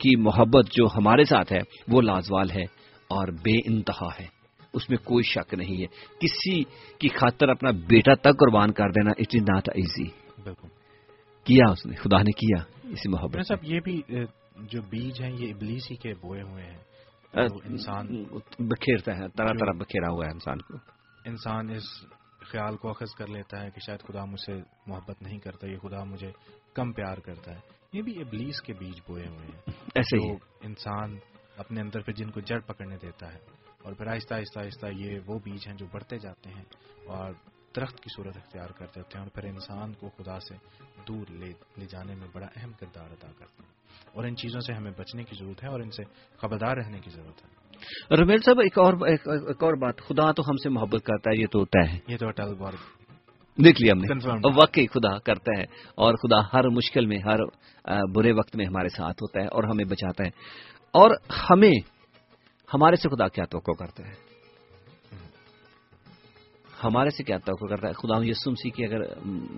[0.00, 1.58] کی محبت جو ہمارے ساتھ ہے
[1.88, 2.62] وہ لازوال ہے
[3.08, 4.26] اور بے انتہا ہے۔
[4.74, 5.86] اس میں کوئی شک نہیں ہے۔
[6.20, 6.62] کسی
[6.98, 10.08] کی خاطر اپنا بیٹا تک قربان کر دینا اٹ از ناٹ ایزی
[11.44, 14.02] کیا اس نے خدا نے کیا اسی محبت صاحب یہ بھی
[14.56, 16.78] جو بیج ہیں یہ ابلیس ہی کے بوئے ہوئے ہیں۔
[17.32, 18.24] انسان
[18.58, 20.74] بکھیرتا ہے طرح طرح بکھیرا ہوا ہے انسان کو۔
[21.24, 21.82] انسان اس
[22.40, 24.52] خیال کو اخذ کر لیتا ہے کہ شاید خدا مجھ سے
[24.86, 26.32] محبت نہیں کرتا یہ خدا مجھے
[26.74, 27.60] کم پیار کرتا ہے۔
[27.92, 31.18] یہ بھی ابلیس کے بیج بوئے ہوئے ہیں۔ ایسے ہی۔ انسان
[31.56, 33.38] اپنے اندر پہ جن کو جڑ پکڑنے دیتا ہے۔
[33.82, 36.64] اور پھر آہستہ آہستہ آہستہ یہ وہ بیج ہیں جو بڑھتے جاتے ہیں۔
[37.06, 37.32] اور
[37.76, 40.54] درخت کی صورت اختیار کر دیتے ہیں اور پھر انسان کو خدا سے
[41.08, 43.70] دور لے لے جانے میں بڑا اہم کردار ادا کرتے ہیں۔
[44.12, 46.02] اور ان چیزوں سے ہمیں بچنے کی ضرورت ہے اور ان سے
[46.36, 47.60] خبردار رہنے کی ضرورت ہے۔
[48.16, 51.40] رمیل صاحب ایک اور ایک, ایک اور بات خدا تو ہم سے محبت کرتا ہے
[51.40, 52.72] یہ تو طے ہے۔ یہ تو اٹل بار
[53.64, 54.06] دیکھ لیا ہم نے۔
[54.54, 55.64] واقعی خدا کرتا ہے
[55.94, 57.38] اور خدا ہر مشکل میں ہر
[58.14, 60.30] برے وقت میں ہمارے ساتھ ہوتا ہے اور ہمیں بچاتا ہے۔
[60.92, 61.10] اور
[61.50, 61.72] ہمیں
[62.74, 64.29] ہمارے سے خدا کیا توقع کرتا ہے؟
[66.84, 69.02] ہمارے سے کیا توقع کرتا ہے؟ خدا یسوع مسیح کی اگر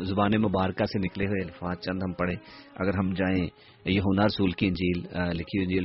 [0.05, 2.37] زبان مبارکہ سے نکلے ہوئے الفاظ چند ہم پڑھیں۔
[2.75, 3.47] اگر ہم جائیں
[3.85, 4.99] یہ ہونا رسول کی انجیل
[5.39, 5.85] لکھی ہوئی انجیل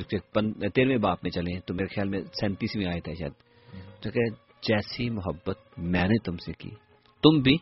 [0.69, 3.34] تیرہویں باپ میں چلیں تو میرے خیال میں سینتیسویں آئے تھے شاید۔
[4.01, 4.26] تو کہ
[4.68, 6.69] جیسی محبت میں نے تم سے کی،
[7.23, 7.55] تم بھی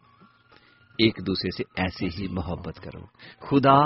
[0.98, 3.06] ایک دوسرے سے ایسے ہی محبت کرو۔
[3.48, 3.78] خدا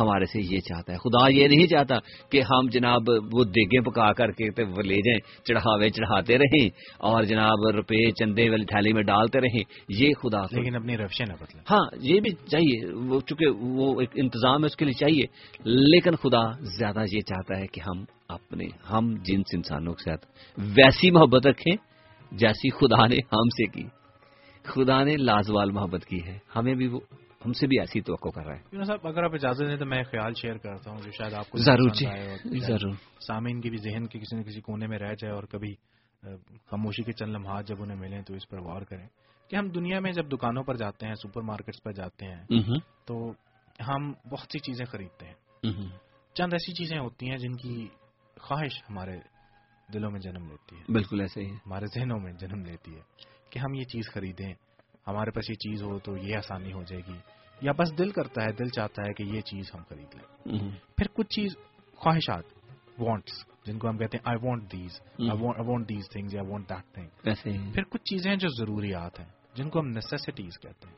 [0.00, 1.94] ہمارے سے یہ چاہتا ہے۔ خدا یہ نہیں چاہتا
[2.30, 3.02] کہ ہم جناب
[3.32, 6.68] وہ دیگیں پکا کر کے تے وہ لے جائیں چڑھاوے چڑھاتے رہیں
[6.98, 11.32] اور جناب روپے چندے والی تھیلی میں ڈالتے رہیں۔ یہ خدا لیکن اپنی روشیں نہ
[11.32, 15.24] بدلیں ہاں یہ بھی چاہیے۔ وہ چونکہ وہ ایک انتظام ہے اس کے لیے چاہیے۔
[15.64, 20.26] لیکن خدا زیادہ یہ چاہتا ہے کہ ہم اپنے ہم جنس انسانوں کے ساتھ
[20.58, 21.76] ویسی محبت رکھیں
[22.32, 23.84] جیسی خدا نے ہم سے کی۔
[24.62, 27.00] خدا نے لازوال محبت کی ہے۔ ہمیں بھی وہ
[27.44, 30.02] ہم سے بھی ایسی توقع کر رہا ہے صاحب اگر آپ اجازت دیں تو میں
[30.02, 33.78] خیال شیئر کرتا ہوں جو شاید آپ کو ضرور جی اور ضرور۔ سامعین کی بھی
[33.78, 35.74] ذہن کے کسی نہ کسی کونے میں رہ جائے اور کبھی
[36.66, 39.06] خاموشی کے چند لمحات جب انہیں ملیں تو اس پر غور کریں
[39.48, 42.42] کہ ہم دنیا میں جب دکانوں پر جاتے ہیں سپر مارکیٹس پر جاتے ہیں
[43.04, 43.32] تو
[43.88, 45.34] ہم بہت سی چیزیں خریدتے ہیں۔
[46.34, 47.88] چند ایسی چیزیں ہوتی ہیں جن کی
[48.40, 49.18] خواہش ہمارے
[49.92, 53.00] دلوں میں جنم لیتی ہے۔ بالکل ایسے ہی۔ ہمارے ذہنوں میں جنم لیتی ہے
[53.50, 54.54] کہ ہم یہ چیز خریدیں
[55.06, 57.18] ہمارے پاس یہ چیز ہو تو یہ آسانی ہو جائے گی۔
[57.60, 60.58] یا بس دل کرتا ہے دل چاہتا ہے کہ یہ چیز ہم خرید لیں۔
[60.96, 61.56] پھر کچھ چیز
[61.94, 62.44] خواہشات
[62.98, 65.00] وانٹس جن کو ہم کہتے ہیں I want these.
[65.20, 67.08] I want these things یا وانٹ دیٹ تھنگ
[67.72, 70.96] پھر کچھ چیزیں ہیں جو ضروریات ہیں جن کو ہم نیسیسٹیز کہتے ہیں۔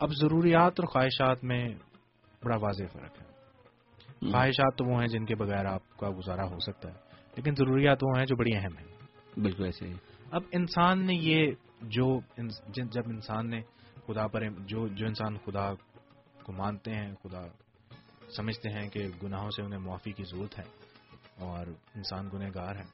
[0.00, 1.68] اب ضروریات اور خواہشات میں
[2.44, 3.26] بڑا واضح فرق ہے۔
[4.30, 6.94] خواہشات تو وہ ہیں جن کے بغیر آپ کا گزارا ہو سکتا ہے
[7.36, 8.86] لیکن ضروریات وہ ہیں جو بڑی اہم ہیں۔
[9.40, 9.92] بالکل ایسے
[10.30, 11.52] اب انسان نے یہ
[11.86, 12.20] جو
[12.68, 13.60] جب انسان نے
[14.06, 15.74] خدا پر جو جو انسان خدا
[16.42, 17.42] کو مانتے ہیں خدا
[18.36, 20.64] سمجھتے ہیں کہ گناہوں سے انہیں معافی کی ضرورت ہے
[21.38, 22.84] اور انسان گنہ گار ہے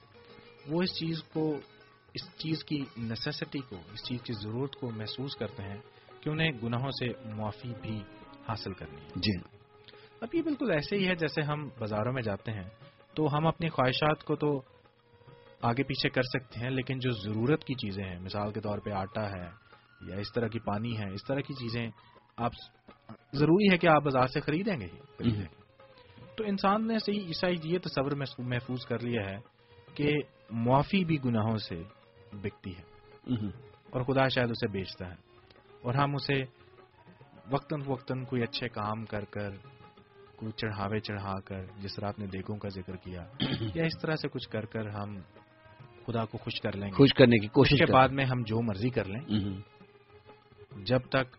[0.67, 1.57] وہ اس چیز کو
[2.15, 5.79] اس چیز کی نیسیسٹی کو اس چیز کی ضرورت کو محسوس کرتے ہیں
[6.21, 8.03] کہ انہیں گناہوں سے معافی بھی
[8.49, 9.39] حاصل کرنی ہے۔ جی۔
[10.21, 12.69] اب یہ بالکل ایسے ہی ہے جیسے ہم بازاروں میں جاتے ہیں
[13.15, 14.63] تو ہم اپنی خواہشات کو تو
[15.63, 18.91] آگے پیچھے کر سکتے ہیں لیکن جو ضرورت کی چیزیں ہیں مثال کے طور پہ
[18.91, 19.51] آٹا ہے
[20.01, 21.91] یا اس طرح کی پانی ہے اس طرح کی چیزیں
[22.37, 22.53] آپ
[23.33, 25.63] ضروری ہے کہ آپ بازار سے خریدیں گے ہی خریدیں گے۔
[26.37, 29.37] تو انسان نے صحیح عیسائی یہ تصور محفوظ کر لیا ہے
[29.95, 30.11] کہ
[30.51, 31.83] معافی بھی گناہوں سے
[32.33, 32.83] بکتی ہے۔
[33.91, 35.15] اور خدا شاید اسے بیچتا ہے۔
[35.83, 36.43] اور ہم اسے
[37.51, 39.51] وقتاً فوقتاً کوئی اچھے کام کر کر
[40.37, 43.27] کوئی چڑھاوے چڑھا کر جس طرح آپ نے دیگوں کا ذکر کیا
[43.75, 45.21] یا اس طرح سے کچھ کر کر ہم
[46.07, 48.63] خدا کو خوش کر لیں گے۔ خوش کرنے کی کوشش کے بعد میں ہم جو
[48.63, 49.21] مرضی کر لیں۔
[50.87, 51.37] جب تک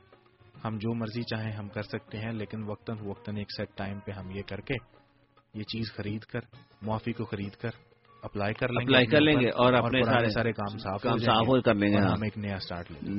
[0.65, 4.11] ہم جو مرضی چاہیں ہم کر سکتے ہیں لیکن وقتاً فوقتاً ایک سیٹ ٹائم پہ
[4.11, 4.73] ہم یہ کر کے
[5.53, 6.39] یہ چیز خرید کر
[6.81, 7.69] معافی کو خرید کر
[8.21, 11.47] اپلائی کر لیں گے اپلائی کر لیں گے اور اپنے سارے سارے کام صاف صاف
[11.61, 13.15] کر لیں گے۔ ہم ایک نیا سٹارٹ لیں گے۔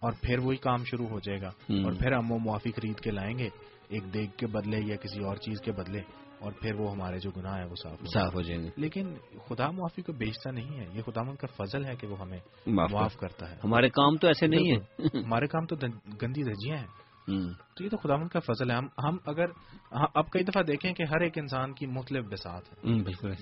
[0.00, 1.50] اور پھر وہی کام شروع ہو جائے گا۔
[1.84, 3.48] اور پھر ہم وہ معافی خرید کے لائیں گے۔
[3.88, 6.00] ایک دیگ کے بدلے یا کسی اور چیز کے بدلے۔
[6.38, 9.14] اور پھر وہ ہمارے جو گناہ ہے وہ صاف صاف ہو جائیں گے۔ لیکن
[9.48, 12.38] خدا معافی کو بیچتا نہیں ہے۔ یہ خدا من کا فضل ہے کہ وہ ہمیں
[12.66, 15.76] معاف کر- معاف کرتا ہے۔ ہمارے کام تو ایسے نہیں ہے ہمارے کام تو
[16.22, 16.86] گندی دھجیاں ہیں۔
[17.74, 19.44] تو یہ تو خدا من کا فضل ہے۔ ہم اگر
[19.92, 22.90] ہاں، اب کئی دفعہ دیکھیں کہ ہر ایک انسان کی مختلف بساط ہے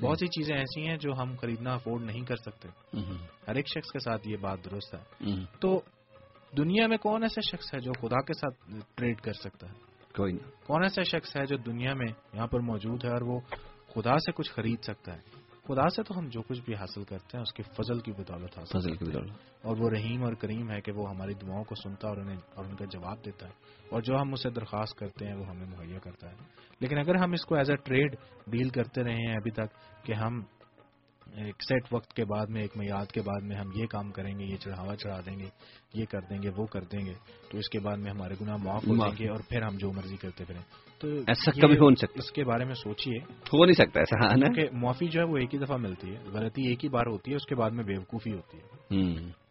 [0.00, 2.68] بہت سی چیزیں ایسی ہیں جو ہم خریدنا افورڈ نہیں کر سکتے۔
[3.48, 5.24] ہر ایک شخص کے ساتھ یہ بات درست ہے۔
[5.60, 5.80] تو
[6.56, 10.32] دنیا میں کون ایسا شخص ہے جو خدا کے ساتھ ٹریڈ کر سکتا ہے؟ کوئی
[10.32, 13.40] نہیں کون ایسا شخص ہے جو دنیا میں یہاں پر موجود ہے اور وہ
[13.94, 15.20] خدا سے کچھ خرید سکتا ہے؟
[15.68, 18.58] خدا سے تو ہم جو کچھ بھی حاصل کرتے ہیں اس کے فضل کی بدولت
[18.58, 19.32] حاصل فضل کی۔ بدولت۔
[19.62, 22.64] اور وہ رحیم اور کریم ہے کہ وہ ہماری دعاؤں کو سنتا اور انہیں اور
[22.64, 23.52] ان کا جواب دیتا ہے۔
[23.90, 26.36] اور جو ہم اسے درخواست کرتے ہیں وہ ہمیں مہیا کرتا ہے۔
[26.80, 28.16] لیکن اگر ہم اس کو ایز اے ٹریڈ
[28.46, 30.42] ڈیل کرتے رہے ہیں ابھی تک کہ ہم
[31.26, 34.38] ایک سیٹ وقت کے بعد میں ایک میاد کے بعد میں ہم یہ کام کریں
[34.38, 35.48] گے یہ چڑھاوا چڑھا دیں گے
[35.94, 37.12] یہ کر دیں گے وہ کر دیں گے
[37.50, 39.92] تو اس کے بعد میں ہمارے گناہ معاف ہو جائیں گے اور پھر ہم جو
[39.92, 40.62] مرضی کرتے پھریں
[41.00, 44.16] تو ایسا کبھی ہو نہیں سکتا۔ اس کے بارے میں سوچیے ہو نہیں سکتا ایسا
[44.24, 47.06] ہاں کہ معافی جو ہے وہ ایک ہی دفعہ ملتی ہے۔ غلطی ایک ہی بار
[47.06, 48.82] ہوتی ہے اس کے بعد میں بیوقوفی ہوتی ہے۔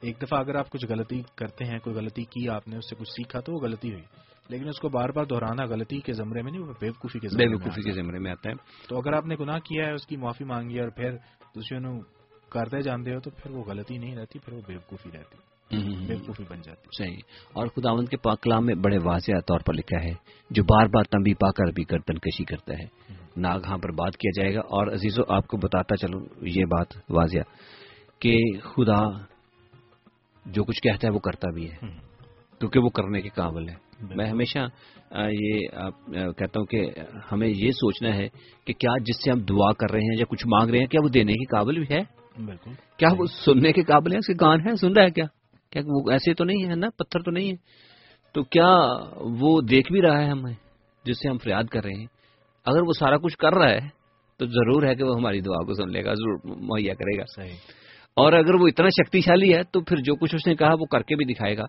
[0.01, 2.95] ایک دفعہ اگر آپ کچھ غلطی کرتے ہیں کوئی غلطی کی آپ نے اس سے
[2.95, 4.03] کچھ سیکھا تو وہ غلطی ہوئی۔
[4.51, 7.43] لیکن اس کو بار بار دہرانا غلطی کے زمرے میں نہیں وہ بیوقوفی کے زمرے
[7.43, 8.55] بے میں وقوفی آتا کے زمرے میں آتا ہے۔
[8.89, 11.11] تو اگر آپ نے گناہ کیا ہے اس کی معافی مانگی اور پھر
[11.55, 11.99] دوسرے نو
[12.49, 15.51] کرتے جانتے ہو تو پھر وہ غلطی نہیں رہتی پھر وہ بیوقوفی رہتی
[16.07, 17.17] بیوقوفی بن جاتی۔ صحیح۔
[17.53, 20.13] اور خداوند کے پاک کلام میں بڑے واضح طور پر لکھا ہے
[20.49, 24.41] جو بار بار تنبی پا کر بھی گردن کشی کرتا ہے۔ ناگہاں پر بات کیا
[24.41, 27.37] جائے گا۔ اور عزیزو آپ کو بتاتا چلوں یہ بات واضح
[28.19, 29.03] کہ خدا
[30.45, 31.77] جو کچھ کہتا ہے وہ کرتا بھی ہے۔
[32.59, 34.59] کیونکہ وہ کرنے کے قابل ہے۔ میں ہمیشہ
[35.31, 35.59] یہ
[36.37, 36.85] کہتا ہوں کہ
[37.31, 38.27] ہمیں یہ سوچنا ہے
[38.65, 40.99] کہ کیا جس سے ہم دعا کر رہے ہیں یا کچھ مانگ رہے ہیں کیا
[41.03, 42.01] وہ دینے کے قابل بھی ہے؟
[42.45, 45.25] بالکل۔ کیا وہ سننے کے قابل ہے اس کے کان ہے سن رہا ہے کیا؟
[45.71, 47.55] کیا وہ ایسے تو نہیں ہے نا؟ پتھر تو نہیں ہے۔
[48.33, 48.79] تو کیا
[49.15, 50.53] وہ دیکھ بھی رہا ہے ہمیں
[51.05, 52.05] جس سے ہم فریاد کر رہے ہیں؟
[52.65, 54.01] اگر وہ سارا کچھ کر رہا ہے
[54.39, 57.23] تو ضرور ہے کہ وہ ہماری دعا کو سن لے گا ضرور مہیا کرے گا۔
[57.35, 57.55] صحیح۔
[58.15, 61.01] اور اگر وہ اتنا شکتیشالی ہے تو پھر جو کچھ اس نے کہا وہ کر
[61.01, 61.63] کے بھی دکھائے گا۔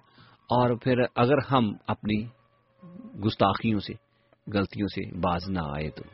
[0.48, 2.24] اور پھر اگر ہم اپنی
[3.26, 3.92] گستاخیوں سے،
[4.54, 6.04] غلطیوں سے باز نہ آئے تو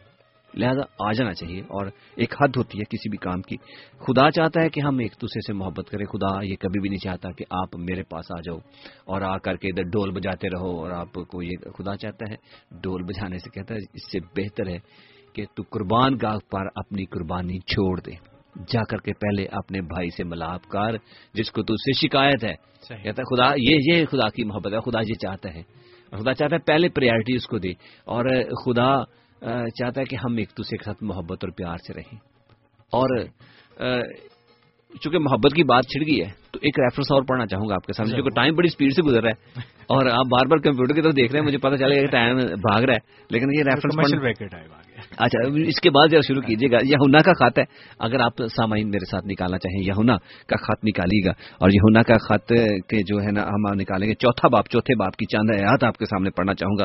[0.54, 3.56] لہذا آ جانا چاہیے اور ایک حد ہوتی ہے کسی بھی کام کی۔
[3.98, 7.04] خدا چاہتا ہے کہ ہم ایک دوسرے سے محبت کریں۔ خدا یہ کبھی بھی نہیں
[7.04, 8.56] چاہتا کہ آپ میرے پاس آ جاؤ
[9.04, 12.36] اور آ کر کے ادھر ڈول بجاتے رہو اور آپ کو یہ خدا چاہتا ہے
[12.82, 14.78] ڈول بجانے سے کہتا ہے، اس سے بہتر ہے
[15.32, 20.10] کہ تو قربان گاہ پر اپنی قربانی چھوڑ دے۔ جا کر کے پہلے اپنے بھائی
[20.16, 20.96] سے ملاپ کر
[21.34, 22.54] جس کو تجھ سے شکایت ہے۔
[23.02, 25.62] کہتا ہے خدا یہ یہ خدا کی محبت ہے خدا یہ چاہتا ہے۔
[26.10, 27.70] خدا چاہتا ہے پہلے پریارٹی اس کو دے۔
[28.04, 28.24] اور
[28.64, 29.04] خدا
[29.68, 32.14] چاہتا ہے کہ ہم ایک دوسرے کے ساتھ محبت اور پیار سے رہیں۔
[32.92, 33.24] اور
[35.00, 37.86] چونکہ محبت کی بات چھڑ گئی ہے تو ایک ریفرنس اور پڑھنا چاہوں گا آپ
[37.86, 40.94] کے سامنے کیونکہ ٹائم بڑی سپیڈ سے گزر رہا ہے۔ اور آپ بار بار کمپیوٹر
[40.94, 42.98] کی طرف دیکھ رہے ہیں مجھے پتا چلے گا کہ ٹائم بھاگ رہا ہے
[43.30, 43.96] لیکن یہ ریفرنس
[45.18, 47.64] اچھا اس کے بعد ذرا شروع کیجیے گا۔ یہونا کا خط ہے۔
[47.98, 50.16] اگر آپ سامعین میرے ساتھ نکالنا چاہیں، یہونا
[50.48, 52.48] کا خط نکالیے گا۔ اور یہونا کا خط
[52.88, 55.96] کے جو ہے نا، ہم نکالیں گے۔ چوتھا باپ، چوتھے باپ کی چاند آیات آپ
[55.96, 56.84] کے سامنے پڑھنا چاہوں گا۔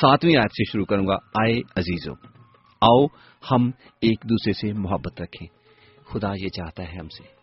[0.00, 2.12] ساتویں آیت سے شروع کروں گا۔ آئے عزیزو
[2.80, 3.06] آؤ
[3.50, 3.70] ہم
[4.00, 5.46] ایک دوسرے سے محبت رکھیں۔
[6.12, 7.42] خدا یہ چاہتا ہے ہم سے۔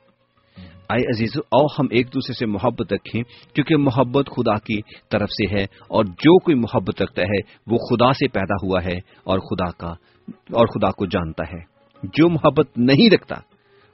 [0.90, 3.24] آئے عزیز آؤ ہم ایک دوسرے سے محبت رکھیں۔
[3.56, 4.82] کیونکہ محبت خدا کی
[5.12, 8.98] طرف سے ہے، اور جو کوئی محبت رکھتا ہے، وہ خدا سے پیدا ہوا ہے،
[9.24, 9.94] اور خدا کا
[10.30, 13.36] اور خدا کو جانتا ہے۔ جو محبت نہیں رکھتا،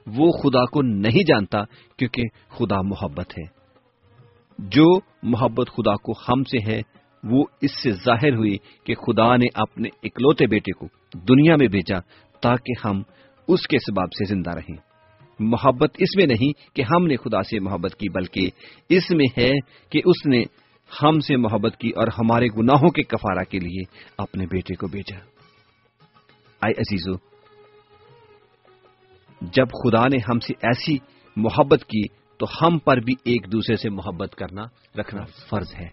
[0.06, 1.58] وہ خدا کو نہیں جانتا
[1.96, 3.56] کیونکہ خدا محبت ہے۔
[4.58, 6.80] جو محبت خدا کو ہم سے ہے،
[7.24, 10.86] وہ اس سے ظاہر ہوئی کہ خدا نے اپنے اکلوتے بیٹے کو
[11.28, 11.98] دنیا میں بھیجا
[12.40, 13.02] تاکہ ہم
[13.48, 14.76] اس کے سباب سے زندہ رہیں۔
[15.40, 18.50] محبت اس میں نہیں کہ ہم نے خدا سے محبت کی، بلکہ
[18.88, 19.50] اس میں ہے
[19.90, 20.42] کہ اس نے
[21.02, 23.82] ہم سے محبت کی اور ہمارے گناہوں کے کفارہ کے لیے
[24.18, 25.35] اپنے بیٹے کو بھیجا۔
[26.66, 27.12] آئے عزیزو،
[29.40, 30.98] جب خدا نے ہم سے ایسی
[31.36, 32.02] محبت کی
[32.38, 34.62] تو ہم پر بھی ایک دوسرے سے محبت کرنا
[35.00, 35.88] رکھنا فرض ہے۔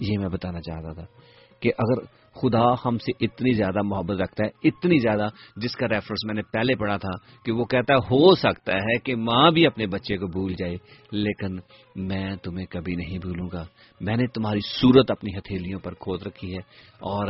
[0.00, 1.19] یہ میں بتانا چاہتا تھا۔
[1.62, 6.24] کہ اگر خدا ہم سے اتنی زیادہ محبت رکھتا ہے، اتنی زیادہ، جس کا ریفرنس
[6.24, 7.10] میں نے پہلے پڑھا تھا
[7.44, 10.76] کہ وہ کہتا ہے، ہو سکتا ہے کہ ماں بھی اپنے بچے کو بھول جائے،
[11.12, 11.58] لیکن
[11.96, 13.64] میں تمہیں کبھی نہیں بھولوں گا۔
[14.00, 16.60] میں نے تمہاری صورت اپنی ہتھیلیوں پر کھود رکھی ہے
[17.00, 17.28] اور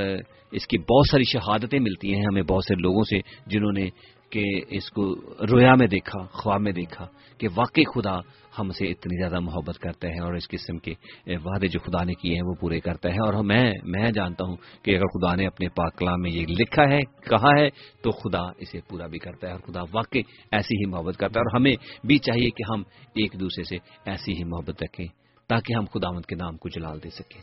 [0.52, 3.88] اس کی بہت ساری شہادتیں ملتی ہیں ہمیں بہت سے لوگوں سے جنہوں نے
[4.30, 5.14] کہ اس کو
[5.50, 7.06] رویا میں دیکھا خواب میں دیکھا
[7.38, 8.18] کہ واقعی خدا
[8.58, 10.94] ہم سے اتنی زیادہ محبت کرتا ہے اور اس قسم کے
[11.26, 14.56] وعدے جو خدا نے کیے ہیں وہ پورے کرتا ہے اور میں میں جانتا ہوں
[14.82, 17.68] کہ اگر خدا نے اپنے پاک کلام میں یہ لکھا ہے، کہا ہے
[18.02, 21.44] تو خدا اسے پورا بھی کرتا ہے اور خدا واقعی ایسی ہی محبت کرتا ہے
[21.44, 21.74] اور ہمیں
[22.06, 22.82] بھی چاہیے کہ ہم
[23.14, 25.06] ایک دوسرے سے ایسی ہی محبت رکھیں
[25.48, 27.40] تاکہ ہم خداوند کے نام کو جلال دے سکیں۔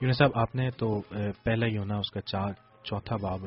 [0.00, 1.00] یونس صاحب، آپ نے تو،
[1.44, 2.52] پہلا یونا، اس کا چار،
[2.84, 3.40] چوتھا باب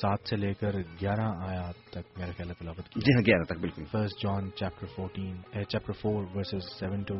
[0.00, 3.44] سات سے لے کر گیارہ آیات تک میرا خیال ہے تلاوت کی جی ہاں گیارہ
[3.44, 5.36] تک بالکل۔ First John chapter fourteen
[5.68, 7.14] chapter four verses seven to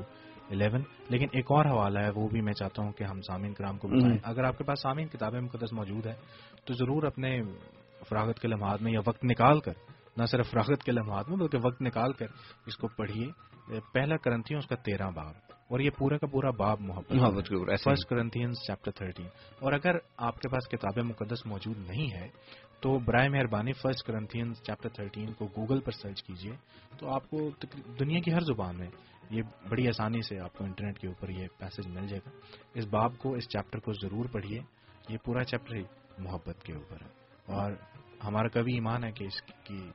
[0.50, 3.78] eleven لیکن ایک اور حوالہ ہے وہ بھی میں چاہتا ہوں کہ ہم سامعین کرام
[3.78, 6.14] کو بتائیں۔ اگر آپ کے پاس سامعین کتاب مقدس موجود ہے
[6.64, 7.40] تو ضرور اپنے
[8.08, 9.72] فراغت کے لمحات میں یا وقت نکال کر
[10.16, 12.26] نہ صرف فراغت کے لمحات میں بلکہ وقت نکال کر
[12.66, 13.26] اس کو پڑھیے۔
[13.92, 15.34] پہلا کرنتھیوں اس کا تیرہ باب
[15.70, 17.12] اور یہ پورا کا پورا باب محبت۔
[17.84, 19.26] فرسٹ کرنتھینس چیپٹر تھرٹین
[19.60, 22.28] اور اگر آپ کے پاس کتاب مقدس موجود نہیں ہے
[22.80, 26.52] تو برائے مہربانی فرسٹ کرنتھینس چیپٹر تھرٹین کو گوگل پر سرچ کیجیے
[26.98, 27.50] تو آپ کو
[28.00, 28.86] دنیا کی ہر زبان میں
[29.30, 32.30] یہ بڑی آسانی سے آپ کو انٹرنیٹ کے اوپر یہ پیسج مل جائے گا۔
[32.74, 34.60] اس باب کو، اس چیپٹر کو ضرور پڑھیے
[35.08, 35.82] یہ پورا چیپٹر ہی
[36.18, 37.08] محبت کے اوپر ہے۔
[37.52, 37.72] اور
[38.24, 39.90] ہمارا کبھی ایمان ہے کہ اس کی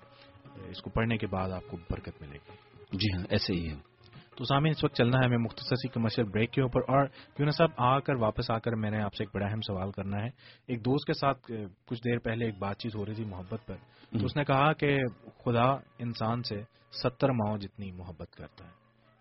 [0.66, 2.56] اس کو پڑھنے کے بعد آپ کو برکت ملے گی۔
[2.91, 3.91] جی ہاں ایسے ہی ہے۔
[4.36, 7.06] تو سامعین اس وقت چلنا ہے ہمیں مختصر سی کمرشل بریک کے اوپر اور
[7.40, 9.91] یونس صاحب آ کر واپس آ کر میں نے آپ سے ایک بڑا اہم سوال
[9.91, 10.28] کرنا ہے۔
[10.68, 11.52] ایک دوست کے ساتھ
[11.86, 13.76] کچھ دیر پہلے ایک بات چیت ہو رہی تھی محبت پر۔
[14.20, 14.99] تو اس نے کہا کہ
[15.44, 15.66] خدا
[15.99, 18.72] انسان سے ستر ماؤں جتنی محبت کرتا ہے۔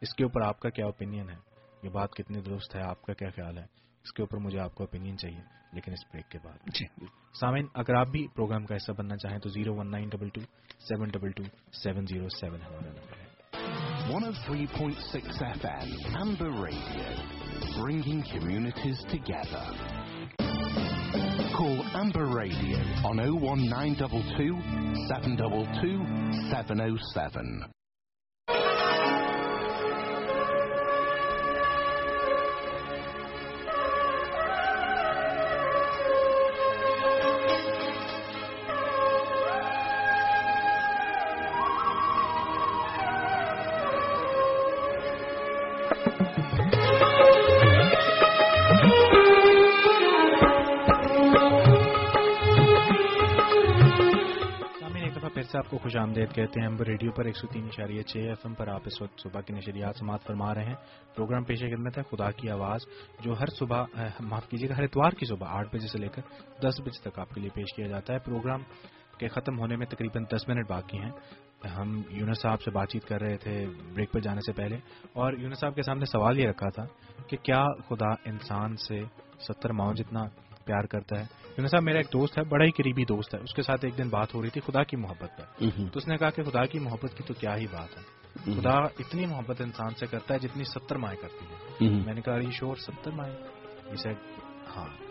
[0.00, 1.36] اس کے اوپر آپ کا کیا اوپینین ہے؟
[1.82, 3.64] یہ بات کتنی درست ہے؟ آپ کا کیا خیال ہے؟
[4.04, 5.40] اس کے اوپر مجھے آپ کا اوپینین چاہیے
[5.72, 7.04] لیکن اس بریک کے بعد۔ جی۔
[7.40, 10.40] سامعین اگر آپ بھی پروگرام کا حصہ بننا چاہیں تو zero one nine double two
[10.78, 11.42] seven double two
[11.72, 13.29] seven zero seven ہمارا نمبر ہے۔
[14.10, 14.96] 103.6
[15.60, 19.64] FM, Amber Radio, bringing communities together.
[21.56, 24.58] Call Amber Radio on 01922
[25.06, 27.79] 722 707.
[55.50, 58.44] صاحب کو خوش آمدید کہتے ہیں، ہم ریڈیو پر ایک سو تین اشاریہ چھ ایف
[58.44, 60.74] ایم پر آپ اس وقت صبح کی نشریات سماعت فرما رہے ہیں۔
[61.16, 62.86] پروگرام پیش خدمت ہے خدا کی آواز،
[63.20, 63.84] جو ہر صبح
[64.20, 66.22] معاف کیجیے گا، ہر اتوار کی صبح آٹھ بجے سے لے کر
[66.62, 68.62] دس بجے تک آپ کے لیے پیش کیا جاتا ہے۔ پروگرام
[69.18, 71.10] کے ختم ہونے میں تقریباً دس منٹ باقی ہیں۔
[71.76, 73.54] ہم یونس صاحب سے بات چیت کر رہے تھے
[73.94, 74.76] بریک پر جانے سے پہلے،
[75.12, 76.84] اور یونس صاحب کے سامنے سوال یہ رکھا تھا
[77.28, 79.00] کہ کیا خدا انسان سے
[79.46, 80.24] ستر ماؤں جتنا
[80.70, 81.24] پیار کرتا ہے۔
[81.58, 83.98] یونس صاحب میرا ایک دوست ہے بڑا ہی قریبی دوست ہے۔ اس کے ساتھ ایک
[83.98, 86.64] دن بات ہو رہی تھی خدا کی محبت پر۔ تو اس نے کہا کہ خدا
[86.64, 88.20] کی محبت کی تو کیا ہی بات ہے۔
[88.60, 92.36] خدا اتنی محبت انسان سے کرتا ہے جتنی ستر مائیں کرتی ہے میں نے کہا
[92.36, 93.36] یہ شور ستر مائیں؟
[94.76, 95.09] ہاں۔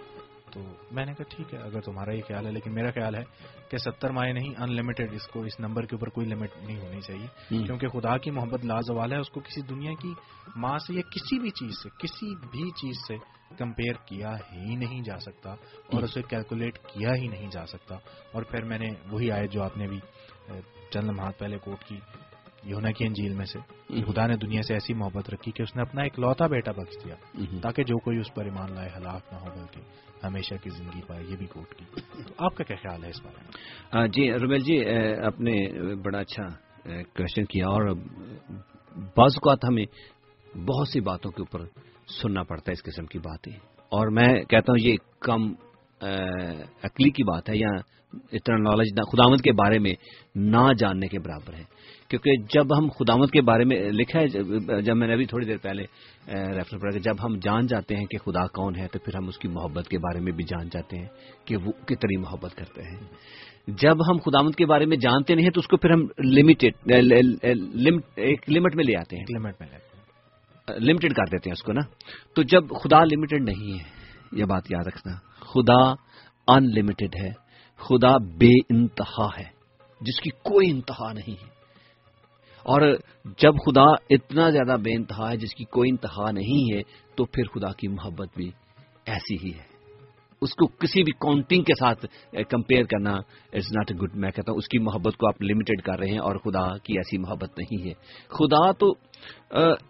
[0.53, 0.61] تو
[0.91, 3.23] میں نے کہا ٹھیک ہے اگر تمہارا یہ خیال ہے لیکن میرا خیال ہے
[3.69, 6.80] کہ ستر مائیں نہیں ان لمیٹڈ اس کو اس نمبر کے اوپر کوئی لمٹ نہیں
[6.80, 7.27] ہونی چاہیے۔
[7.65, 10.13] کیونکہ خدا کی محبت لازوال ہے اس کو کسی دنیا کی
[10.55, 13.15] ماں سے یا کسی بھی چیز سے کسی بھی چیز سے
[13.57, 15.51] کمپیئر کیا ہی نہیں جا سکتا
[15.93, 17.95] اور اسے کیلکولیٹ کیا ہی نہیں جا سکتا۔
[18.31, 19.99] اور پھر میں نے وہی آئے جو آپ نے بھی
[20.89, 21.99] چند لمحات پہلے کوٹ کی
[22.63, 23.59] یونا کی انجیل میں سے
[24.03, 27.05] خدا نے دنیا سے ایسی محبت رکھی کہ اس نے اپنا ایک لوتا بیٹا بخش
[27.05, 27.15] دیا
[27.61, 29.81] تاکہ جو کوئی اس پر ایمان لائے ہلاک نہ ہو بلکہ
[30.23, 31.85] ہمیشہ کی زندگی پائے یہ بھی کوٹ کی۔
[32.27, 34.77] تو آپ کا کیا خیال ہے اس بارے میں؟ جی رومیل جی
[35.25, 35.55] آپ نے
[35.95, 36.47] بڑا اچھا
[37.15, 37.93] کوشچن کیا اور
[38.95, 39.85] بعض اوقات ہمیں
[40.57, 41.65] بہت سی باتوں کے اوپر
[42.21, 43.53] سننا پڑتا ہے اس قسم کی باتیں۔
[43.91, 45.53] اور میں کہتا ہوں یہ کم
[46.83, 47.71] عقلی کی بات ہے یا
[48.14, 49.94] اتنا نالج خدامت کے بارے میں
[50.36, 51.64] نہ جاننے کے برابر ہے۔
[52.07, 54.27] کیونکہ جب ہم خدامت کے بارے میں لکھا ہے
[54.81, 55.84] جب میں نے ابھی تھوڑی دیر پہلے
[56.27, 59.27] ریفر پڑھا کہ جب ہم جان جاتے ہیں کہ خدا کون ہے تو پھر ہم
[59.27, 61.07] اس کی محبت کے بارے میں بھی جان جاتے ہیں
[61.45, 62.99] کہ وہ کتنی محبت کرتے ہیں۔
[63.68, 66.91] جب ہم خدامت کے بارے میں جانتے نہیں ہیں تو اس کو پھر ہم لمیٹڈ
[68.15, 69.69] ایک لمٹ میں لے آتے ہیں۔ لمٹ میں
[70.80, 71.81] لمیٹڈ کر دیتے ہیں اس کو نا۔
[72.36, 73.84] تو جب خدا لمیٹڈ نہیں ہے
[74.31, 75.91] یہ بات یاد رکھنا خدا
[76.56, 77.48] ان لمیٹڈ ہے۔
[77.80, 79.49] خدا بے انتہا ہے،
[80.01, 81.49] جس کی کوئی انتہا نہیں ہے۔
[82.64, 82.81] اور
[83.38, 86.81] جب خدا اتنا زیادہ بے انتہا ہے، جس کی کوئی انتہا نہیں ہے،
[87.15, 88.51] تو پھر خدا کی محبت بھی
[89.06, 89.68] ایسی ہی ہے۔
[90.41, 92.06] اس کو کسی بھی کاؤنٹنگ کے ساتھ
[92.49, 93.14] کمپیئر کرنا
[93.53, 96.07] از ناٹ اے گڈ میں کہتا ہوں، اس کی محبت کو آپ لمیٹڈ کر رہے
[96.07, 97.93] ہیں اور خدا کی ایسی محبت نہیں ہے۔
[98.27, 98.91] خدا تو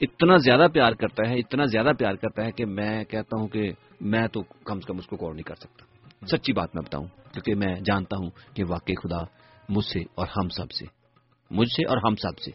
[0.01, 3.71] اتنا زیادہ پیار کرتا ہے، اتنا زیادہ پیار کرتا ہے کہ میں کہتا ہوں کہ
[4.01, 5.88] میں تو کم سے کم اس کو غور نہیں کر سکتا۔
[6.27, 9.23] سچی بات میں بتاؤں، کیونکہ میں جانتا ہوں کہ واقعی خدا
[9.69, 10.85] مجھ سے اور ہم سب سے،
[11.51, 12.51] مجھ سے اور ہم سب سے،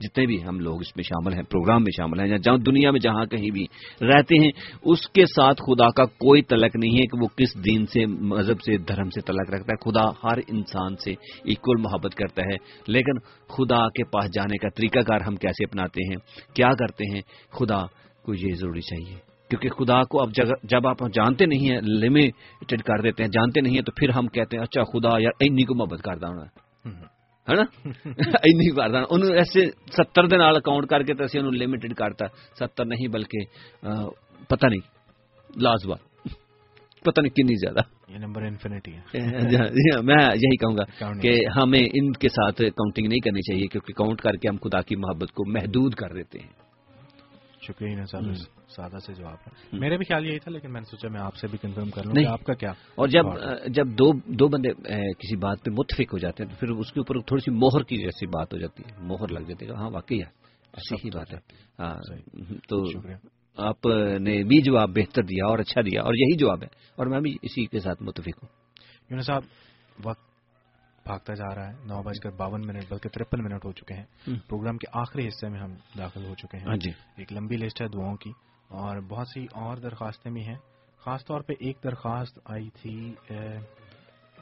[0.00, 3.00] جتنے بھی ہم لوگ اس میں شامل ہیں، پروگرام میں شامل ہیں جہاں دنیا میں
[3.00, 3.66] جہاں کہیں بھی
[4.00, 4.50] رہتے ہیں،
[4.82, 8.60] اس کے ساتھ خدا کا کوئی تلق نہیں ہے کہ وہ کس دین سے، مذہب
[8.60, 11.10] سے، دھرم سے تلق رکھتا ہے۔ خدا ہر انسان سے
[11.44, 12.56] ایکول محبت کرتا ہے۔
[12.86, 13.18] لیکن
[13.48, 16.16] خدا کے پاس جانے کا طریقہ کار ہم کیسے اپناتے ہیں،
[16.54, 17.86] کیا کرتے ہیں، خدا
[18.22, 20.30] کو یہ ضروری چاہیے۔ کیونکہ خدا کو اب
[20.62, 24.26] جب آپ جانتے نہیں ہیں لمیٹڈ کر دیتے ہیں جانتے نہیں ہیں تو پھر ہم
[24.26, 26.44] کہتے ہیں اچھا خدا یار انی کو محبت کر دوں
[27.48, 27.62] ہے نا؟
[28.42, 32.26] این کرتا انہوں ایسے ستر دن اکاؤنٹ کر کے تو اسی انہوں لمیٹڈ کرتا۔
[32.60, 33.38] ستر نہیں بلکہ
[34.48, 34.80] پتہ نہیں
[35.56, 36.28] لازوال
[37.04, 39.12] پتہ نہیں کنی زیادہ۔ یہ نمبر انفینٹی ہے۔
[40.02, 44.20] میں یہی کہوں گا کہ ہمیں ان کے ساتھ کاؤنٹنگ نہیں کرنی چاہیے کیونکہ کاؤنٹ
[44.20, 46.67] کر کے ہم خدا کی محبت کو محدود کر دیتے ہیں۔
[47.68, 48.22] شکریہ صاحب
[48.68, 51.46] سادہ سے جواب میرے بھی خیال یہی تھا لیکن میں نے سوچا میں آپ سے
[51.46, 53.24] بھی کنفرم کر لوں آپ کا کیا اور جب
[53.66, 54.68] جب دو دو بندے
[55.12, 57.82] کسی بات پہ متفق ہو جاتے ہیں تو پھر اس کے اوپر تھوڑی سی موہر
[57.82, 60.28] کی جیسی بات ہو جاتی ہے۔ موہر لگ جاتی ہے ہاں واقعی ہے
[60.72, 61.38] ایسی ہی بات ہے۔
[62.68, 62.84] تو
[63.56, 63.86] آپ
[64.20, 67.36] نے بھی جواب بہتر دیا اور اچھا دیا اور یہی جواب ہے اور میں بھی
[67.42, 69.42] اسی کے ساتھ متفق ہوں۔ صاحب
[70.04, 70.27] وقت
[71.08, 74.04] بھاگتا جا رہا ہے۔ نو بج کر باون منٹ بلکہ ترپن منٹ ہو چکے ہیں۔
[74.48, 77.82] پروگرام کے آخری حصے میں ہم داخل ہو چکے ہیں۔ ہاں جی۔ ایک لمبی لسٹ
[77.82, 78.32] ہے دعاؤں کی
[78.68, 80.56] اور بہت سی اور درخواستیں بھی ہیں۔
[80.98, 83.14] خاص طور پہ ایک درخواست آئی تھی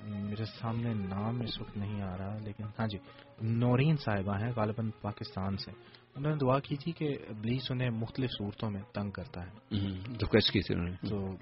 [0.02, 2.98] میرے سامنے نام اس وقت نہیں آ رہا لیکن ہاں جی
[3.42, 5.70] نورین صاحبہ ہیں غالباً پاکستان سے۔
[6.16, 9.76] انہوں نے دعا کی تھی کہ بلیس انہیں مختلف صورتوں میں تنگ کرتا ہے۔
[11.08, 11.36] تو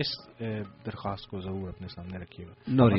[0.00, 0.38] اس
[0.86, 2.52] درخواست کو ضرور اپنے سامنے رکھیے گا۔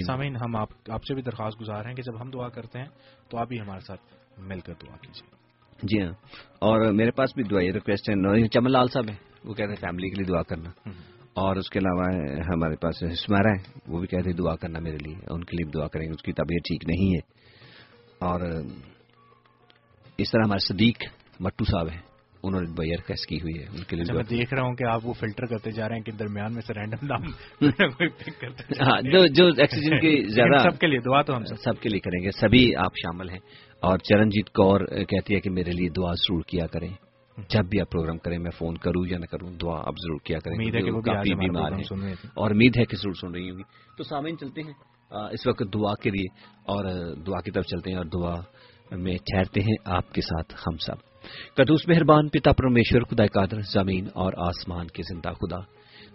[0.06, 0.56] سامعین ہم
[0.90, 2.86] آپ سے بھی درخواست گزار ہیں کہ جب ہم دعا کرتے ہیں
[3.30, 4.02] تو آپ بھی ہمارے ساتھ
[4.40, 5.36] مل کر دعا کیجیے۔
[5.84, 6.12] جی ہاں۔
[6.60, 9.82] اور میرے پاس بھی دعا ریکویسٹ ہے۔ نورین چمن لال صاحب ہے وہ کہتے ہیں
[9.82, 10.90] فیملی کے لیے دعا کرنا۔
[11.34, 12.06] اور اس کے علاوہ
[12.54, 15.72] ہمارے پاس ہسمارا ہے وہ بھی کہتے ہیں دعا کرنا میرے لیے۔ ان کے لیے
[15.72, 17.34] دعا کریں گے۔ اس کی طبیعت ٹھیک نہیں ہے۔
[18.20, 18.42] اور
[20.18, 21.04] اس طرح ہمارے صدیق
[21.40, 22.11] مٹو صاحب ہیں۔
[22.44, 24.76] انہوں نے بیئر کیس کی ہوئی ہے ان کے لیے اچھا، میں دیکھ رہا ہوں
[24.76, 27.24] کہ آپ وہ فلٹر کرتے جا رہے ہیں کہ درمیان میں سے رینڈم نام
[28.82, 32.24] ہاں جو ایکسیجن کی زیادہ سب کے لیے دعا تو ہم سب کے لیے کریں
[32.24, 33.40] گے۔ سبھی آپ شامل ہیں۔
[33.80, 36.90] اور چرنجیت کور کہتی ہے کہ میرے لیے دعا ضرور کیا کریں۔
[37.50, 40.40] جب بھی آپ پروگرام کریں میں فون کروں یا نہ کروں دعا آپ ضرور کیا
[40.40, 40.58] کریں۔
[41.02, 41.84] کافی بیمار ہیں۔
[42.34, 43.64] اور امید ہے کہ ضرور سن رہی ہوں گی
[43.98, 44.74] تو سامعین چلتے ہیں۔
[45.32, 46.86] اس وقت دعا کے لیے اور
[47.16, 48.36] دعا کی طرف چلتے ہیں اور دعا
[48.92, 51.11] میں ٹھہرتے ہیں آپ کے ساتھ ہم سب۔
[51.58, 55.60] قدوس مہربان، پتا پرمیشور خدا قادر، زمین اور آسمان کے زندہ خدا۔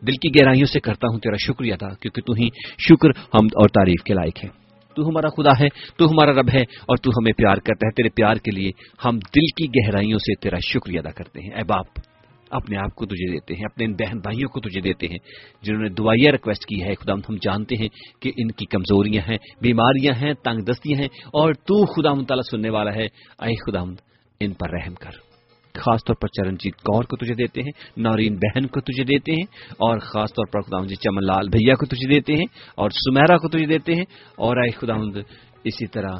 [0.07, 2.49] دل کی گہرائیوں سے کرتا ہوں تیرا شکریہ تھا کیونکہ تو ہی
[2.89, 4.67] شکر، حمد اور تعریف کے لائق ہے
[4.97, 8.09] تو ہمارا خدا ہے، تو ہمارا رب ہے اور تو ہمیں پیار کرتا ہے۔ تیرے
[8.09, 8.71] پیار کے لیے
[9.05, 11.87] ہم دل کی گہرائیوں سے تیرا شکریہ ادا کرتے ہیں۔ اے باپ،
[12.51, 15.19] اپنے آپ کو تجھے دیتے ہیں، اپنے ان بہن بھائیوں کو تجھے دیتے ہیں،
[15.63, 17.89] جنہوں نے دعائیاں ریکویسٹ کی ہے۔ خدا ہم جانتے ہیں
[18.23, 22.71] کہ ان کی کمزوریاں ہیں، بیماریاں ہیں، تنگ دستیاں ہیں اور تو خدا مطالعہ سننے
[22.71, 23.07] والا ہے۔
[23.43, 23.83] اے خدا
[24.41, 25.25] ان پر رحم کر۔
[25.75, 29.47] خاص طور پر چرنجیت کور کو تجھے دیتے ہیں نورین بہن کو تجھے دیتے ہیں،
[29.79, 32.47] اور خاص طور پر خدا جی چمن لال بھیا کو تجھے دیتے ہیں،
[32.77, 34.05] اور سمیرا کو تجھے دیتے ہیں،
[34.37, 34.95] اور اے خدا
[35.65, 36.17] اسی طرح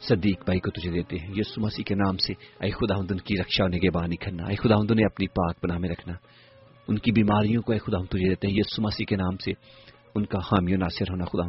[0.00, 2.32] صدیق بھائی کو تجھے دیتے ہیں۔ یسو مسیح کے نام سے
[2.62, 6.14] اے خدا ان کی رکشا نگہبانی کرنا، اے خدا نے اپنی پاک بنا میں رکھنا۔
[6.88, 9.52] ان کی بیماریوں کو اے خدا تجھے دیتے ہیں۔ یسو مسیح کے نام سے
[10.14, 11.46] ان کا حامی و ناصر ہونا خدا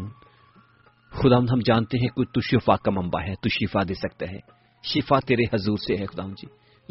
[1.14, 4.40] خدا ہم جانتے ہیں کوئی تو شفا کا ممبا ہے تو شفا دے سکتا ہے۔
[4.94, 6.48] شفا تیرے حضور سے ہے خدا جی۔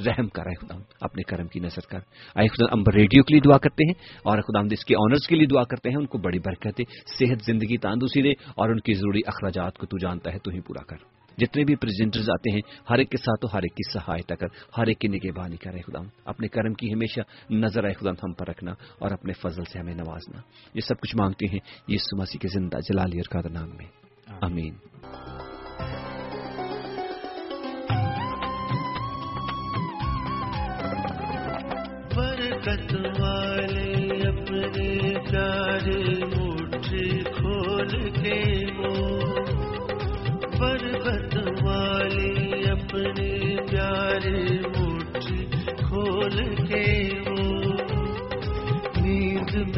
[0.07, 1.99] رحم کر اے خدا اپنے کرم کی نظر کر۔
[2.39, 5.37] اے خدا ہم ریڈیو کے لیے دعا کرتے ہیں اور خدا اس کے آنرز کے
[5.37, 6.81] لیے دعا کرتے ہیں۔ ان کو بڑی برکت
[7.19, 10.61] صحت زندگی تاندوسی دے اور ان کی ضروری اخراجات کو تو جانتا ہے تو ہی
[10.61, 10.97] پورا کر۔
[11.39, 12.61] جتنے بھی پریزنٹرز آتے ہیں
[12.91, 14.47] ہر ایک کے ساتھ ہر ایک کی سہایتا کر
[14.79, 18.49] ہر ایک کی نگہبانی کرے خدا اپنے کرم کی ہمیشہ نظر آئے خدا ہم پر
[18.49, 20.41] رکھنا اور اپنے فضل سے ہمیں نوازنا۔
[20.75, 21.59] یہ سب کچھ مانگتے ہیں
[21.89, 23.87] یہ سماسی کے زندہ جلالی اور قادر نام میں۔
[24.41, 24.75] امین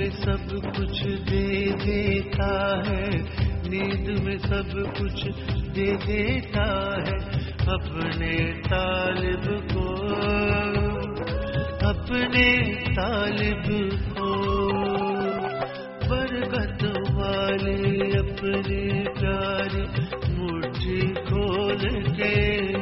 [0.07, 3.11] میں سب کچھ دے دیتا ہے،
[3.69, 5.27] نیند میں سب کچھ
[5.77, 7.17] دے دیتا ہے،
[7.67, 9.95] اپنے طالب کو،
[11.81, 13.71] اپنے طالب
[14.17, 14.47] کو۔
[16.09, 16.85] برکت
[17.15, 19.85] والے اپنے پیارے
[20.29, 22.76] مٹھی کھول کے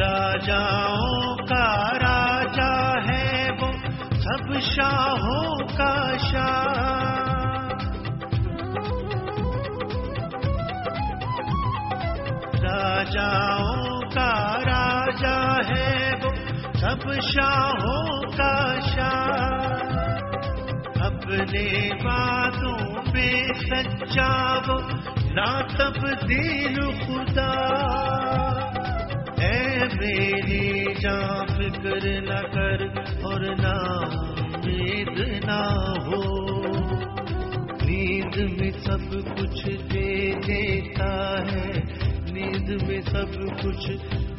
[0.00, 3.72] راجاؤں کا راجا ہے وہ،
[4.10, 7.10] سب شاہوں کا شاہ۔
[12.62, 16.30] راجاؤں کا راجا ہے وہ،
[16.74, 19.50] سب شاہوں کا شاہ۔
[21.06, 24.78] اپنے باتوں پہ سچا وہ
[25.30, 27.49] نا تبدیل خدا
[31.70, 33.76] فکر نہ کر اور نہ
[34.56, 35.74] امید نہ
[36.06, 36.50] ہو۔
[37.82, 41.80] نیند میں سب کچھ دے دیتا ہے۔
[42.32, 43.90] نیند میں سب کچھ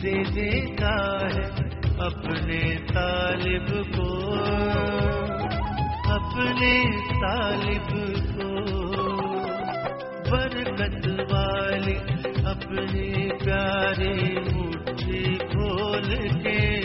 [0.03, 4.33] دے دیتا ہے۔ اپنے طالب کو،
[6.11, 6.83] اپنے
[7.21, 7.95] طالب
[8.35, 8.51] کو۔
[10.31, 11.97] برکت والے
[12.45, 16.81] اپنے پیارے مٹھی کھول کے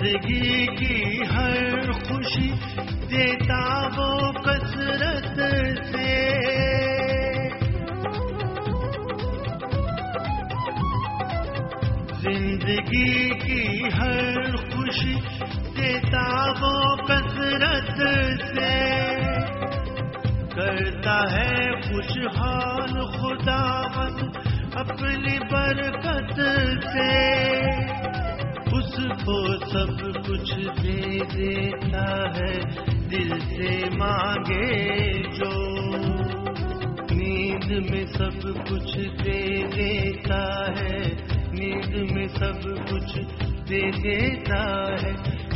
[0.00, 2.52] زندگی کی ہر خوشی
[3.10, 5.40] دیتا وہ کثرت
[5.86, 6.30] سے۔
[12.22, 15.14] زندگی کی ہر خوشی
[15.76, 18.00] دیتا وہ کثرت
[18.40, 18.90] سے۔
[20.54, 23.82] کرتا ہے خوشحال خدا
[24.74, 26.40] اپنی برکت
[26.84, 27.30] سے۔
[29.08, 32.60] کو سب کچھ دے دیتا ہے،
[33.10, 35.80] دل سے مانگے جو۔
[37.10, 40.98] نیند میں سب کچھ دے دیتا ہے،
[41.52, 43.18] نیند میں سب کچھ
[43.68, 45.12] دے دیتا ہے۔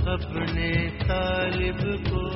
[0.07, 1.81] اپنے طالب
[2.11, 2.27] کو،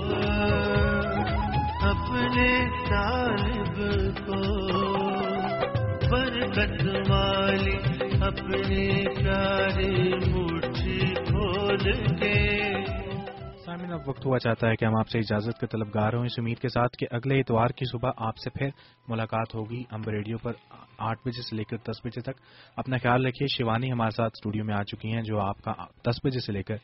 [1.82, 3.80] اپنے طالب
[4.26, 4.68] کو۔
[6.10, 12.59] برکت والی اپنے پیارے مٹھی کھول کے۔
[13.65, 16.39] سامعین اب وقت ہوا چاہتا ہے کہ ہم آپ سے اجازت کے طلبگار ہوں۔ اس
[16.39, 18.69] امید کے ساتھ کہ اگلے اتوار کی صبح آپ سے پھر
[19.09, 20.53] ملاقات ہوگی امب ریڈیو پر
[20.99, 22.40] آٹھ بجے سے لے کر دس بجے تک۔
[22.77, 25.73] اپنا خیال رکھیے شیوانی ہمارے ساتھ اسٹوڈیو میں آ چکی ہیں جو آپ کا
[26.11, 26.77] دس بجے سے لے کر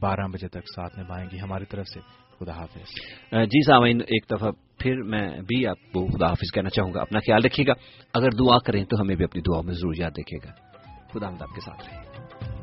[0.00, 2.00] بارہ بجے تک ساتھ نبھائیں گی۔ ہماری طرف سے
[2.38, 2.90] خدا حافظ۔
[3.32, 7.18] جی سامعین ایک دفعہ پھر میں بھی آپ کو خدا حافظ کہنا چاہوں گا۔ اپنا
[7.18, 7.72] خیال رکھیے گا۔
[8.14, 10.69] اگر دعا کریں تو ہمیں بھی اپنی دعا میں ضرور یاد رکھے گا۔
[11.14, 11.96] خدا ہم آپ کے ساتھ رہے۔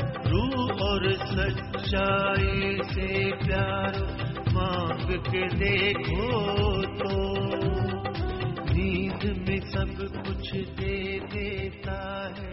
[0.06, 3.92] روح اور سچائی سے پیار
[4.52, 7.39] مانگ کے دیکھو تو۔
[9.24, 12.49] میں سب کچھ دے دیتا ہے۔